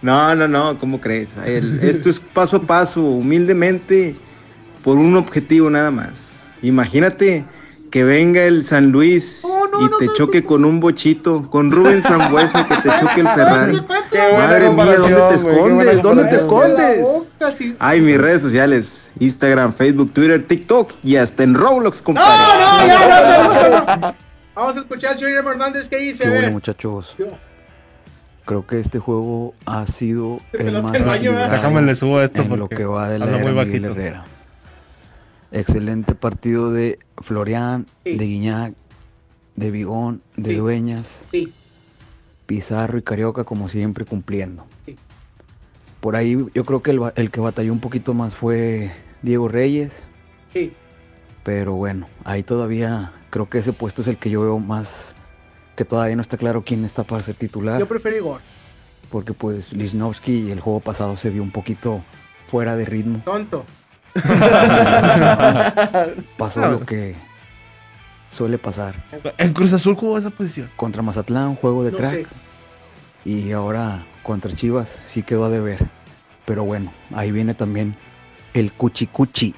No, 0.00 0.34
no, 0.34 0.46
no, 0.48 0.78
¿cómo 0.78 1.00
crees? 1.00 1.30
El- 1.44 1.80
esto 1.82 2.08
es 2.08 2.20
paso 2.20 2.56
a 2.58 2.62
paso, 2.62 3.02
humildemente, 3.02 4.16
por 4.84 4.96
un 4.96 5.16
objetivo 5.16 5.68
nada 5.68 5.90
más. 5.90 6.27
Imagínate 6.62 7.44
que 7.90 8.04
venga 8.04 8.42
el 8.42 8.64
San 8.64 8.90
Luis 8.92 9.40
Oh, 9.44 9.66
no, 9.70 9.80
y 9.80 9.90
no, 9.90 9.96
te 9.98 10.06
no, 10.06 10.14
choque 10.14 10.44
con 10.44 10.64
un 10.64 10.80
bochito, 10.80 11.48
con 11.50 11.70
Rubén 11.70 12.02
Zambuesa 12.02 12.66
que 12.66 12.76
te 12.76 12.88
choque 12.88 13.20
el 13.20 13.28
Ferrari. 13.28 13.80
Madre 14.36 14.70
mía, 14.70 14.96
¿dónde 14.96 15.16
te 15.28 15.34
escondes? 15.34 16.02
¿Dónde 16.02 16.24
te 16.24 16.36
escondes? 16.36 17.06
Ay, 17.78 18.00
mis 18.00 18.18
redes 18.18 18.42
sociales, 18.42 19.10
Instagram, 19.20 19.74
Facebook, 19.74 20.12
Twitter, 20.12 20.46
TikTok 20.46 20.92
y 21.02 21.16
hasta 21.16 21.42
en 21.42 21.54
Roblox, 21.54 22.02
compadre. 22.02 22.28
No, 22.28 22.80
no, 22.80 22.86
ya, 22.86 22.98
no, 22.98 23.54
no, 23.54 23.96
no, 23.96 23.96
no. 23.96 24.14
Vamos 24.54 24.76
a 24.76 24.80
escuchar 24.80 25.12
al 25.12 25.18
señor 25.18 25.46
Hernández. 25.46 25.88
¿Qué 25.88 25.98
dice? 25.98 26.24
A 26.24 26.26
¿Qué 26.26 26.30
ver. 26.30 26.40
bueno, 26.40 26.54
muchachos? 26.54 27.16
Creo 28.44 28.66
que 28.66 28.80
este 28.80 28.98
juego 28.98 29.54
ha 29.66 29.86
sido 29.86 30.40
el 30.52 30.82
más 30.82 30.92
Déjame 30.92 31.82
le 31.82 31.94
subo 31.94 32.20
esto 32.20 32.42
en 32.42 32.48
lo 32.48 32.56
porque 32.60 32.76
que 32.76 32.84
va 32.84 33.08
de 33.08 33.18
la 33.18 33.26
muy. 33.26 33.84
Herrera. 33.84 34.24
Excelente 35.52 36.14
partido 36.14 36.70
de 36.72 36.98
Florian, 37.18 37.86
Sí. 38.04 38.16
de 38.16 38.24
Guiñac, 38.26 38.74
de 39.56 39.70
Vigón, 39.70 40.22
de 40.36 40.50
Sí. 40.50 40.56
Dueñas, 40.56 41.24
Sí. 41.32 41.52
Pizarro 42.46 42.98
y 42.98 43.02
Carioca 43.02 43.44
como 43.44 43.68
siempre 43.68 44.04
cumpliendo. 44.04 44.66
Sí. 44.86 44.96
Por 46.00 46.16
ahí 46.16 46.36
yo 46.54 46.64
creo 46.64 46.82
que 46.82 46.90
el, 46.92 47.00
el 47.16 47.30
que 47.30 47.40
batalló 47.40 47.72
un 47.72 47.80
poquito 47.80 48.14
más 48.14 48.36
fue 48.36 48.90
Diego 49.22 49.48
Reyes, 49.48 50.02
Sí. 50.52 50.72
pero 51.44 51.74
bueno, 51.74 52.06
ahí 52.24 52.42
todavía 52.42 53.12
creo 53.30 53.48
que 53.48 53.58
ese 53.58 53.72
puesto 53.72 54.02
es 54.02 54.08
el 54.08 54.18
que 54.18 54.30
yo 54.30 54.40
veo 54.42 54.58
más 54.58 55.14
que 55.76 55.84
todavía 55.84 56.16
no 56.16 56.22
está 56.22 56.36
claro 56.36 56.62
quién 56.64 56.84
está 56.84 57.04
para 57.04 57.22
ser 57.22 57.34
titular. 57.36 57.78
Yo 57.78 57.86
prefiero 57.88 58.16
Igor. 58.16 58.40
porque 59.10 59.32
pues 59.32 59.72
Lichnowsky 59.72 60.50
el 60.50 60.60
juego 60.60 60.80
pasado 60.80 61.16
se 61.16 61.30
vio 61.30 61.42
un 61.42 61.50
poquito 61.50 62.02
fuera 62.46 62.76
de 62.76 62.84
ritmo. 62.84 63.22
Tonto. 63.24 63.64
Pasó 66.38 66.64
Ah. 66.64 66.68
lo 66.68 66.80
que 66.80 67.14
suele 68.30 68.58
pasar. 68.58 68.94
En 69.38 69.52
Cruz 69.52 69.72
Azul 69.72 69.94
jugó 69.94 70.18
esa 70.18 70.30
posición. 70.30 70.70
Contra 70.76 71.02
Mazatlán, 71.02 71.54
juego 71.56 71.84
de 71.84 71.92
No 71.92 71.98
crack. 71.98 72.10
sé. 72.12 72.26
Y 73.24 73.52
ahora 73.52 74.04
contra 74.22 74.52
Chivas 74.54 75.00
sí 75.04 75.22
quedó 75.22 75.44
a 75.44 75.50
deber. 75.50 75.86
Pero 76.44 76.64
bueno, 76.64 76.92
ahí 77.14 77.30
viene 77.30 77.54
también 77.54 77.94
el 78.54 78.72
cuchicuchi. 78.72 79.54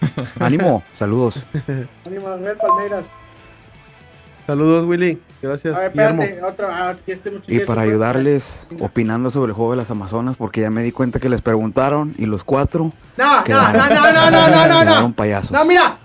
Ánimo, 0.40 0.82
saludos. 0.92 1.42
Ánimo, 2.06 2.28
a 2.28 2.36
ver, 2.36 2.56
Palmeiras. 2.58 3.12
Saludos, 4.46 4.86
Willy. 4.86 5.20
Gracias, 5.40 5.74
A 5.74 5.78
ver, 5.78 5.88
espérate. 5.88 6.40
Otra. 6.42 6.68
ah, 6.90 6.94
este 7.06 7.32
Y 7.48 7.60
para 7.60 7.82
ayudarles 7.82 8.68
opinando 8.80 9.30
sobre 9.30 9.50
el 9.50 9.54
juego 9.54 9.72
de 9.72 9.76
las 9.78 9.90
Amazonas, 9.90 10.36
porque 10.36 10.60
ya 10.62 10.70
me 10.70 10.82
di 10.82 10.92
cuenta 10.92 11.20
que 11.20 11.28
les 11.28 11.42
preguntaron 11.42 12.14
y 12.18 12.26
los 12.26 12.42
cuatro 12.44 12.92
No, 13.16 13.36
no, 13.38 13.44
quedaron, 13.44 13.72
no, 13.72 13.88
no, 13.88 14.12
no, 14.12 14.30
no, 14.30 14.66
no, 14.66 14.84
no, 14.84 15.00
no. 15.02 15.12
payasos. 15.14 15.50
No, 15.52 15.64
mira. 15.64 15.98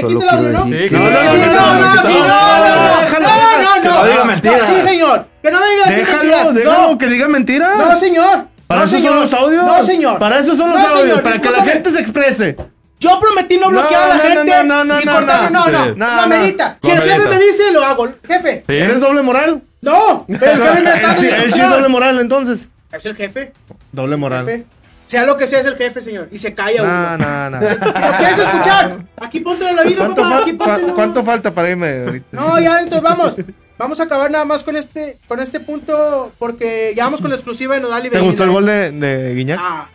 Solo 0.00 0.20
quita 0.20 0.38
el 0.38 0.46
audio, 0.46 0.52
¿no? 0.52 0.64
Sí, 0.64 0.70
que- 0.70 0.88
Sí, 0.88 0.94
no, 0.94 1.00
no, 1.00 1.10
no, 1.10 1.20
no, 1.20 1.40
no, 1.40 1.80
no, 1.80 1.94
no, 1.98 2.78
no, 2.78 3.10
no, 3.10 3.20
no, 3.20 3.20
no, 3.20 3.60
no, 3.60 3.84
no. 3.84 3.94
no 3.94 4.04
diga 4.04 4.18
No, 4.18 4.24
mentiras. 4.24 4.66
Sí, 4.74 4.82
señor. 4.88 5.26
Que 5.42 5.50
no 5.50 5.60
me 5.60 5.66
diga 5.70 5.84
así 5.86 5.94
mentiras. 5.96 6.20
Déjalo, 6.30 6.52
déjalo 6.52 6.88
No, 6.92 6.98
que 6.98 7.06
diga 7.08 7.28
mentiras. 7.28 7.78
no, 7.78 7.96
señor. 7.96 8.46
Para 8.68 8.80
no, 8.82 8.86
eso 8.86 8.98
son 9.00 9.16
los 9.20 9.34
audios. 9.34 9.64
No, 9.64 9.82
señor. 9.82 10.18
Para 10.20 10.38
eso 10.38 10.54
son 10.54 10.70
los 10.70 10.80
No, 10.80 10.88
audios. 10.88 11.20
para 11.22 11.40
que 11.40 11.50
la 11.50 11.64
gente 11.64 11.90
se 11.90 12.00
exprese. 12.00 12.56
Yo 13.00 13.18
prometí 13.18 13.56
no 13.56 13.70
bloquear 13.70 14.02
a 14.02 14.08
la 14.08 14.14
No, 14.14 14.22
no, 14.22 14.30
gente. 14.30 14.64
no, 14.64 14.84
no, 14.84 15.00
y 15.00 15.04
no, 15.04 15.12
cortarle- 15.12 15.50
no. 15.50 15.64
no, 15.66 15.70
no, 15.72 15.86
no, 15.86 15.94
No, 15.96 16.16
no. 16.16 16.20
amerita. 16.22 16.76
Si 16.82 16.88
No 16.88 16.94
el 17.02 17.10
jefe 17.10 17.28
me 17.28 17.38
dice, 17.40 17.72
lo 17.72 17.82
hago. 17.84 18.12
Jefe. 18.26 18.64
¿Eres 18.68 19.00
doble 19.00 19.22
moral? 19.22 19.62
No, 19.80 20.26
pero 20.28 20.52
el 20.52 20.62
jefe 20.62 20.80
me 20.82 20.90
está 20.94 21.16
Él 21.16 21.24
él 21.44 21.52
sí 21.54 21.60
es 21.60 21.70
doble 21.70 21.88
moral 21.88 22.20
entonces. 22.20 22.68
Es 22.92 23.04
el 23.06 23.16
jefe. 23.16 23.52
Doble 23.92 24.16
moral. 24.16 24.44
jefe. 24.46 24.66
Sea 25.06 25.24
lo 25.24 25.36
que 25.36 25.46
sea, 25.48 25.58
es 25.60 25.66
el 25.66 25.76
jefe, 25.76 26.00
señor. 26.02 26.28
Y 26.30 26.38
se 26.38 26.54
calla 26.54 26.82
No, 26.82 27.16
uno. 27.16 27.18
no, 27.18 27.50
no. 27.50 27.60
¿Lo 27.60 28.16
quieres 28.18 28.38
escuchar? 28.38 28.98
Aquí 29.16 29.38
en 29.44 29.76
la 29.76 29.82
vida, 29.82 29.96
¿Cuánto, 29.98 30.22
papá. 30.22 30.38
Aquí 30.38 30.52
póntelo. 30.52 30.94
cuánto 30.94 31.24
falta 31.24 31.52
para 31.54 31.70
irme 31.70 32.04
ahorita? 32.04 32.26
No, 32.30 32.60
ya, 32.60 32.78
entonces 32.78 33.02
vamos. 33.02 33.34
Vamos 33.78 33.98
a 33.98 34.02
acabar 34.02 34.30
nada 34.30 34.44
más 34.44 34.62
con 34.62 34.76
este, 34.76 35.18
con 35.26 35.40
este 35.40 35.58
punto, 35.58 36.32
porque 36.38 36.92
ya 36.94 37.04
vamos 37.04 37.22
con 37.22 37.30
la 37.30 37.36
exclusiva 37.36 37.74
de 37.74 37.80
Nodal 37.80 38.04
y 38.06 38.10
¿Te 38.10 38.20
gustó 38.20 38.44
el 38.44 38.50
gol 38.50 38.66
de, 38.66 38.90
de 38.92 39.34
Guiñac? 39.34 39.58
Ah, 39.60 39.88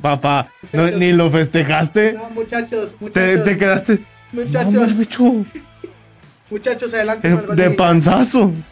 Papá, 0.00 0.48
no, 0.72 0.90
ni 0.90 1.12
lo 1.12 1.30
festejaste. 1.30 2.12
no, 2.14 2.30
muchachos, 2.30 2.94
Te, 2.98 3.04
muchachos, 3.04 3.44
te 3.44 3.58
quedaste. 3.58 4.04
muchachos, 4.32 4.72
No, 5.18 5.44
muchachos, 6.50 6.94
adelante. 6.94 7.28
De, 7.28 7.34
con 7.34 7.40
el 7.42 7.46
gol 7.46 7.56
de 7.56 7.70
panzazo. 7.70 8.46
Guiñac. 8.48 8.64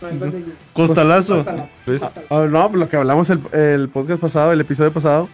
Costalazo. 0.72 1.34
Costalazo. 1.36 1.68
Luis. 1.86 2.02
Ah, 2.30 2.46
no, 2.50 2.68
lo 2.74 2.88
que 2.88 2.96
hablamos 2.96 3.30
el, 3.30 3.40
el 3.52 3.88
podcast 3.88 4.20
pasado, 4.20 4.52
el 4.52 4.60
episodio 4.60 4.92
pasado. 4.92 5.28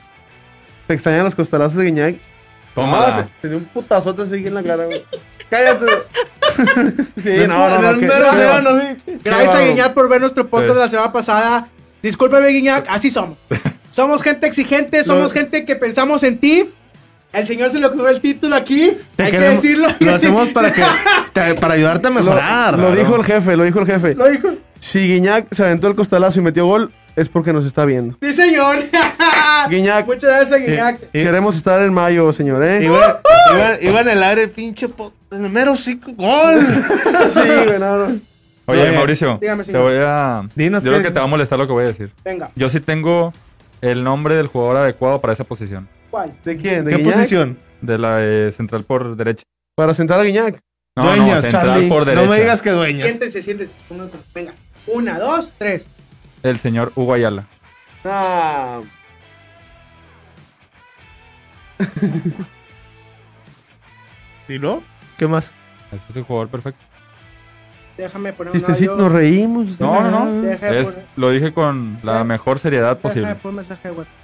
Se 0.86 0.95
extrañan 0.95 1.24
los 1.24 1.34
costalazos 1.34 1.76
de 1.76 1.84
Guiñac. 1.84 2.16
No, 2.76 3.14
se- 3.16 3.26
tenía 3.43 3.57
un 3.57 3.64
putazote 3.64 4.22
así 4.22 4.47
en 4.47 4.55
la 4.55 4.62
cara, 4.62 4.84
güey. 4.86 5.05
Cállate. 5.51 5.86
sí, 7.22 7.32
no, 7.49 7.68
no, 7.68 7.80
no. 7.93 7.99
océano, 7.99 8.70
bárbaro. 8.70 8.80
sí. 8.80 9.12
Gracias 9.24 9.49
a 9.49 9.53
bárbaro. 9.53 9.66
Guiñac 9.66 9.95
por 9.95 10.09
ver 10.09 10.20
nuestro 10.20 10.47
podcast 10.49 10.95
Discúlpeme, 12.03 12.49
Guiñac, 12.49 12.86
así 12.88 13.11
somos. 13.11 13.38
Somos 13.90 14.22
gente 14.22 14.46
exigente, 14.46 15.03
somos 15.03 15.32
gente 15.32 15.64
que 15.64 15.74
pensamos 15.74 16.22
en 16.22 16.38
ti. 16.38 16.70
El 17.32 17.46
señor 17.49 17.72
se 17.72 17.78
le 17.80 17.86
ocurrió 17.86 18.09
el 18.11 18.20
título 18.20 18.55
aquí. 18.55 18.96
Te 19.16 19.24
hay 19.24 19.30
que 19.32 19.38
decirlo. 19.38 19.88
Lo 19.99 20.14
hacemos 20.14 20.49
para 20.55 20.72
que 20.72 20.82
te- 21.32 21.55
para 21.55 21.74
ayudarte 21.74 22.07
a 22.07 22.11
mejorar. 22.11 22.78
lo 22.78 22.94
dijo 22.94 23.16
el 23.16 23.24
jefe, 23.24 23.57
lo 23.57 23.64
dijo 23.64 23.80
el 23.80 23.86
jefe. 23.86 24.14
Lo 24.14 24.28
dijo. 24.28 24.51
Si 24.78 24.99
Guiñac 25.01 25.46
se 25.53 25.64
aventó 25.64 25.88
el 25.88 25.96
costalazo 25.96 26.38
y 26.38 26.42
metió 26.42 26.66
gol, 26.66 26.92
es 27.16 27.28
porque 27.28 27.53
nos 27.53 27.66
está 27.66 27.84
viendo. 27.86 28.16
Sí, 28.22 28.32
señor. 28.34 28.76
Guiñac. 29.70 30.07
Muchas 30.07 30.30
gracias, 30.30 30.61
Guiñac. 30.61 31.01
Y- 31.12 31.22
Queremos 31.24 31.57
estar 31.57 31.82
en 31.82 31.92
mayo, 31.92 32.32
señor, 32.32 32.62
¿eh? 32.62 32.84
Iba, 32.84 33.20
iba- 33.53 33.82
iba 33.82 34.01
en 34.03 34.09
el 34.11 34.22
aire, 34.22 34.49
pinche 34.49 34.88
po- 34.88 35.12
en 35.32 35.44
el 35.44 35.51
mero 35.51 35.74
cinco 35.74 36.12
gol. 36.12 36.64
Sí, 37.32 37.40
güey, 37.66 37.78
no, 37.80 37.96
no. 38.09 38.20
Oye, 38.70 38.82
Oye, 38.82 38.92
Mauricio, 38.92 39.38
dígame, 39.40 39.64
te 39.64 39.78
voy 39.78 39.94
a... 39.98 40.42
Dinos 40.54 40.84
yo 40.84 40.90
creo 40.90 41.02
que 41.02 41.10
te 41.10 41.18
va 41.18 41.24
a 41.24 41.28
molestar 41.28 41.58
lo 41.58 41.66
que 41.66 41.72
voy 41.72 41.84
a 41.84 41.86
decir. 41.86 42.12
Venga, 42.22 42.50
Yo 42.54 42.68
sí 42.68 42.80
tengo 42.80 43.32
el 43.80 44.04
nombre 44.04 44.34
del 44.36 44.46
jugador 44.48 44.76
adecuado 44.76 45.20
para 45.22 45.32
esa 45.32 45.44
posición. 45.44 45.88
¿cuál? 46.10 46.34
¿De 46.44 46.56
quién? 46.58 46.84
¿De 46.84 46.90
¿Qué 46.90 46.96
Guiñac? 46.98 47.14
posición? 47.14 47.58
De 47.80 47.96
la 47.96 48.18
eh, 48.22 48.52
central 48.54 48.84
por 48.84 49.16
derecha. 49.16 49.42
Para 49.74 49.94
sentar 49.94 50.20
a 50.20 50.22
Guiñac. 50.22 50.60
No, 50.96 51.04
Dueñas, 51.04 51.36
no, 51.36 51.42
central 51.42 51.66
Charlie. 51.66 51.88
por 51.88 52.04
derecha. 52.04 52.24
No 52.24 52.30
me 52.30 52.40
digas 52.40 52.60
que 52.60 52.70
dueñas. 52.70 53.02
Siéntense, 53.08 53.42
siéntense. 53.42 53.74
Uno, 53.88 54.06
dos, 54.06 54.20
Venga. 54.34 54.52
Una, 54.86 55.18
dos, 55.18 55.50
tres. 55.56 55.86
El 56.42 56.58
señor 56.60 56.92
Hugo 56.94 57.14
Ayala. 57.14 57.46
Ah, 58.04 58.80
¿Y 64.48 64.58
no? 64.58 64.82
¿Qué 65.16 65.26
más? 65.28 65.52
Ese 65.92 66.04
es 66.10 66.16
el 66.16 66.24
jugador 66.24 66.48
perfecto. 66.48 66.84
Déjame 67.99 68.32
poner 68.32 68.55
un 68.55 68.64
audio. 68.70 68.94
nos 68.96 69.12
reímos. 69.12 69.80
No, 69.80 70.01
no, 70.09 70.24
no. 70.26 70.49
Es, 70.49 70.88
poner- 70.88 71.05
lo 71.16 71.30
dije 71.30 71.53
con 71.53 71.99
la 72.03 72.12
Deja- 72.12 72.24
mejor 72.24 72.59
seriedad 72.61 72.99
posible. 72.99 73.26
poner 73.34 73.46
un 73.46 73.55
mensaje 73.57 73.88
de 73.88 73.94
WhatsApp. 73.94 74.14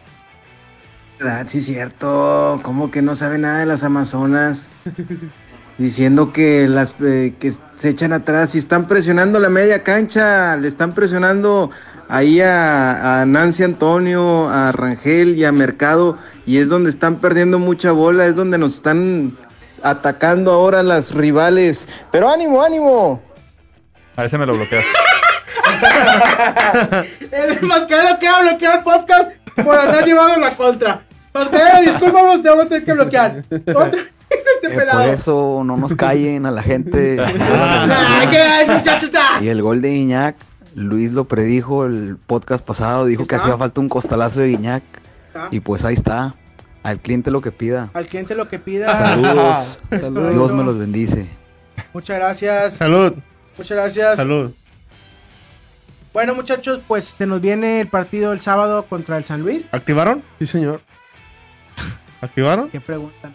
¿Verdad? 1.18 1.46
Sí, 1.48 1.60
cierto. 1.60 2.60
¿Cómo 2.62 2.90
que 2.90 3.02
no 3.02 3.14
sabe 3.16 3.38
nada 3.38 3.58
de 3.58 3.66
las 3.66 3.82
Amazonas? 3.84 4.68
Diciendo 5.78 6.32
que 6.32 6.68
las 6.68 6.94
eh, 7.02 7.34
que 7.40 7.52
se 7.78 7.88
echan 7.88 8.12
atrás 8.12 8.54
y 8.54 8.58
están 8.58 8.86
presionando 8.86 9.40
la 9.40 9.48
media 9.48 9.82
cancha, 9.82 10.56
le 10.56 10.68
están 10.68 10.92
presionando 10.92 11.70
ahí 12.08 12.40
a, 12.40 13.22
a 13.22 13.26
Nancy 13.26 13.64
Antonio, 13.64 14.48
a 14.48 14.70
Rangel 14.70 15.34
y 15.36 15.44
a 15.44 15.50
Mercado 15.50 16.16
y 16.46 16.58
es 16.58 16.68
donde 16.68 16.90
están 16.90 17.16
perdiendo 17.16 17.58
mucha 17.58 17.90
bola, 17.90 18.24
es 18.26 18.36
donde 18.36 18.56
nos 18.56 18.74
están 18.74 19.36
atacando 19.82 20.52
ahora 20.52 20.84
las 20.84 21.12
rivales. 21.12 21.88
Pero 22.12 22.28
ánimo, 22.30 22.62
ánimo. 22.62 23.20
A 24.16 24.24
ese 24.24 24.38
me 24.38 24.46
lo 24.46 24.54
bloqueas. 24.54 24.84
El 27.30 27.62
mascarero 27.62 28.18
que 28.18 28.28
ha 28.28 28.40
bloqueado 28.40 28.78
el 28.78 28.84
podcast 28.84 29.30
por 29.62 29.76
andar 29.76 30.04
llevando 30.04 30.38
la 30.38 30.56
contra. 30.56 31.02
Mascarero, 31.32 31.82
discúlpanos, 31.82 32.42
te 32.42 32.48
vamos 32.48 32.66
a 32.66 32.68
tener 32.68 32.84
que 32.84 32.92
bloquear. 32.92 33.44
Otra 33.50 33.90
este 34.30 34.74
Eh, 34.74 34.86
por 34.90 35.08
eso 35.08 35.62
no 35.64 35.76
nos 35.76 35.94
callen 35.94 36.46
a 36.46 36.50
la 36.50 36.62
gente. 36.62 37.18
Ay, 37.20 38.28
¿qué 38.30 38.38
hay, 38.38 38.68
muchachos? 38.68 39.10
Ah. 39.16 39.38
y 39.40 39.48
el 39.48 39.62
gol 39.62 39.82
de 39.82 39.90
Guiñac, 39.90 40.36
Luis 40.74 41.12
lo 41.12 41.24
predijo 41.24 41.84
el 41.84 42.16
podcast 42.24 42.64
pasado, 42.64 43.06
dijo 43.06 43.26
que 43.26 43.34
hacía 43.34 43.56
falta 43.56 43.80
un 43.80 43.88
costalazo 43.88 44.40
de 44.40 44.48
Guiñac. 44.48 44.82
Está. 45.28 45.48
Y 45.50 45.60
pues 45.60 45.84
ahí 45.84 45.94
está. 45.94 46.36
Al 46.84 47.00
cliente 47.00 47.30
lo 47.30 47.40
que 47.40 47.50
pida. 47.50 47.90
Al 47.94 48.06
cliente 48.06 48.34
lo 48.34 48.48
que 48.48 48.58
pida. 48.58 48.94
Saludos. 48.94 49.80
Correcto. 49.88 50.30
Dios 50.30 50.52
me 50.52 50.62
los 50.62 50.78
bendice. 50.78 51.26
Muchas 51.92 52.18
gracias. 52.18 52.74
Salud, 52.74 53.14
Muchas 53.56 53.76
gracias. 53.76 54.16
salud. 54.16 54.52
Bueno, 56.12 56.34
muchachos, 56.34 56.80
pues 56.86 57.04
se 57.04 57.26
nos 57.26 57.40
viene 57.40 57.80
el 57.80 57.88
partido 57.88 58.32
el 58.32 58.40
sábado 58.40 58.84
contra 58.86 59.16
el 59.16 59.24
San 59.24 59.40
Luis. 59.42 59.68
¿Activaron? 59.72 60.22
Sí, 60.38 60.46
señor. 60.46 60.80
¿Activaron? 62.20 62.70
¿Qué 62.70 62.80
preguntan? 62.80 63.34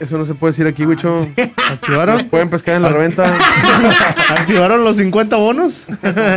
Eso 0.00 0.18
no 0.18 0.26
se 0.26 0.34
puede 0.34 0.52
decir 0.52 0.66
aquí, 0.66 0.84
Wicho. 0.84 1.20
¿Activaron? 1.70 2.28
Pueden 2.28 2.50
pescar 2.50 2.74
en 2.76 2.82
la 2.82 2.88
reventa. 2.88 3.32
¿Activaron 4.28 4.82
los 4.82 4.96
50 4.96 5.36
bonos? 5.36 5.86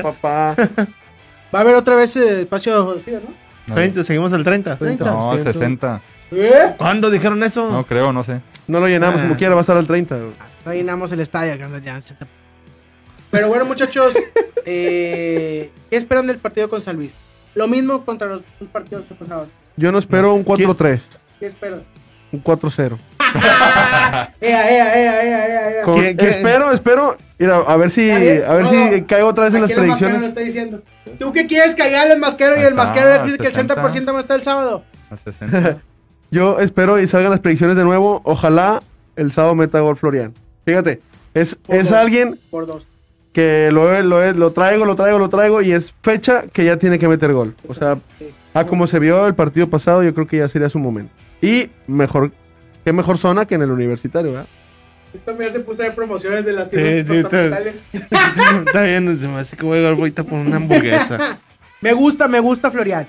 Papá. 0.03 0.55
Va 1.53 1.59
a 1.59 1.61
haber 1.61 1.75
otra 1.75 1.95
vez 1.95 2.15
eh, 2.17 2.41
espacio, 2.41 2.99
¿sí, 3.03 3.11
o 3.11 3.21
no? 3.21 3.27
No, 3.67 3.75
30, 3.75 4.03
seguimos 4.03 4.31
el 4.33 4.43
30. 4.43 4.77
30. 4.77 5.05
no, 5.05 5.31
Ciento. 5.33 5.53
60. 5.53 6.01
¿Eh? 6.31 6.75
¿Cuándo 6.77 7.09
dijeron 7.09 7.41
eso? 7.43 7.71
No 7.71 7.85
creo, 7.85 8.13
no 8.13 8.23
sé. 8.23 8.41
No 8.67 8.79
lo 8.79 8.87
llenamos 8.87 9.21
como 9.21 9.35
quiera, 9.35 9.55
va 9.55 9.61
a 9.61 9.61
estar 9.61 9.75
al 9.77 9.87
30. 9.87 10.15
güey. 10.17 10.31
No 10.65 10.73
llenamos 10.73 11.11
el 11.11 11.19
estadio. 11.21 11.57
que 11.57 11.81
ya 11.81 12.01
se 12.01 12.13
te- 12.13 12.25
Pero 13.37 13.49
bueno, 13.49 13.65
muchachos, 13.65 14.15
eh, 14.65 15.69
¿qué 15.91 15.97
esperan 15.97 16.25
del 16.25 16.37
partido 16.39 16.67
con 16.69 16.81
San 16.81 16.95
Luis? 16.95 17.13
Lo 17.53 17.67
mismo 17.67 18.03
contra 18.03 18.27
los 18.27 18.41
dos 18.59 18.69
partidos 18.69 19.05
que 19.07 19.13
pasaron. 19.13 19.47
Yo 19.75 19.91
no 19.91 19.99
espero 19.99 20.33
un 20.33 20.43
4-3, 20.43 20.99
¿Qué 21.39 21.45
esperan? 21.45 21.83
un 22.31 22.43
4-0. 22.43 22.97
¡Ea, 23.37 24.33
ea, 24.41 24.69
ea, 24.71 24.95
ea, 24.95 25.23
ea, 25.47 25.71
ea! 25.71 25.83
Con- 25.83 25.99
¿Quién- 25.99 26.17
quién? 26.17 26.29
Espero, 26.31 26.71
espero. 26.71 27.17
Mira, 27.37 27.57
a 27.57 27.75
ver 27.77 27.91
si, 27.91 28.09
Está 28.09 28.51
a 28.51 28.55
ver 28.55 28.63
no, 28.63 28.69
si 28.95 29.01
caigo 29.03 29.27
otra 29.27 29.43
vez 29.45 29.53
en 29.53 29.61
las 29.61 29.71
predicciones. 29.71 30.23
está 30.23 30.41
diciendo. 30.41 30.81
¿Tú 31.19 31.31
qué 31.31 31.45
quieres 31.45 31.75
que 31.75 31.83
haga 31.83 32.11
el 32.11 32.19
masquero 32.19 32.55
y 32.55 32.59
el 32.61 32.65
está, 32.69 32.75
masquero 32.75 33.23
dice 33.23 33.37
que 33.37 33.47
el 33.47 33.53
60. 33.53 33.75
60% 33.75 34.13
va 34.13 34.17
a 34.17 34.21
estar 34.21 34.37
el 34.37 34.43
sábado? 34.43 34.83
A 35.11 35.17
60. 35.17 35.77
Yo 36.31 36.59
espero 36.59 36.99
y 36.99 37.07
salgan 37.07 37.29
las 37.31 37.39
predicciones 37.39 37.77
de 37.77 37.83
nuevo. 37.83 38.21
Ojalá 38.25 38.81
el 39.15 39.31
sábado 39.31 39.53
meta 39.53 39.79
gol 39.81 39.95
Florian. 39.95 40.33
Fíjate, 40.65 41.01
es, 41.33 41.55
Por 41.55 41.75
es 41.75 41.89
dos. 41.89 41.97
alguien 41.99 42.39
Por 42.49 42.65
dos. 42.65 42.87
Que 43.37 43.69
lo, 43.71 44.01
lo, 44.01 44.33
lo 44.33 44.51
traigo, 44.51 44.83
lo 44.83 44.95
traigo, 44.95 45.19
lo 45.19 45.29
traigo 45.29 45.61
y 45.61 45.71
es 45.71 45.93
fecha 46.01 46.45
que 46.51 46.65
ya 46.65 46.77
tiene 46.77 46.97
que 46.97 47.07
meter 47.07 47.33
gol. 47.33 47.53
O 47.67 47.75
sea, 47.75 47.99
a 48.55 48.65
como 48.65 48.87
se 48.87 48.97
vio 48.97 49.27
el 49.27 49.35
partido 49.35 49.69
pasado, 49.69 50.01
yo 50.01 50.11
creo 50.11 50.25
que 50.25 50.37
ya 50.37 50.47
sería 50.47 50.69
su 50.69 50.79
momento. 50.79 51.13
Y 51.39 51.69
mejor, 51.85 52.31
qué 52.83 52.91
mejor 52.93 53.19
zona 53.19 53.45
que 53.45 53.53
en 53.53 53.61
el 53.61 53.69
universitario, 53.69 54.31
¿verdad? 54.31 54.47
Esto 55.13 55.35
me 55.35 55.45
hace 55.45 55.59
puse 55.59 55.83
de 55.83 55.91
promociones 55.91 56.45
de 56.45 56.53
las 56.53 56.67
tiendas 56.71 56.91
sí, 56.93 56.97
está- 56.99 57.13
departamentales. 57.37 57.83
Está 58.65 58.81
bien, 58.81 59.19
se 59.19 59.27
me 59.27 59.35
hace 59.35 59.55
que 59.55 59.63
voy 59.67 59.73
a 59.77 59.81
llegar 59.81 59.93
ahorita 59.99 60.23
por 60.23 60.39
una 60.39 60.55
hamburguesa. 60.55 61.37
Me 61.81 61.93
gusta, 61.93 62.27
me 62.27 62.39
gusta 62.39 62.71
Florian. 62.71 63.07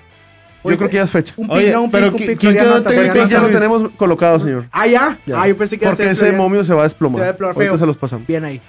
Yo 0.63 0.77
creo 0.77 0.91
que 0.91 0.97
ya 0.97 1.05
es 1.05 1.11
fecha. 1.11 1.33
Un 1.39 1.51
Oye, 1.51 1.65
pick, 1.69 1.73
no, 1.75 1.83
un 1.85 1.91
pero 1.91 2.13
pick, 2.13 2.21
un 2.21 2.21
¿qui- 2.21 2.27
pick, 2.33 2.39
quién 2.41 2.53
quedó 2.53 2.83
técnico 2.83 3.25
Ya 3.25 3.41
lo 3.41 3.49
tenemos 3.49 3.91
colocado, 3.97 4.41
señor. 4.41 4.67
Ah, 4.73 4.87
¿ya? 4.87 5.19
Ya. 5.25 5.41
Ah, 5.41 5.49
yo 5.49 5.57
pensé 5.57 5.79
que 5.79 5.87
Porque 5.87 6.11
ese 6.11 6.33
momio 6.33 6.67
se 6.67 6.75
va 6.75 6.81
a 6.81 6.85
desplomar. 6.85 7.17
Se 7.17 7.21
va 7.23 7.29
a 7.29 7.33
desplomar 7.33 7.57
Ahorita 7.57 7.79
se 7.79 7.87
los 7.87 7.97
pasamos. 7.97 8.27
Bien 8.27 8.45
ahí. 8.45 8.61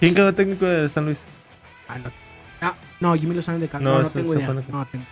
¿Quién 0.00 0.14
quedó 0.14 0.34
técnico 0.34 0.64
de 0.66 0.88
San 0.88 1.04
Luis? 1.04 1.22
Ah, 1.88 1.98
no. 1.98 2.10
Ah, 2.62 2.74
no, 3.00 3.14
Jimmy 3.14 3.34
Lozano 3.34 3.58
de 3.58 3.68
Caxa. 3.68 3.84
No, 3.84 3.92
No, 3.98 4.02
no, 4.02 4.10
tengo 4.10 4.34
idea. 4.34 4.46
fue. 4.46 4.54
No, 4.54 4.86
tengo. 4.86 5.04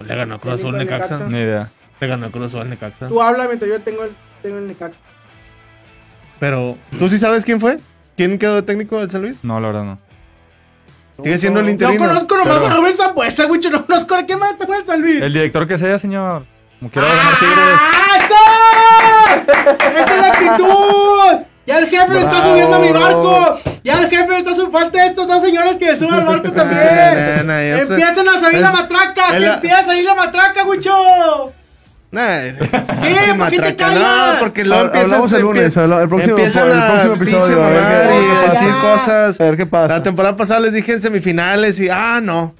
Le 0.00 0.16
ganó 0.16 0.38
Cruz 0.40 0.54
Azul 0.54 0.76
Necaxa. 0.76 1.26
Ni 1.28 1.38
idea. 1.38 1.70
Le 2.00 2.06
ganó 2.06 2.30
Cruz 2.30 2.46
Azul 2.54 2.68
Necaxa. 2.68 3.08
Tú 3.08 3.22
habla 3.22 3.46
mientras 3.46 3.70
yo 3.70 3.80
tengo 3.80 4.04
el, 4.04 4.12
tengo 4.42 4.58
el 4.58 4.66
Necaxa. 4.66 4.98
Pero, 6.40 6.76
¿tú 6.98 7.08
sí 7.08 7.18
sabes 7.18 7.44
quién 7.44 7.60
fue? 7.60 7.78
¿Quién 8.16 8.36
quedó 8.38 8.56
de 8.56 8.62
técnico 8.62 8.98
del 8.98 9.10
San 9.10 9.22
Luis? 9.22 9.44
No, 9.44 9.60
la 9.60 9.68
verdad 9.68 9.84
no. 9.84 9.98
Sigue 11.22 11.38
siendo 11.38 11.60
el 11.60 11.66
No 11.66 11.72
interino. 11.72 12.00
conozco 12.06 12.36
nomás 12.36 12.58
pero- 12.58 12.66
a 12.66 12.76
Rubén 12.76 12.96
Zambuesa, 12.96 13.44
güey. 13.44 13.60
No 13.70 13.86
conozco 13.86 14.14
a 14.16 14.26
quién 14.26 14.38
más 14.40 14.58
te 14.58 14.64
el 14.64 14.84
San 14.84 15.00
Luis. 15.00 15.22
El 15.22 15.32
director 15.32 15.68
que 15.68 15.78
sea, 15.78 15.98
señor. 15.98 16.44
Como 16.80 16.90
quiera 16.90 17.08
ganar 17.08 17.38
Tigres. 17.38 17.78
¡Ah, 17.78 18.18
eso! 19.36 19.92
¡Esa 20.00 20.14
es 20.14 20.20
la 20.20 20.26
actitud! 20.28 21.46
Ya 21.66 21.78
el 21.78 21.88
jefe 21.88 22.18
está 22.18 22.30
Bravo, 22.30 22.50
subiendo 22.50 22.76
a 22.76 22.78
mi 22.80 22.88
barco. 22.90 23.58
Ya 23.84 24.00
el 24.00 24.10
jefe 24.10 24.38
está 24.38 24.50
subiendo. 24.54 24.78
Falta 24.78 25.06
estos 25.06 25.26
dos 25.28 25.42
señores 25.42 25.76
que 25.76 25.94
suban 25.96 26.20
al 26.20 26.24
barco 26.26 26.50
también. 26.52 26.80
Nah, 26.84 27.36
nah, 27.36 27.42
nah, 27.44 27.62
ya 27.62 27.86
sé. 27.86 27.92
Empiezan 27.94 28.28
a 28.28 28.40
subir 28.40 28.60
la 28.60 28.72
matraca. 28.72 29.22
Que 29.30 29.40
la- 29.40 29.54
empieza 29.54 29.90
a 29.92 29.96
ir 29.96 30.04
la 30.04 30.14
matraca, 30.14 30.62
Gucho. 30.64 31.52
Nah, 32.10 32.40
¿Qué? 33.02 33.34
¿Por 33.38 33.48
qué 33.48 33.58
te 33.60 33.76
callas? 33.76 34.00
No, 34.34 34.38
porque 34.40 34.64
luego 34.64 34.90
hablamos 34.94 35.32
el 35.32 35.40
lunes, 35.42 35.74
el 35.76 36.08
próximo- 36.08 36.36
empiezan 36.36 36.66
el 36.70 36.78
a 36.78 36.88
próximo 36.88 37.14
episodio, 37.14 37.64
a 37.64 37.68
ver 37.70 37.80
pasa. 37.80 38.52
decir 38.52 38.74
cosas. 38.82 39.40
A 39.40 39.44
ver 39.44 39.56
qué 39.56 39.64
pasa. 39.66 39.94
La 39.96 40.02
temporada 40.02 40.36
pasada 40.36 40.60
les 40.60 40.72
dije 40.74 40.92
en 40.92 41.00
semifinales 41.00 41.80
y, 41.80 41.88
ah, 41.88 42.20
no. 42.22 42.54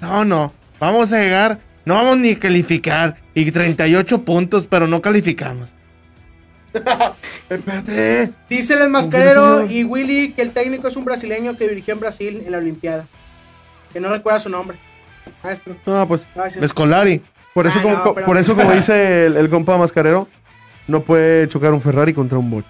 No, 0.00 0.24
no. 0.24 0.52
Vamos 0.78 1.12
a 1.12 1.18
llegar, 1.18 1.58
no 1.84 1.94
vamos 1.94 2.18
ni 2.18 2.32
a 2.32 2.38
calificar. 2.38 3.16
Y 3.34 3.50
38 3.50 4.22
puntos, 4.24 4.66
pero 4.68 4.86
no 4.86 5.00
calificamos. 5.02 5.70
Espérate. 7.48 8.32
Dice 8.48 8.74
el 8.74 8.88
mascarero 8.90 9.66
y 9.66 9.84
Willy 9.84 10.32
que 10.32 10.42
el 10.42 10.52
técnico 10.52 10.88
es 10.88 10.96
un 10.96 11.04
brasileño 11.04 11.56
que 11.56 11.68
dirigió 11.68 11.94
en 11.94 12.00
Brasil 12.00 12.42
en 12.44 12.52
la 12.52 12.58
Olimpiada. 12.58 13.06
Que 13.92 14.00
no 14.00 14.08
recuerda 14.08 14.40
su 14.40 14.48
nombre. 14.48 14.78
Maestro. 15.44 15.76
No, 15.86 16.06
pues 16.08 16.26
Gracias. 16.34 16.64
Escolari. 16.64 17.22
por 17.54 17.66
eso, 17.66 17.78
Ah, 17.78 17.82
como, 17.82 17.94
no, 17.94 18.04
espérame. 18.06 18.26
por 18.26 18.38
eso 18.38 18.56
como 18.56 18.72
dice 18.74 19.26
el, 19.26 19.36
el 19.36 19.50
compa 19.50 19.76
mascarero, 19.76 20.28
no 20.88 21.02
puede 21.02 21.48
chocar 21.48 21.72
un 21.72 21.80
Ferrari 21.80 22.14
contra 22.14 22.38
un 22.38 22.50
Bolt. 22.50 22.66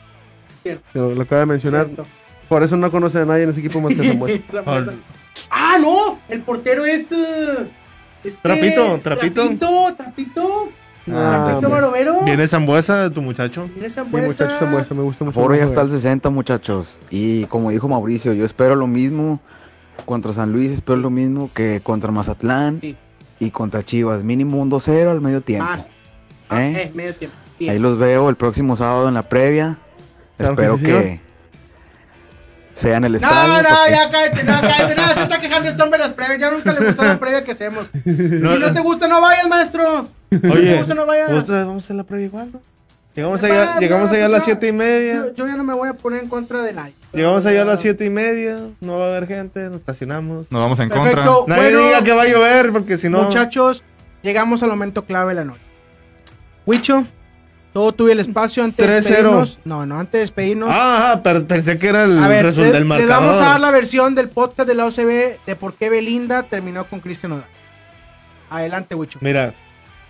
Cierto. 0.63 0.85
Lo, 0.95 1.15
lo 1.15 1.23
acaba 1.23 1.41
de 1.41 1.47
mencionar. 1.47 1.87
Cierto. 1.87 2.07
Por 2.49 2.63
eso 2.63 2.77
no 2.77 2.91
conoce 2.91 3.19
a 3.19 3.25
nadie 3.25 3.45
en 3.45 3.51
ese 3.51 3.61
equipo 3.61 3.81
más 3.81 3.95
que 3.95 4.07
Samuel. 4.07 4.45
ah, 5.51 5.79
no. 5.81 6.19
El 6.29 6.43
portero 6.43 6.85
es. 6.85 7.11
eh, 7.13 7.69
este- 8.25 8.39
Trapito, 8.43 8.99
Trapito. 9.01 9.43
Trapito, 9.43 9.95
Trapito. 9.97 10.69
Ah. 11.11 11.61
Viene 12.25 12.47
Zambuesa, 12.47 13.11
tu 13.11 13.23
muchacho. 13.23 13.65
Viene 13.65 13.83
Mi 13.83 13.91
Zambuesa. 13.91 14.27
muchacho 14.45 14.59
Samuel, 14.59 14.87
me 14.91 15.03
gusta 15.03 15.25
mucho. 15.25 15.41
Foro 15.41 15.55
ya 15.55 15.65
está 15.65 15.81
al 15.81 15.89
juega. 15.89 16.01
60, 16.01 16.31
muchachos. 16.31 17.01
Y 17.11 17.45
como 17.47 17.71
dijo 17.71 17.89
Mauricio, 17.89 18.33
yo 18.33 18.45
espero 18.45 18.77
lo 18.77 18.87
mismo 18.87 19.41
contra 20.05 20.33
San 20.33 20.53
Luis, 20.53 20.71
espero 20.71 20.99
lo 20.99 21.11
mismo 21.11 21.51
que 21.53 21.81
contra 21.83 22.11
Mazatlán. 22.13 22.81
Sí. 22.81 22.97
y 23.41 23.51
contra 23.51 23.83
Chivas. 23.83 24.23
Mínimo 24.23 24.59
un 24.61 24.71
2-0 24.71 25.11
al 25.11 25.21
medio 25.21 25.41
tiempo. 25.41 25.65
Más. 25.65 25.87
Ah, 26.49 26.63
¿Eh? 26.65 26.73
eh, 26.77 26.93
medio 26.95 27.15
tiempo. 27.17 27.37
Ahí 27.61 27.79
los 27.79 27.99
veo 27.99 28.29
el 28.29 28.37
próximo 28.37 28.77
sábado 28.77 29.09
en 29.09 29.15
la 29.15 29.29
previa. 29.29 29.79
Claro 30.37 30.57
que 30.57 30.63
Espero 30.63 30.79
sí, 30.79 30.85
que. 30.85 31.21
Sea 32.75 32.97
en 32.97 33.05
el 33.05 33.13
No, 33.13 33.19
estadio. 33.19 33.63
no, 33.63 33.69
porque- 33.69 33.91
ya 33.93 34.11
cállate, 34.11 34.45
no, 34.45 34.61
cállate, 34.61 34.95
no, 34.95 35.09
se 35.15 35.23
está 35.23 35.41
quejando 35.41 35.69
este 35.69 35.83
hombre 35.83 35.99
de 35.99 36.05
las 36.07 36.15
previas, 36.15 36.39
ya 36.39 36.51
nunca 36.51 36.73
le 36.73 36.87
gustó 36.87 37.05
la 37.05 37.19
previa 37.19 37.45
que 37.45 37.53
hacemos. 37.53 37.91
si 38.05 38.11
no 38.11 38.73
te 38.73 38.81
gusta, 38.81 39.09
no 39.09 39.21
vayas, 39.21 39.49
maestro. 39.49 40.09
Si 40.31 40.37
no 40.37 40.41
te 40.41 40.49
Oye, 40.51 40.79
gusta, 40.79 40.95
no 40.95 41.07
vayas. 41.07 41.31
otra 41.31 41.65
vamos 41.65 41.83
a 41.83 41.87
hacer 41.87 41.97
la 41.97 42.05
previa 42.05 42.27
igual, 42.27 42.51
¿no? 42.53 42.61
Llegamos 43.15 43.43
allá, 43.45 43.55
va, 43.75 43.79
llegamos 43.79 44.11
allá 44.11 44.25
a 44.25 44.29
las 44.31 44.43
siete 44.45 44.69
y 44.69 44.73
media. 44.73 45.17
Yo, 45.17 45.35
yo 45.35 45.47
ya 45.47 45.57
no 45.57 45.65
me 45.65 45.75
voy 45.75 45.87
a 45.91 45.93
poner 45.93 46.23
en 46.23 46.31
contra 46.31 46.63
de 46.63 46.73
nadie. 46.73 46.95
Llegamos 47.13 47.45
allá 47.45 47.61
a 47.61 47.65
las 47.67 47.79
siete 47.83 48.07
y 48.07 48.11
media. 48.11 48.57
No 48.81 48.99
va 48.99 49.05
a 49.05 49.09
haber 49.11 49.27
gente, 49.29 49.61
nos 49.69 49.81
estacionamos. 49.81 50.51
Nos 50.51 50.61
vamos 50.63 50.79
en 50.81 50.89
Perfecto. 50.89 51.41
contra. 51.41 51.57
Nadie 51.57 51.73
Bueno, 51.75 51.87
diga 51.89 52.05
que 52.05 52.13
va 52.15 52.23
a 52.23 52.27
llover, 52.27 52.73
porque 52.73 52.97
si 52.97 53.11
no. 53.11 53.25
Muchachos, 53.25 53.85
llegamos 54.23 54.63
al 54.63 54.71
momento 54.71 55.05
clave 55.05 55.35
de 55.35 55.41
la 55.41 55.45
noche. 55.45 55.61
Huicho, 56.65 57.05
todo 57.73 57.93
tuyo 57.93 58.13
el 58.13 58.21
espacio 58.21 58.63
antes 58.65 58.87
de 58.87 58.93
3-0. 58.93 58.97
despedirnos. 59.03 59.59
No, 59.65 59.87
no, 59.87 59.99
antes 59.99 60.13
de 60.13 60.19
despedirnos. 60.21 60.69
Ah, 60.73 61.21
pero 61.25 61.47
pensé 61.47 61.79
que 61.79 61.89
era 61.89 62.05
el 62.05 62.19
a 62.23 62.29
ver, 62.29 62.45
resultado 62.45 62.75
del 62.75 62.85
marcador. 62.85 63.15
vamos 63.23 63.37
a 63.37 63.51
dar 63.51 63.61
la 63.61 63.71
versión 63.71 64.15
del 64.15 64.29
podcast 64.29 64.69
de 64.69 64.75
la 64.75 64.87
OCB 64.87 65.45
de 65.47 65.57
por 65.57 65.75
qué 65.75 65.89
Belinda 65.91 66.43
terminó 66.45 66.85
con 66.87 67.01
Cristian 67.01 67.31
Nodal. 67.31 67.47
Adelante, 68.51 68.95
Huicho. 68.95 69.19
Mira, 69.23 69.55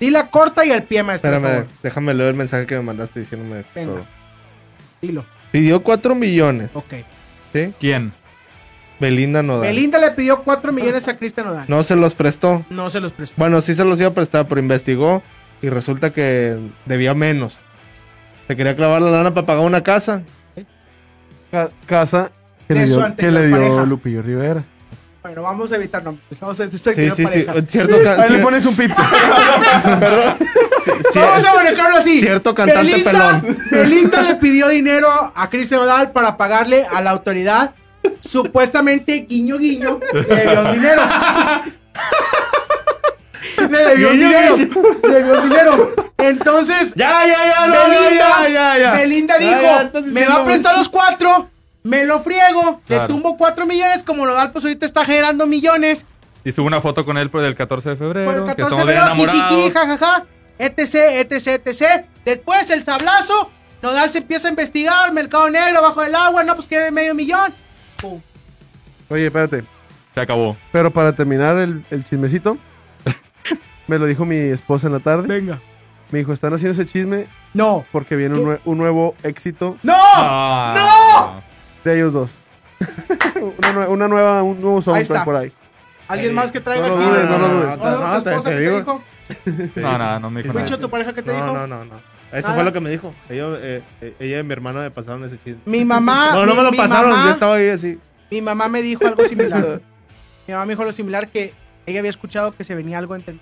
Dila 0.00 0.28
corta 0.30 0.64
y 0.66 0.72
al 0.72 0.82
pie, 0.82 1.02
maestro. 1.04 1.30
por 1.30 1.36
espérame, 1.38 1.58
favor. 1.66 1.78
déjame 1.82 2.14
leer 2.14 2.30
el 2.30 2.34
mensaje 2.34 2.66
que 2.66 2.74
me 2.74 2.82
mandaste 2.82 3.20
diciéndome 3.20 3.64
Venga. 3.74 3.92
todo. 3.92 4.06
Dilo. 5.00 5.24
Pidió 5.52 5.82
4 5.82 6.14
millones, 6.16 6.70
Ok. 6.74 6.94
¿sí? 7.52 7.72
¿Quién? 7.78 8.12
Belinda 8.98 9.42
no 9.42 9.56
da. 9.58 9.62
Belinda 9.66 9.98
le 9.98 10.10
pidió 10.12 10.42
4 10.42 10.72
millones 10.72 11.06
a 11.08 11.16
Cristian 11.16 11.46
Nodal. 11.46 11.64
No 11.68 11.82
se 11.84 11.94
los 11.94 12.14
prestó. 12.14 12.64
No 12.70 12.88
se 12.90 12.98
los 13.00 13.12
prestó. 13.12 13.34
Bueno, 13.36 13.60
sí 13.60 13.74
se 13.74 13.84
los 13.84 13.98
iba 14.00 14.08
a 14.08 14.14
prestar, 14.14 14.48
pero 14.48 14.60
investigó 14.60 15.22
y 15.62 15.68
resulta 15.68 16.12
que 16.12 16.58
debía 16.84 17.14
menos. 17.14 17.58
Se 18.48 18.56
quería 18.56 18.76
clavar 18.76 19.00
la 19.02 19.10
lana 19.10 19.32
para 19.32 19.46
pagar 19.46 19.64
una 19.64 19.82
casa. 19.82 20.22
Ca- 21.50 21.70
casa 21.86 22.30
que 22.68 22.74
le 22.74 22.84
dio, 22.86 23.16
que 23.16 23.30
le 23.30 23.46
dio. 23.46 23.86
Lupillo 23.86 24.22
Rivera. 24.22 24.64
Bueno, 25.22 25.42
vamos 25.42 25.70
a 25.70 25.76
evitar 25.76 26.02
nombres. 26.02 26.40
Vamos 26.40 26.58
a 26.58 26.64
estoy 26.64 26.94
Sí, 26.94 27.10
sí, 27.10 27.26
sí. 27.26 27.40
pareja. 27.44 27.66
Cierto, 27.68 27.96
ca- 28.02 28.22
Ahí 28.22 28.30
le 28.32 28.38
pones 28.40 28.66
un 28.66 28.74
pip. 28.74 28.90
perdón. 30.00 30.34
Sí, 30.84 30.90
sí, 31.12 31.18
Vamos 31.18 31.46
a 31.46 31.54
manejarlo 31.54 31.96
así. 31.98 32.20
Cierto 32.20 32.54
cantante 32.54 32.90
Belinda, 32.90 33.10
pelón. 33.12 33.58
Belinda 33.70 34.22
le 34.22 34.34
pidió 34.34 34.68
dinero 34.68 35.08
a 35.34 35.48
Cristian 35.48 35.80
Nodal 35.82 36.10
para 36.10 36.36
pagarle 36.36 36.84
a 36.92 37.00
la 37.00 37.10
autoridad. 37.10 37.72
Supuestamente, 38.20 39.26
guiño, 39.28 39.58
guiño, 39.58 40.00
le 40.12 40.22
debió 40.22 40.72
dinero. 40.72 41.02
Le 43.70 43.78
debió 43.78 44.10
dinero. 44.10 44.56
Le 44.56 45.14
debió 45.14 45.40
dinero. 45.42 45.94
Entonces, 46.18 46.92
Ya, 46.96 47.26
ya, 47.26 47.46
ya, 47.46 47.66
no, 47.66 47.74
Belinda, 47.88 48.18
ya, 48.18 48.48
ya, 48.48 48.78
ya. 48.78 48.92
Belinda 48.92 49.38
Ya, 49.38 49.46
dijo, 49.46 49.92
ya, 49.92 50.00
me 50.12 50.26
va 50.26 50.34
a 50.36 50.44
prestar 50.44 50.78
los 50.78 50.88
cuatro, 50.88 51.50
me 51.82 52.04
lo 52.04 52.20
friego, 52.20 52.80
le 52.88 53.00
tumbo 53.06 53.36
cuatro 53.36 53.66
millones, 53.66 54.02
como 54.02 54.24
Nodal 54.26 54.52
pues 54.52 54.64
ahorita 54.64 54.86
está 54.86 55.04
generando 55.04 55.46
millones. 55.46 56.04
Y 56.44 56.52
subo 56.52 56.66
una 56.66 56.80
foto 56.80 57.04
con 57.04 57.18
él 57.18 57.30
por 57.30 57.42
el 57.44 57.54
14 57.54 57.90
de 57.90 57.96
febrero. 57.96 58.26
Por 58.26 58.34
el 58.40 58.56
que 58.56 58.62
14 58.62 58.74
estamos 58.74 58.86
de 58.86 59.32
febrero, 59.32 59.48
jijiji, 59.48 59.70
jajaja, 59.70 60.24
etc, 60.58 60.94
etc, 61.30 61.66
etc. 61.66 62.04
Después 62.24 62.70
el 62.70 62.84
sablazo, 62.84 63.50
Nodal 63.80 64.10
se 64.10 64.18
empieza 64.18 64.48
a 64.48 64.50
investigar, 64.50 65.12
mercado 65.12 65.50
negro, 65.50 65.82
bajo 65.82 66.02
el 66.02 66.14
agua, 66.14 66.44
no, 66.44 66.54
pues 66.54 66.66
que 66.66 66.90
medio 66.90 67.14
millón. 67.14 67.52
Pum. 68.00 68.20
Oye, 69.08 69.26
espérate. 69.26 69.64
Se 70.14 70.20
acabó. 70.20 70.56
Pero 70.72 70.90
para 70.92 71.12
terminar 71.14 71.56
el, 71.58 71.84
el 71.90 72.04
chismecito, 72.04 72.58
me 73.92 73.98
lo 73.98 74.06
dijo 74.06 74.24
mi 74.24 74.36
esposa 74.36 74.86
en 74.86 74.94
la 74.94 75.00
tarde. 75.00 75.28
Venga. 75.28 75.60
Me 76.10 76.18
dijo, 76.20 76.32
están 76.32 76.52
haciendo 76.54 76.80
ese 76.80 76.90
chisme 76.90 77.26
No. 77.54 77.84
porque 77.92 78.16
viene 78.16 78.38
un, 78.38 78.44
nue- 78.46 78.60
un 78.64 78.78
nuevo 78.78 79.14
éxito 79.22 79.76
¡No! 79.82 79.94
Ah. 79.96 81.40
de 81.84 81.94
ellos 81.96 82.12
dos. 82.12 82.34
una, 83.58 83.72
nue- 83.74 83.88
una 83.88 84.08
nueva, 84.08 84.42
un 84.42 84.60
nuevo 84.60 84.76
Ahí 84.76 85.02
está. 85.02 85.14
soundtrack 85.14 85.24
por 85.24 85.36
ahí. 85.36 85.52
¿Alguien 86.08 86.34
más 86.34 86.50
que 86.52 86.60
traiga 86.60 86.88
no 86.88 86.96
lo 86.96 87.00
aquí? 87.00 87.10
dudes, 87.10 87.24
no 87.30 87.38
lo 87.38 87.48
dudes. 87.48 87.78
¿O 87.78 87.90
No, 87.90 88.18
tu 88.18 88.24
te- 88.24 88.30
esposa 88.30 88.50
te 88.50 88.50
qué 88.50 88.56
te 88.56 88.60
digo. 88.62 88.78
dijo? 88.78 89.02
No, 89.76 89.98
no, 89.98 90.20
no 90.20 90.30
me 90.30 90.42
dijo 90.42 90.54
Wicho, 90.54 90.70
nada. 90.70 90.80
¿tu 90.80 90.90
pareja 90.90 91.12
qué 91.14 91.22
te 91.22 91.30
No, 91.32 91.34
dijo? 91.36 91.46
no, 91.54 91.66
no, 91.66 91.84
no. 91.84 91.94
Eso 92.32 92.48
Nada. 92.48 92.54
fue 92.54 92.64
lo 92.64 92.72
que 92.72 92.80
me 92.80 92.90
dijo. 92.90 93.14
Ella, 93.28 93.44
eh, 93.60 93.82
eh, 94.00 94.14
ella 94.18 94.38
y 94.40 94.42
mi 94.42 94.52
hermano 94.52 94.80
me 94.80 94.90
pasaron 94.90 95.22
ese 95.24 95.38
chisme. 95.38 95.60
Mi 95.66 95.84
mamá. 95.84 96.30
no, 96.34 96.46
no 96.46 96.52
mi- 96.52 96.56
me 96.58 96.62
lo 96.64 96.70
mi 96.70 96.76
pasaron, 96.76 97.10
mamá- 97.10 97.24
yo 97.26 97.30
estaba 97.30 97.54
ahí 97.56 97.68
así. 97.68 97.98
Mi 98.30 98.40
mamá 98.42 98.68
me 98.68 98.82
dijo 98.82 99.06
algo 99.06 99.24
similar. 99.26 99.80
Mi 100.46 100.52
mamá 100.54 100.64
me 100.66 100.72
dijo 100.72 100.84
lo 100.84 100.92
similar 100.92 101.28
que 101.28 101.54
ella 101.86 102.00
había 102.00 102.10
escuchado 102.10 102.52
que 102.56 102.64
se 102.64 102.74
venía 102.74 102.98
algo 102.98 103.14
entre... 103.14 103.38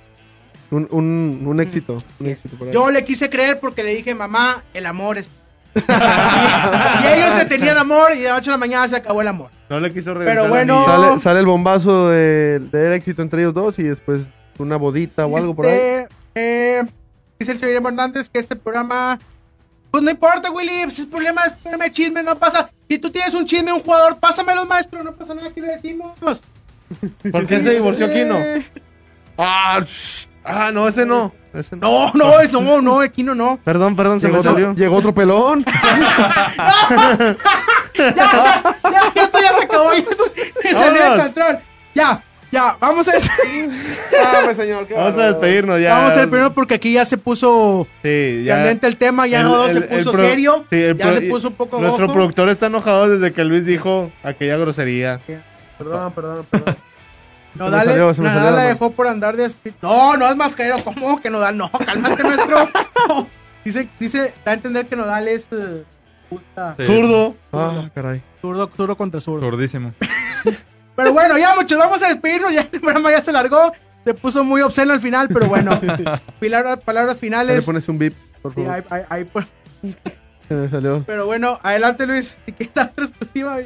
Un, 0.71 0.89
un, 0.91 1.43
un 1.47 1.61
éxito. 1.61 1.97
Un 2.21 2.27
éxito 2.27 2.57
por 2.57 2.69
ahí. 2.69 2.75
Yo 2.75 2.91
le 2.91 3.05
quise 3.05 3.29
creer 3.29 3.59
porque 3.59 3.83
le 3.83 3.95
dije, 3.95 4.15
mamá, 4.15 4.63
el 4.73 4.87
amor 4.87 5.19
es... 5.19 5.29
y 5.75 7.07
ellos 7.07 7.33
se 7.39 7.45
tenían 7.47 7.79
amor 7.79 8.13
y 8.15 8.21
de 8.21 8.29
la 8.29 8.35
noche 8.35 8.51
a 8.51 8.53
la 8.53 8.59
mañana 8.59 8.89
se 8.89 8.97
acabó 8.97 9.21
el 9.21 9.29
amor. 9.29 9.51
No 9.69 9.79
le 9.81 9.93
quiso 9.93 10.15
regresar. 10.15 10.37
Pero 10.37 10.49
bueno. 10.49 10.85
Sale, 10.85 11.21
sale 11.21 11.41
el 11.41 11.47
bombazo 11.47 12.09
de, 12.09 12.59
de 12.59 12.95
éxito 12.95 13.23
entre 13.23 13.43
ellos 13.43 13.55
dos 13.55 13.79
y 13.79 13.85
después 13.85 14.29
una 14.59 14.77
bodita 14.77 15.27
o 15.27 15.37
algo 15.37 15.55
por 15.55 15.67
ahí. 15.67 15.73
Este, 15.73 16.09
eh, 16.35 16.83
dice 17.39 17.53
el 17.53 17.59
señor 17.59 17.87
Hernández 17.87 18.29
que 18.29 18.39
este 18.39 18.57
programa... 18.57 19.19
Pues 19.91 20.05
no 20.05 20.11
importa, 20.11 20.53
Willy, 20.53 20.85
pues 20.85 21.01
es 21.01 21.07
problema, 21.07 21.43
es 21.47 21.53
problema 21.55 21.85
de 21.85 21.91
chisme, 21.91 22.23
no 22.23 22.39
pasa. 22.39 22.71
Si 22.89 22.97
tú 22.99 23.11
tienes 23.11 23.35
un 23.35 23.45
chisme, 23.45 23.73
un 23.73 23.81
jugador, 23.81 24.21
pásamelo, 24.21 24.65
maestro, 24.65 25.03
no 25.03 25.13
pasa 25.17 25.35
nada, 25.35 25.49
aquí 25.49 25.61
le 25.61 25.67
decimos. 25.73 26.17
¿Por 27.33 27.47
qué 27.47 27.59
se 27.59 27.75
divorció 27.75 28.09
Kino? 28.13 28.37
Ah, 29.37 29.81
shh. 29.85 30.30
Ah, 30.51 30.71
no, 30.73 30.89
ese 30.89 31.07
no. 31.07 31.33
Ese 31.55 31.77
no. 31.77 31.89
No, 31.89 32.13
no, 32.15 32.41
es- 32.41 32.53
no, 32.53 32.81
no, 32.83 33.01
Aquino 33.01 33.35
no. 33.35 33.59
Perdón, 33.65 33.97
perdón, 33.97 34.21
se 34.21 34.27
Llegó 34.27 34.35
me 34.35 34.41
otro, 34.41 34.53
salió. 34.53 34.75
llegó 34.75 34.97
otro 34.97 35.15
pelón. 35.15 35.65
ya, 37.99 38.15
ya, 38.17 38.17
ya, 38.17 39.13
ya, 39.15 39.23
esto 39.23 39.39
ya 39.41 39.57
se 39.59 39.65
acabó, 39.65 39.93
ya 39.93 39.99
esto 39.99 40.25
se- 40.63 40.75
salió 40.75 41.13
de 41.15 41.23
control. 41.23 41.59
Ya, 41.95 42.23
ya, 42.53 42.77
vamos 42.81 43.07
a 43.09 43.13
Dame, 43.13 44.55
señor. 44.55 44.87
qué 44.87 44.95
Vamos 44.95 45.17
a 45.19 45.27
despedirnos 45.33 45.81
ya. 45.81 45.95
Vamos 45.97 46.13
a 46.13 46.17
ver 46.17 46.29
primero 46.31 46.53
porque 46.55 46.75
aquí 46.75 46.93
ya 46.93 47.05
se 47.05 47.17
puso 47.17 47.87
Sí, 48.03 48.43
ya. 48.45 48.57
candente 48.57 48.87
el 48.87 48.97
tema, 48.97 49.27
ya 49.27 49.41
El- 49.41 49.47
no 49.47 49.67
el- 49.67 49.73
se 49.73 49.79
el 49.79 49.85
puso 49.99 50.13
pro- 50.13 50.23
serio, 50.25 50.65
sí, 50.71 50.83
el 50.83 50.97
ya 50.97 51.05
pro- 51.07 51.15
se 51.15 51.21
puso 51.23 51.49
un 51.49 51.55
poco 51.55 51.81
Nuestro 51.81 52.13
productor 52.13 52.49
está 52.49 52.67
enojado 52.67 53.09
desde 53.09 53.33
que 53.35 53.45
Luis 53.45 53.65
dijo 53.67 54.11
aquella 54.23 54.57
grosería. 54.57 55.21
Perdón, 55.79 56.13
perdón, 56.13 56.47
perdón. 56.51 56.77
No, 57.55 57.65
Se 57.67 57.71
me 57.71 57.77
dale, 57.77 57.91
salió, 57.91 58.15
se 58.15 58.23
me 58.23 58.29
no, 58.29 58.35
salió 58.35 58.51
la 58.53 58.63
dejó 58.63 58.91
por 58.93 59.07
andar 59.09 59.37
de 59.37 59.51
No, 59.83 60.17
no 60.17 60.29
es 60.29 60.37
mascarero, 60.37 60.83
¿cómo 60.85 61.21
que 61.21 61.31
no 61.31 61.39
da? 61.41 61.51
No, 61.53 61.71
cálmate, 61.71 62.23
maestro. 62.25 62.69
No. 63.09 63.27
Dice, 63.65 63.91
dice, 63.99 64.33
da 64.45 64.53
a 64.53 64.55
entender 64.55 64.87
que 64.87 64.97
Nodal 64.97 65.29
es 65.29 65.43
Sí, 65.51 66.85
Zurdo. 66.87 67.37
Ah, 67.53 67.89
caray. 67.95 68.23
zurdo, 68.41 68.71
zurdo 68.75 68.97
contra 68.97 69.21
zurdo. 69.21 69.45
Zurdísimo. 69.51 69.93
Pero 70.97 71.13
bueno, 71.13 71.37
ya 71.37 71.55
muchos, 71.55 71.77
vamos 71.79 72.03
a 72.03 72.09
despedirnos, 72.09 72.53
ya 72.55 72.61
este 72.63 72.81
programa 72.81 73.11
ya 73.11 73.21
se 73.21 73.33
largó, 73.33 73.73
se 74.05 74.15
puso 74.15 74.45
muy 74.45 74.61
obsceno 74.63 74.93
al 74.93 75.01
final, 75.01 75.29
pero 75.29 75.47
bueno. 75.47 75.79
Palabras, 76.41 76.79
palabras 76.85 77.15
Ahí 77.17 77.21
le 77.21 77.27
finales. 77.29 77.65
pones 77.65 77.89
un 77.89 77.99
bip, 77.99 78.15
por 78.43 78.55
Sí, 78.55 78.63
favor. 78.65 78.75
ahí- 78.77 78.85
ahí- 78.91 79.05
ahí, 79.11 79.25
pues. 79.25 79.47
Se 80.49 80.55
me 80.55 80.69
salió. 80.69 81.05
Pero 81.07 81.27
bueno, 81.27 81.59
adelante 81.63 82.07
Luis, 82.07 82.37
¿qué 82.59 82.65
tal 82.67 82.89
otra 82.93 83.05
exclusiva? 83.07 83.59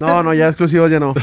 No, 0.00 0.22
no, 0.22 0.32
ya 0.34 0.48
exclusivos 0.48 0.90
ya 0.90 0.98
no. 1.00 1.14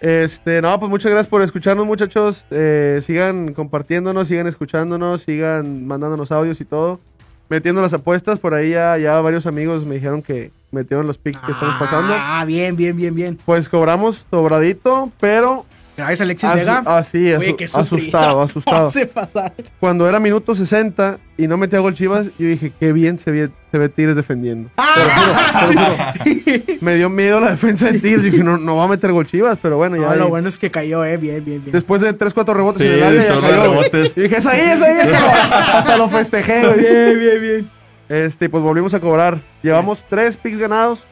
Este, 0.00 0.62
no, 0.62 0.78
pues 0.80 0.90
muchas 0.90 1.10
gracias 1.10 1.28
por 1.28 1.42
escucharnos, 1.42 1.86
muchachos. 1.86 2.46
Eh, 2.50 3.02
sigan 3.04 3.52
compartiéndonos, 3.52 4.28
sigan 4.28 4.46
escuchándonos, 4.46 5.22
sigan 5.22 5.86
mandándonos 5.86 6.32
audios 6.32 6.60
y 6.60 6.64
todo. 6.64 7.00
Metiendo 7.48 7.82
las 7.82 7.92
apuestas, 7.92 8.38
por 8.38 8.54
ahí 8.54 8.70
ya, 8.70 8.96
ya 8.96 9.20
varios 9.20 9.44
amigos 9.44 9.84
me 9.84 9.96
dijeron 9.96 10.22
que 10.22 10.52
metieron 10.70 11.06
los 11.06 11.18
pics 11.18 11.40
que 11.40 11.52
estamos 11.52 11.74
pasando. 11.78 12.14
Ah, 12.16 12.44
bien, 12.46 12.76
bien, 12.76 12.96
bien, 12.96 13.14
bien. 13.14 13.38
Pues 13.44 13.68
cobramos 13.68 14.24
sobradito, 14.30 15.10
pero 15.18 15.66
Gracias, 16.00 16.20
Alexis 16.22 16.48
asu- 16.48 16.54
Vega. 16.56 16.82
asu- 16.84 17.56
qué 17.56 17.68
sufrido. 17.68 17.96
asustado, 17.96 18.42
asustado. 18.42 18.84
No 18.84 18.90
se 18.90 19.06
pasar. 19.06 19.52
Cuando 19.78 20.08
era 20.08 20.18
minuto 20.20 20.54
60 20.54 21.18
y 21.36 21.46
no 21.46 21.56
metía 21.56 21.78
gol 21.78 21.94
Chivas, 21.94 22.26
yo 22.38 22.46
dije, 22.48 22.72
qué 22.78 22.92
bien 22.92 23.18
se 23.18 23.30
ve, 23.30 23.50
se 23.70 23.78
ve 23.78 23.88
Tigres 23.88 24.16
defendiendo. 24.16 24.70
Ah, 24.76 26.14
Me 26.80 26.94
dio 26.96 27.08
miedo 27.08 27.40
la 27.40 27.50
defensa 27.52 27.86
de 27.90 27.98
Tigres, 28.00 28.22
dije, 28.22 28.42
no, 28.44 28.58
no 28.58 28.76
va 28.76 28.84
a 28.84 28.88
meter 28.88 29.12
gol 29.12 29.26
Chivas, 29.26 29.58
pero 29.60 29.76
bueno, 29.76 29.96
ya. 29.96 30.08
No, 30.08 30.14
lo 30.16 30.28
bueno 30.28 30.48
es 30.48 30.58
que 30.58 30.70
cayó, 30.70 31.04
eh, 31.04 31.16
bien, 31.16 31.44
bien, 31.44 31.60
bien. 31.62 31.72
Después 31.72 32.00
de 32.00 32.16
3-4 32.16 32.54
rebotes 32.54 32.82
Sí, 32.82 32.88
en 32.88 32.94
el 32.94 33.02
área, 33.02 33.34
ya 33.34 33.40
cayó. 33.40 33.62
rebotes. 33.62 34.12
Y 34.16 34.20
dije, 34.22 34.36
es 34.38 34.46
ahí, 34.46 34.60
es 34.60 34.82
ahí. 34.82 34.98
Hasta, 34.98 35.78
hasta 35.78 35.96
lo 35.96 36.08
festejé. 36.08 36.60
Bien, 36.74 37.18
bien, 37.18 37.40
bien. 37.40 37.70
Este, 38.08 38.48
pues 38.48 38.62
volvimos 38.62 38.92
a 38.94 39.00
cobrar. 39.00 39.40
Llevamos 39.62 40.04
tres 40.08 40.36
picks 40.36 40.58
ganados, 40.58 41.04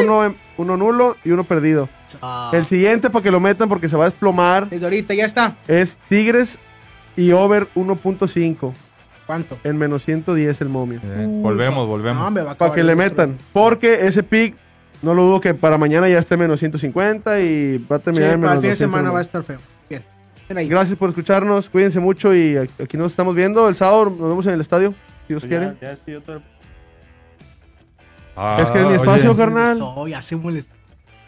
uno, 0.00 0.24
en- 0.26 0.36
uno 0.60 0.76
nulo 0.76 1.16
y 1.24 1.30
uno 1.30 1.44
perdido. 1.44 1.88
Ah, 2.22 2.50
El 2.54 2.64
siguiente, 2.66 3.10
para 3.10 3.22
que 3.22 3.30
lo 3.30 3.40
metan 3.40 3.68
porque 3.68 3.88
se 3.88 3.96
va 3.96 4.04
a 4.04 4.10
desplomar, 4.10 4.68
Desde 4.68 4.84
ahorita 4.86 5.14
ya 5.14 5.24
está. 5.24 5.56
es 5.68 5.98
Tigres 6.08 6.58
y 7.16 7.32
over 7.32 7.68
1.5 7.74 8.72
¿Cuánto? 9.26 9.58
en 9.64 9.76
menos 9.78 10.04
110 10.04 10.60
el 10.60 10.68
momio. 10.68 11.00
Eh, 11.04 11.26
volvemos, 11.28 11.84
No, 11.84 11.86
volvemos. 11.86 12.38
a 12.50 12.54
Para 12.56 12.74
que 12.74 12.82
le 12.82 12.94
metan. 12.96 13.36
Porque 13.52 14.06
ese 14.06 14.22
pick, 14.22 14.56
no 15.02 15.14
lo 15.14 15.22
dudo 15.22 15.40
que 15.40 15.54
para 15.54 15.78
mañana 15.78 16.08
ya 16.08 16.18
esté 16.18 16.36
menos 16.36 16.58
150 16.60 17.40
y 17.40 17.78
va 17.90 17.96
a 17.96 17.98
Sí, 17.98 18.04
terminar 18.04 18.32
en 18.34 18.40
para 18.40 18.50
menos 18.52 18.54
el 18.54 18.60
fin 18.60 18.70
de 18.70 18.76
semana 18.76 19.08
200. 19.10 19.14
va 19.14 19.18
a 19.18 19.22
estar 19.22 19.42
feo. 19.44 19.58
Bien. 19.88 20.02
Ahí. 20.58 20.68
Gracias 20.68 20.98
por 20.98 21.08
escucharnos. 21.10 21.70
Cuídense 21.70 22.00
mucho 22.00 22.34
y 22.34 22.56
aquí 22.56 22.96
nos 22.96 23.12
estamos 23.12 23.34
viendo. 23.36 23.68
El 23.68 23.76
sábado 23.76 24.06
nos 24.10 24.28
vemos 24.28 24.46
en 24.46 24.54
el 24.54 24.60
estadio, 24.60 24.90
si 25.26 25.28
Dios 25.34 25.42
Pues 25.44 25.48
quiere. 25.50 25.74
ya, 25.80 25.92
ya, 25.92 25.98
sí, 26.04 26.14
otro- 26.14 26.42
Ah, 28.36 28.58
Es 28.60 28.70
que 28.70 28.78
es 28.78 28.84
mi 28.84 28.90
oye, 28.92 28.96
espacio, 28.96 29.36
carnal. 29.36 29.78
No, 29.78 30.06
ya 30.08 30.22
se 30.22 30.36
molestó. 30.36 30.74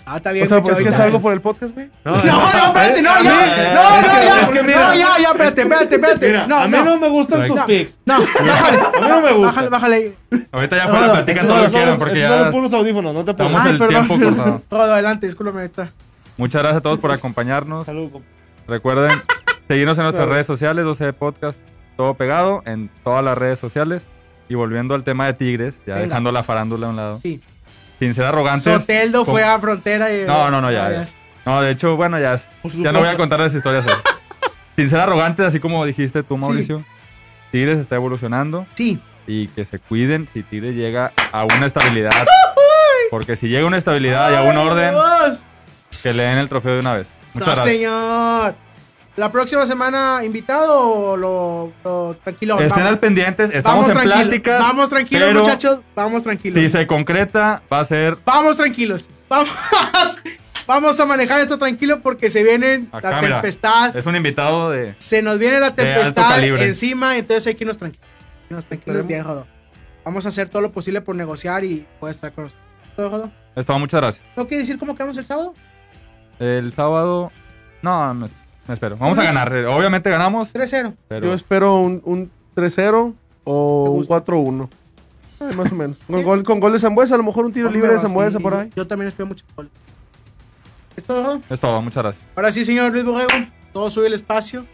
Ah, 0.05 0.17
está 0.17 0.33
bien, 0.33 0.47
O 0.47 0.49
sea, 0.49 0.61
pues 0.61 0.77
es 0.79 0.83
que 0.83 0.89
es 0.89 0.95
ahorita. 0.95 1.05
algo 1.07 1.21
por 1.21 1.33
el 1.33 1.41
podcast, 1.41 1.75
güey. 1.75 1.89
No, 2.05 2.11
No, 2.25 2.25
no, 2.25 2.67
espérate, 2.67 3.03
no, 3.03 3.23
ya. 3.23 3.75
No, 3.75 4.01
no, 4.01 4.07
ya. 4.25 4.41
es 4.43 4.51
que 4.51 4.63
mira. 4.65 4.89
No, 4.89 4.95
ya, 4.95 5.09
ya, 5.21 5.29
espérate, 5.31 5.63
espérate, 5.63 5.95
espérate. 5.95 6.27
Mira, 6.27 6.47
no, 6.49 6.57
a 6.59 6.67
mí 6.67 6.77
no, 6.85 6.99
me 6.99 7.09
gustan 7.09 7.47
tus 7.47 7.57
No. 7.57 7.67
pics. 7.67 8.01
No, 8.05 8.19
bájale. 8.47 8.79
A 8.79 9.01
mí 9.01 9.09
no 9.09 9.21
me 9.21 9.33
gusta. 9.33 9.47
Bájale, 9.47 9.69
bájale 9.69 9.95
ahí. 9.95 10.15
Ahorita 10.51 10.77
ya 10.77 10.89
fuera 10.89 11.07
no, 11.07 11.13
platican 11.13 11.47
todo 11.47 11.57
lo 11.57 11.65
que 11.65 11.71
quieran 11.71 11.99
porque 11.99 12.19
esos 12.19 12.29
son 12.31 12.37
los 12.39 12.47
ya 12.47 12.51
puros 12.53 12.73
audífonos, 12.73 13.15
no 13.15 13.25
te 13.25 13.35
pongas. 13.35 13.67
el 13.67 13.79
tiempo 13.89 14.19
cortado. 14.19 14.63
Todo 14.69 14.83
adelante, 14.83 15.27
discúlpame, 15.27 15.65
está. 15.67 15.93
Muchas 16.37 16.63
gracias 16.63 16.79
a 16.79 16.83
todos 16.83 16.99
por 16.99 17.13
acompañarnos. 17.13 17.87
Salud, 17.87 18.11
compa. 18.11 18.27
Recuerden 18.67 19.23
seguirnos 19.69 19.99
en 19.99 20.05
nuestras 20.05 20.29
redes 20.29 20.47
sociales, 20.47 20.85
12 20.85 21.13
Podcast, 21.13 21.59
todo 21.97 22.15
pegado 22.15 22.63
en 22.67 22.91
todas 23.05 23.23
las 23.25 23.39
redes 23.39 23.59
sociales. 23.61 24.03
Y 24.53 24.55
volviendo 24.55 24.95
al 24.95 25.03
tema 25.03 25.25
de 25.25 25.33
Tigres, 25.33 25.77
ya 25.87 25.95
Venga. 25.95 26.09
dejando 26.09 26.31
la 26.31 26.43
farándula 26.43 26.89
a 26.89 26.91
un 26.91 26.97
lado. 26.97 27.21
Sí. 27.23 27.41
Sin 27.99 28.13
ser 28.13 28.27
arrogantes. 28.27 28.65
Soteldo 28.71 29.25
con- 29.25 29.33
fue 29.33 29.43
a 29.45 29.59
frontera 29.59 30.13
y. 30.15 30.27
No, 30.27 30.51
no, 30.51 30.61
no, 30.61 30.71
ya. 30.71 30.87
Ah, 30.89 30.93
ya. 30.93 31.05
No, 31.47 31.63
de 31.63 31.71
hecho, 31.71 31.97
bueno, 31.97 32.21
ya, 32.21 32.35
es- 32.35 32.47
ya 32.75 32.93
no 32.93 32.99
voy 32.99 33.09
a 33.09 33.17
contar 33.17 33.41
las 33.41 33.55
historias. 33.55 33.87
Sin 34.77 34.91
ser 34.91 35.01
arrogantes, 35.01 35.47
así 35.47 35.59
como 35.59 35.87
dijiste 35.87 36.23
tú, 36.23 36.37
Mauricio. 36.37 36.85
Tigres 37.51 37.79
está 37.79 37.95
evolucionando. 37.95 38.67
Sí. 38.75 39.01
Y 39.27 39.49
que 39.49 39.65
se 39.65 39.79
cuiden 39.79 40.29
si 40.35 40.43
Tigres 40.43 40.75
llega 40.75 41.13
a 41.33 41.45
una 41.45 41.65
estabilidad. 41.65 42.11
Porque 43.11 43.37
si 43.37 43.49
llega 43.49 43.63
a 43.65 43.67
una 43.69 43.79
estabilidad 43.79 44.33
y 44.33 44.35
a 44.35 44.43
un 44.43 44.57
orden, 44.59 44.91
Dios. 44.91 45.45
que 46.03 46.13
le 46.13 46.25
den 46.25 46.37
el 46.37 46.51
trofeo 46.51 46.75
de 46.75 46.81
una 46.81 46.93
vez. 46.93 47.15
Muchas 47.33 47.55
gracias. 47.55 47.75
señor. 47.77 48.55
¿La 49.15 49.31
próxima 49.31 49.67
semana 49.67 50.21
invitado 50.25 50.81
o 50.81 51.17
lo, 51.17 51.73
lo- 51.85 52.17
tranquilo? 52.25 52.55
Estén 52.55 52.71
vamos. 52.71 52.87
al 52.89 52.99
pendientes, 52.99 53.51
estamos 53.53 53.81
Vamos 53.87 53.89
en 53.89 53.93
tranquilos, 53.95 54.23
pláticas. 54.29 54.61
Vamos 54.61 54.89
tranquilos, 54.89 55.29
pero 55.29 55.41
muchachos. 55.41 55.81
Vamos 55.95 56.23
tranquilos. 56.23 56.59
Si 56.65 56.69
se 56.71 56.87
concreta, 56.87 57.63
va 57.71 57.81
a 57.81 57.85
ser 57.85 58.17
Vamos 58.25 58.57
tranquilos. 58.57 59.07
Vamos, 59.29 59.51
vamos 60.67 60.99
a 60.99 61.05
manejar 61.07 61.41
esto 61.43 61.59
tranquilo 61.59 62.01
porque 62.01 62.31
se 62.31 62.43
viene 62.43 62.87
acá, 62.91 63.11
la 63.11 63.21
mira, 63.23 63.35
tempestad. 63.43 63.95
Es 63.95 64.07
un 64.07 64.17
invitado 64.17 64.71
de. 64.71 64.95
Se 64.99 65.21
nos 65.21 65.39
viene 65.39 65.61
la 65.61 65.75
tempestad 65.75 66.43
encima, 66.43 67.19
entonces 67.19 67.47
hay 67.47 67.55
que 67.55 67.65
irnos 67.65 67.77
tranquilos. 67.77 68.09
Irnos 68.49 68.65
tranquilos 68.65 69.01
Esperemos. 69.01 69.09
bien, 69.09 69.25
jodo. 69.25 69.47
Vamos 70.05 70.25
a 70.25 70.31
hacer 70.31 70.49
todo 70.49 70.63
lo 70.63 70.73
posible 70.73 71.03
por 71.03 71.17
negociar 71.17 71.65
y 71.65 71.87
poder 72.01 72.15
estar 72.15 72.33
con 72.33 72.45
nosotros. 72.45 72.67
¿Todo, 72.97 73.11
jodo? 73.11 73.31
Es 73.57 73.67
todo, 73.67 73.79
muchas 73.79 74.01
gracias. 74.01 74.25
¿No 74.37 74.47
quiere 74.49 74.61
decir 74.63 74.79
cómo 74.79 74.95
quedamos 74.97 75.19
el 75.19 75.27
sábado? 75.27 75.55
El 76.39 76.73
sábado. 76.73 77.31
No, 77.83 78.15
me, 78.15 78.29
me 78.69 78.75
espero. 78.75 78.97
Vamos 78.97 79.19
a 79.19 79.23
ganar. 79.25 79.53
eh, 79.55 79.67
Obviamente 79.67 80.09
ganamos. 80.11 80.53
3-0. 80.53 80.95
Pero 81.09 81.27
Yo 81.27 81.35
espero 81.35 81.77
un, 81.81 82.01
un 82.05 82.31
3-0 82.57 83.15
o 83.45 83.85
un 83.91 83.97
gusta. 83.99 84.25
4-1. 84.25 84.69
Ay, 85.41 85.57
más 85.57 85.73
o 85.73 85.75
menos. 85.75 85.97
Con 86.07 86.23
gol, 86.23 86.43
con 86.45 86.61
gol 86.61 86.73
de 86.73 86.79
Zambuesa, 86.79 87.15
a 87.15 87.19
lo 87.19 87.25
mejor 87.25 87.45
un 87.45 87.53
tiro 87.53 87.69
libre 87.71 87.93
de 87.95 88.01
Zambuesa 88.01 88.39
por 88.39 88.55
ahí. 88.55 88.71
Yo 88.77 88.87
también 88.87 89.09
espero 89.09 89.27
mucho 89.27 89.45
gol. 89.57 89.69
¿Es 90.97 91.05
todo, 91.05 91.41
es 91.49 91.59
todo, 91.59 91.81
muchas 91.83 92.03
gracias. 92.03 92.25
Ahora 92.37 92.53
sí, 92.53 92.65
señor 92.65 92.93
Luis 92.93 93.05
Borrego, 93.05 93.31
todo 93.73 93.89
sube 93.91 94.07
el 94.09 94.13
espacio. 94.13 94.67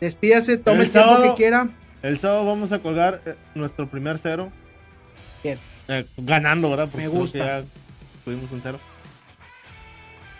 Despídase, 0.00 0.58
tome 0.58 0.78
El 0.80 0.84
el, 0.86 0.90
tiempo 0.92 1.08
sábado- 1.10 1.34
que 1.34 1.36
quiera. 1.42 1.68
El 2.02 2.18
sábado 2.18 2.44
vamos 2.44 2.70
a 2.72 2.80
colgar 2.80 3.22
eh, 3.24 3.34
nuestro 3.54 3.88
primer 3.88 4.18
cero. 4.18 4.50
Bien. 5.42 5.58
Eh, 5.88 6.06
ganando, 6.18 6.68
¿verdad? 6.70 6.88
Porque 6.90 7.06
Me 7.06 7.10
creo 7.10 7.20
gusta. 7.20 7.38
que 7.38 7.44
ya 7.44 7.64
tuvimos 8.24 8.50
un 8.52 8.60
cero. 8.60 8.78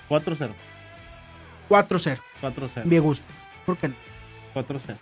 4-0. 0.09 0.51
4-0. 1.69 2.19
4-0. 2.43 2.85
Me 2.85 2.99
gusta. 3.01 3.27
¿Por 3.67 3.77
qué 3.77 3.89
no? 3.89 3.95
4-0. 4.55 4.97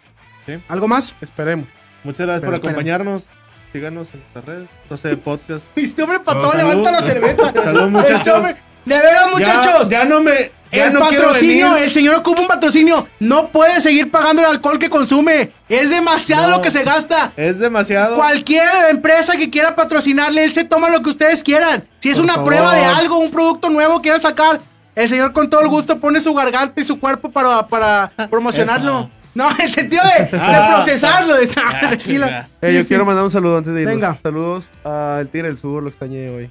¿Algo 0.68 0.88
más? 0.88 1.14
Esperemos. 1.20 1.68
Muchas 2.04 2.26
gracias 2.26 2.40
Pero 2.48 2.60
por 2.60 2.70
acompañarnos. 2.70 3.26
Síganos 3.72 4.08
en 4.14 4.20
nuestras 4.20 4.44
redes. 4.44 4.68
12 4.88 5.16
podcast. 5.18 5.66
Este 5.76 6.02
hombre 6.02 6.20
para 6.20 6.40
No, 6.40 6.46
todo 6.48 6.56
levanta 6.56 6.90
la 6.92 7.00
cerveza. 7.02 7.52
Salud, 7.64 7.82
Este 7.82 7.88
muchachos. 8.14 8.42
De 8.84 8.94
veras, 8.98 9.32
muchachos. 9.32 9.88
Ya, 9.88 10.02
ya 10.02 10.08
no 10.08 10.20
me. 10.22 10.52
Ya 10.72 10.86
el 10.86 10.92
no 10.94 11.00
quiero 11.08 11.24
patrocinio, 11.26 11.70
venir. 11.70 11.84
el 11.84 11.90
señor 11.92 12.14
ocupa 12.16 12.40
un 12.42 12.46
patrocinio. 12.48 13.08
No 13.20 13.48
puede 13.48 13.80
seguir 13.80 14.10
pagando 14.10 14.42
el 14.42 14.48
alcohol 14.48 14.78
que 14.78 14.88
consume. 14.90 15.52
Es 15.68 15.90
demasiado 15.90 16.48
No. 16.50 16.56
lo 16.56 16.62
que 16.62 16.70
se 16.70 16.84
gasta. 16.84 17.32
Es 17.36 17.58
demasiado. 17.58 18.14
Cualquier 18.16 18.68
empresa 18.90 19.36
que 19.36 19.48
quiera 19.50 19.74
patrocinarle, 19.74 20.44
él 20.44 20.52
se 20.52 20.64
toma 20.64 20.88
lo 20.90 21.02
que 21.02 21.10
ustedes 21.10 21.42
quieran. 21.42 21.88
Si 22.00 22.10
es 22.10 22.16
Por 22.16 22.24
una 22.24 22.34
favor. 22.34 22.48
prueba 22.48 22.74
de 22.74 22.84
algo, 22.84 23.18
un 23.18 23.30
producto 23.30 23.70
nuevo 23.70 23.96
que 23.98 24.02
quieran 24.02 24.20
sacar, 24.20 24.60
el 24.96 25.08
señor 25.08 25.32
con 25.32 25.48
todo 25.48 25.60
el 25.60 25.68
gusto 25.68 26.00
pone 26.00 26.20
su 26.20 26.34
garganta 26.34 26.80
y 26.80 26.84
su 26.84 26.98
cuerpo 26.98 27.30
para, 27.30 27.66
para 27.68 28.10
promocionarlo. 28.28 29.10
No, 29.34 29.50
en 29.50 29.60
el 29.60 29.72
sentido 29.72 30.02
de, 30.18 30.24
de 30.24 30.42
Ah. 30.42 30.76
procesarlo. 30.76 31.36
de- 31.36 31.48
Ah, 31.56 31.78
tranquila. 31.80 32.26
chinga. 32.26 32.48
Eh, 32.62 32.72
yo 32.72 32.78
Sí, 32.78 32.82
sí. 32.84 32.88
quiero 32.88 33.04
mandar 33.04 33.22
un 33.24 33.30
saludo 33.30 33.58
antes 33.58 33.74
de 33.74 33.82
irnos. 33.82 33.94
Venga. 33.96 34.18
Saludos 34.22 34.64
al 34.82 35.28
Tigre 35.28 35.48
del 35.48 35.58
Sur, 35.58 35.82
lo 35.82 35.90
extrañé 35.90 36.30
hoy. 36.30 36.50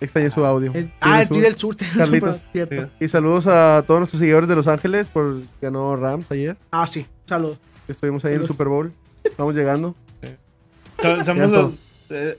Extrañé 0.00 0.30
su 0.30 0.44
audio. 0.44 0.72
El- 0.74 0.90
ah, 1.00 1.20
el 1.22 1.28
Tigre 1.28 1.44
del 1.44 1.56
Sur. 1.58 1.76
Tigre 1.76 1.92
del 1.94 2.04
Sur, 2.06 2.12
Carlitos. 2.20 2.42
cierto. 2.52 2.88
Y 2.98 3.08
saludos 3.08 3.46
a 3.46 3.84
todos 3.86 4.00
nuestros 4.00 4.18
seguidores 4.18 4.48
de 4.48 4.56
Los 4.56 4.66
Ángeles 4.66 5.08
por 5.08 5.42
ganó 5.60 5.94
Rams 5.94 6.24
ayer. 6.30 6.56
Ah, 6.70 6.86
sí. 6.86 7.06
Saludos. 7.26 7.58
Estuvimos 7.86 8.24
ahí 8.24 8.34
en 8.34 8.40
el 8.40 8.46
Super 8.46 8.68
Bowl. 8.68 8.92
Vamos 9.36 9.54
llegando. 9.54 9.94
So- 11.02 11.24
somos 11.24 11.50
los- 11.50 11.72
eh, 12.10 12.38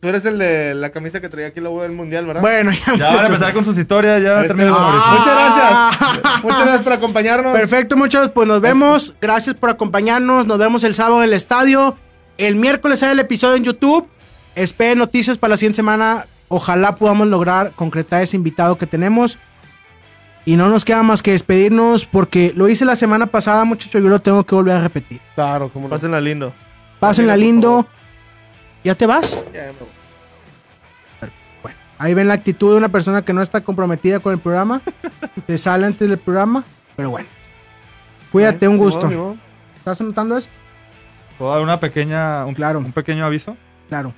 tú 0.00 0.08
eres 0.08 0.24
el 0.26 0.38
de 0.38 0.74
la 0.74 0.90
camisa 0.90 1.20
que 1.20 1.28
traía 1.28 1.48
aquí 1.48 1.58
el 1.58 1.64
logo 1.64 1.82
del 1.82 1.92
mundial, 1.92 2.26
¿verdad? 2.26 2.42
Bueno, 2.42 2.72
ya. 2.72 2.94
Ya 2.96 3.06
van 3.08 3.24
a 3.24 3.26
empezar 3.26 3.52
con 3.54 3.64
sus 3.64 3.76
historias. 3.78 4.22
Ya 4.22 4.36
Este- 4.36 4.48
terminamos, 4.48 4.78
Ah. 4.80 4.84
Mauricio. 4.84 5.12
Muchas 5.12 5.34
Ah. 5.36 5.90
gracias. 5.98 6.42
Muchas 6.44 6.60
gracias 6.62 6.82
por 6.82 6.92
acompañarnos. 6.92 7.52
Perfecto, 7.54 7.96
muchachos. 7.96 8.30
Pues 8.34 8.46
nos 8.48 8.60
vemos. 8.60 9.14
Gracias 9.20 9.56
por 9.56 9.70
acompañarnos. 9.70 10.46
Nos 10.46 10.58
vemos 10.58 10.84
el 10.84 10.94
sábado 10.94 11.18
en 11.22 11.24
el 11.28 11.32
estadio. 11.34 11.96
El 12.38 12.56
miércoles 12.56 12.98
sale 12.98 13.12
el 13.12 13.18
episodio 13.20 13.56
en 13.56 13.64
YouTube. 13.64 14.06
Esperen 14.54 14.98
noticias 14.98 15.38
para 15.38 15.52
la 15.52 15.56
siguiente 15.56 15.76
semana. 15.76 16.26
Ojalá 16.48 16.94
podamos 16.96 17.26
lograr 17.28 17.72
concretar 17.74 18.22
ese 18.22 18.36
invitado 18.36 18.76
que 18.76 18.86
tenemos. 18.86 19.38
Y 20.44 20.56
no 20.56 20.68
nos 20.68 20.84
queda 20.84 21.02
más 21.04 21.22
que 21.22 21.30
despedirnos 21.30 22.04
porque 22.04 22.52
lo 22.56 22.68
hice 22.68 22.84
la 22.84 22.96
semana 22.96 23.26
pasada, 23.28 23.64
muchachos. 23.64 24.02
Yo 24.02 24.08
lo 24.08 24.18
tengo 24.18 24.44
que 24.44 24.54
volver 24.54 24.76
a 24.76 24.80
repetir. 24.82 25.20
Claro, 25.34 25.70
como 25.70 25.86
no. 25.86 25.90
Pásenla 25.90 26.20
lindo. 26.20 26.52
Pásenla 26.98 27.34
por 27.34 27.40
lindo. 27.40 27.86
¿Ya 28.84 28.94
te 28.94 29.06
vas? 29.06 29.30
Ya, 29.52 29.66
ya 29.66 29.72
me 29.72 29.78
voy. 29.78 29.88
Ahí 31.98 32.14
ven 32.14 32.26
la 32.26 32.34
actitud 32.34 32.72
de 32.72 32.76
una 32.78 32.88
persona 32.88 33.22
que 33.22 33.32
no 33.32 33.42
está 33.42 33.60
comprometida 33.60 34.18
con 34.18 34.32
el 34.32 34.40
programa. 34.40 34.82
Se 35.46 35.56
sale 35.56 35.86
antes 35.86 36.08
del 36.08 36.18
programa. 36.18 36.64
Pero 36.96 37.10
bueno. 37.10 37.28
Cuídate, 38.32 38.66
un 38.66 38.76
gusto. 38.76 39.02
modo, 39.02 39.08
ni 39.10 39.16
modo. 39.16 39.36
¿Estás 39.76 40.00
anotando 40.00 40.36
eso? 40.36 40.48
¿Puedo 41.38 41.52
dar 41.52 41.62
una 41.62 41.78
pequeña, 41.78 42.44
un, 42.44 42.54
Claro. 42.54 42.80
un 42.80 42.92
pequeño 42.92 43.24
aviso? 43.24 43.56
Claro. 43.88 44.12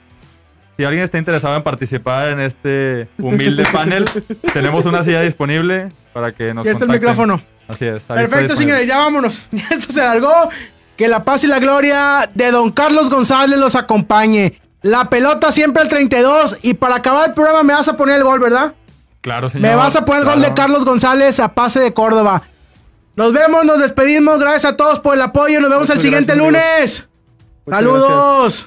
Si 0.76 0.84
alguien 0.84 1.04
está 1.04 1.18
interesado 1.18 1.56
en 1.56 1.62
participar 1.62 2.30
en 2.30 2.40
este 2.40 3.08
humilde 3.18 3.64
panel, 3.72 4.06
tenemos 4.52 4.86
una 4.86 5.02
silla 5.02 5.20
disponible 5.20 5.88
para 6.12 6.32
que 6.32 6.54
nos 6.54 6.64
Ya 6.64 6.72
está 6.72 6.84
el 6.84 6.90
micrófono. 6.90 7.42
Así 7.68 7.84
es. 7.84 8.02
Perfecto, 8.04 8.56
señores, 8.56 8.86
ya 8.86 8.96
vámonos. 8.98 9.46
Ya 9.52 9.66
esto 9.70 9.92
se 9.92 10.00
largó. 10.00 10.48
Que 10.96 11.08
la 11.08 11.24
paz 11.24 11.44
y 11.44 11.46
la 11.46 11.58
gloria 11.58 12.30
de 12.34 12.50
don 12.50 12.70
Carlos 12.70 13.10
González 13.10 13.58
los 13.58 13.74
acompañe. 13.74 14.60
La 14.82 15.08
pelota 15.08 15.50
siempre 15.50 15.82
al 15.82 15.88
32. 15.88 16.58
Y 16.62 16.74
para 16.74 16.96
acabar 16.96 17.28
el 17.28 17.34
programa 17.34 17.62
me 17.62 17.72
vas 17.72 17.88
a 17.88 17.96
poner 17.96 18.16
el 18.16 18.24
gol, 18.24 18.38
¿verdad? 18.38 18.74
Claro, 19.22 19.48
señor. 19.48 19.68
Me 19.68 19.74
vas 19.74 19.96
a 19.96 20.04
poner 20.04 20.22
el 20.22 20.28
gol 20.28 20.42
de. 20.42 20.54
Carlos 20.54 20.84
González 20.84 21.40
a 21.40 21.48
pase 21.54 21.80
de 21.80 21.94
Córdoba. 21.94 22.42
Nos 23.16 23.32
vemos, 23.32 23.64
nos 23.64 23.78
despedimos. 23.78 24.38
Gracias 24.38 24.66
a 24.72 24.76
todos 24.76 25.00
por 25.00 25.14
el 25.14 25.22
apoyo. 25.22 25.60
Nos 25.60 25.70
vemos 25.70 25.88
Muchas 25.88 25.96
el 25.96 26.02
siguiente 26.02 26.34
gracias, 26.34 26.46
lunes. 26.46 27.08
Saludos. 27.68 28.66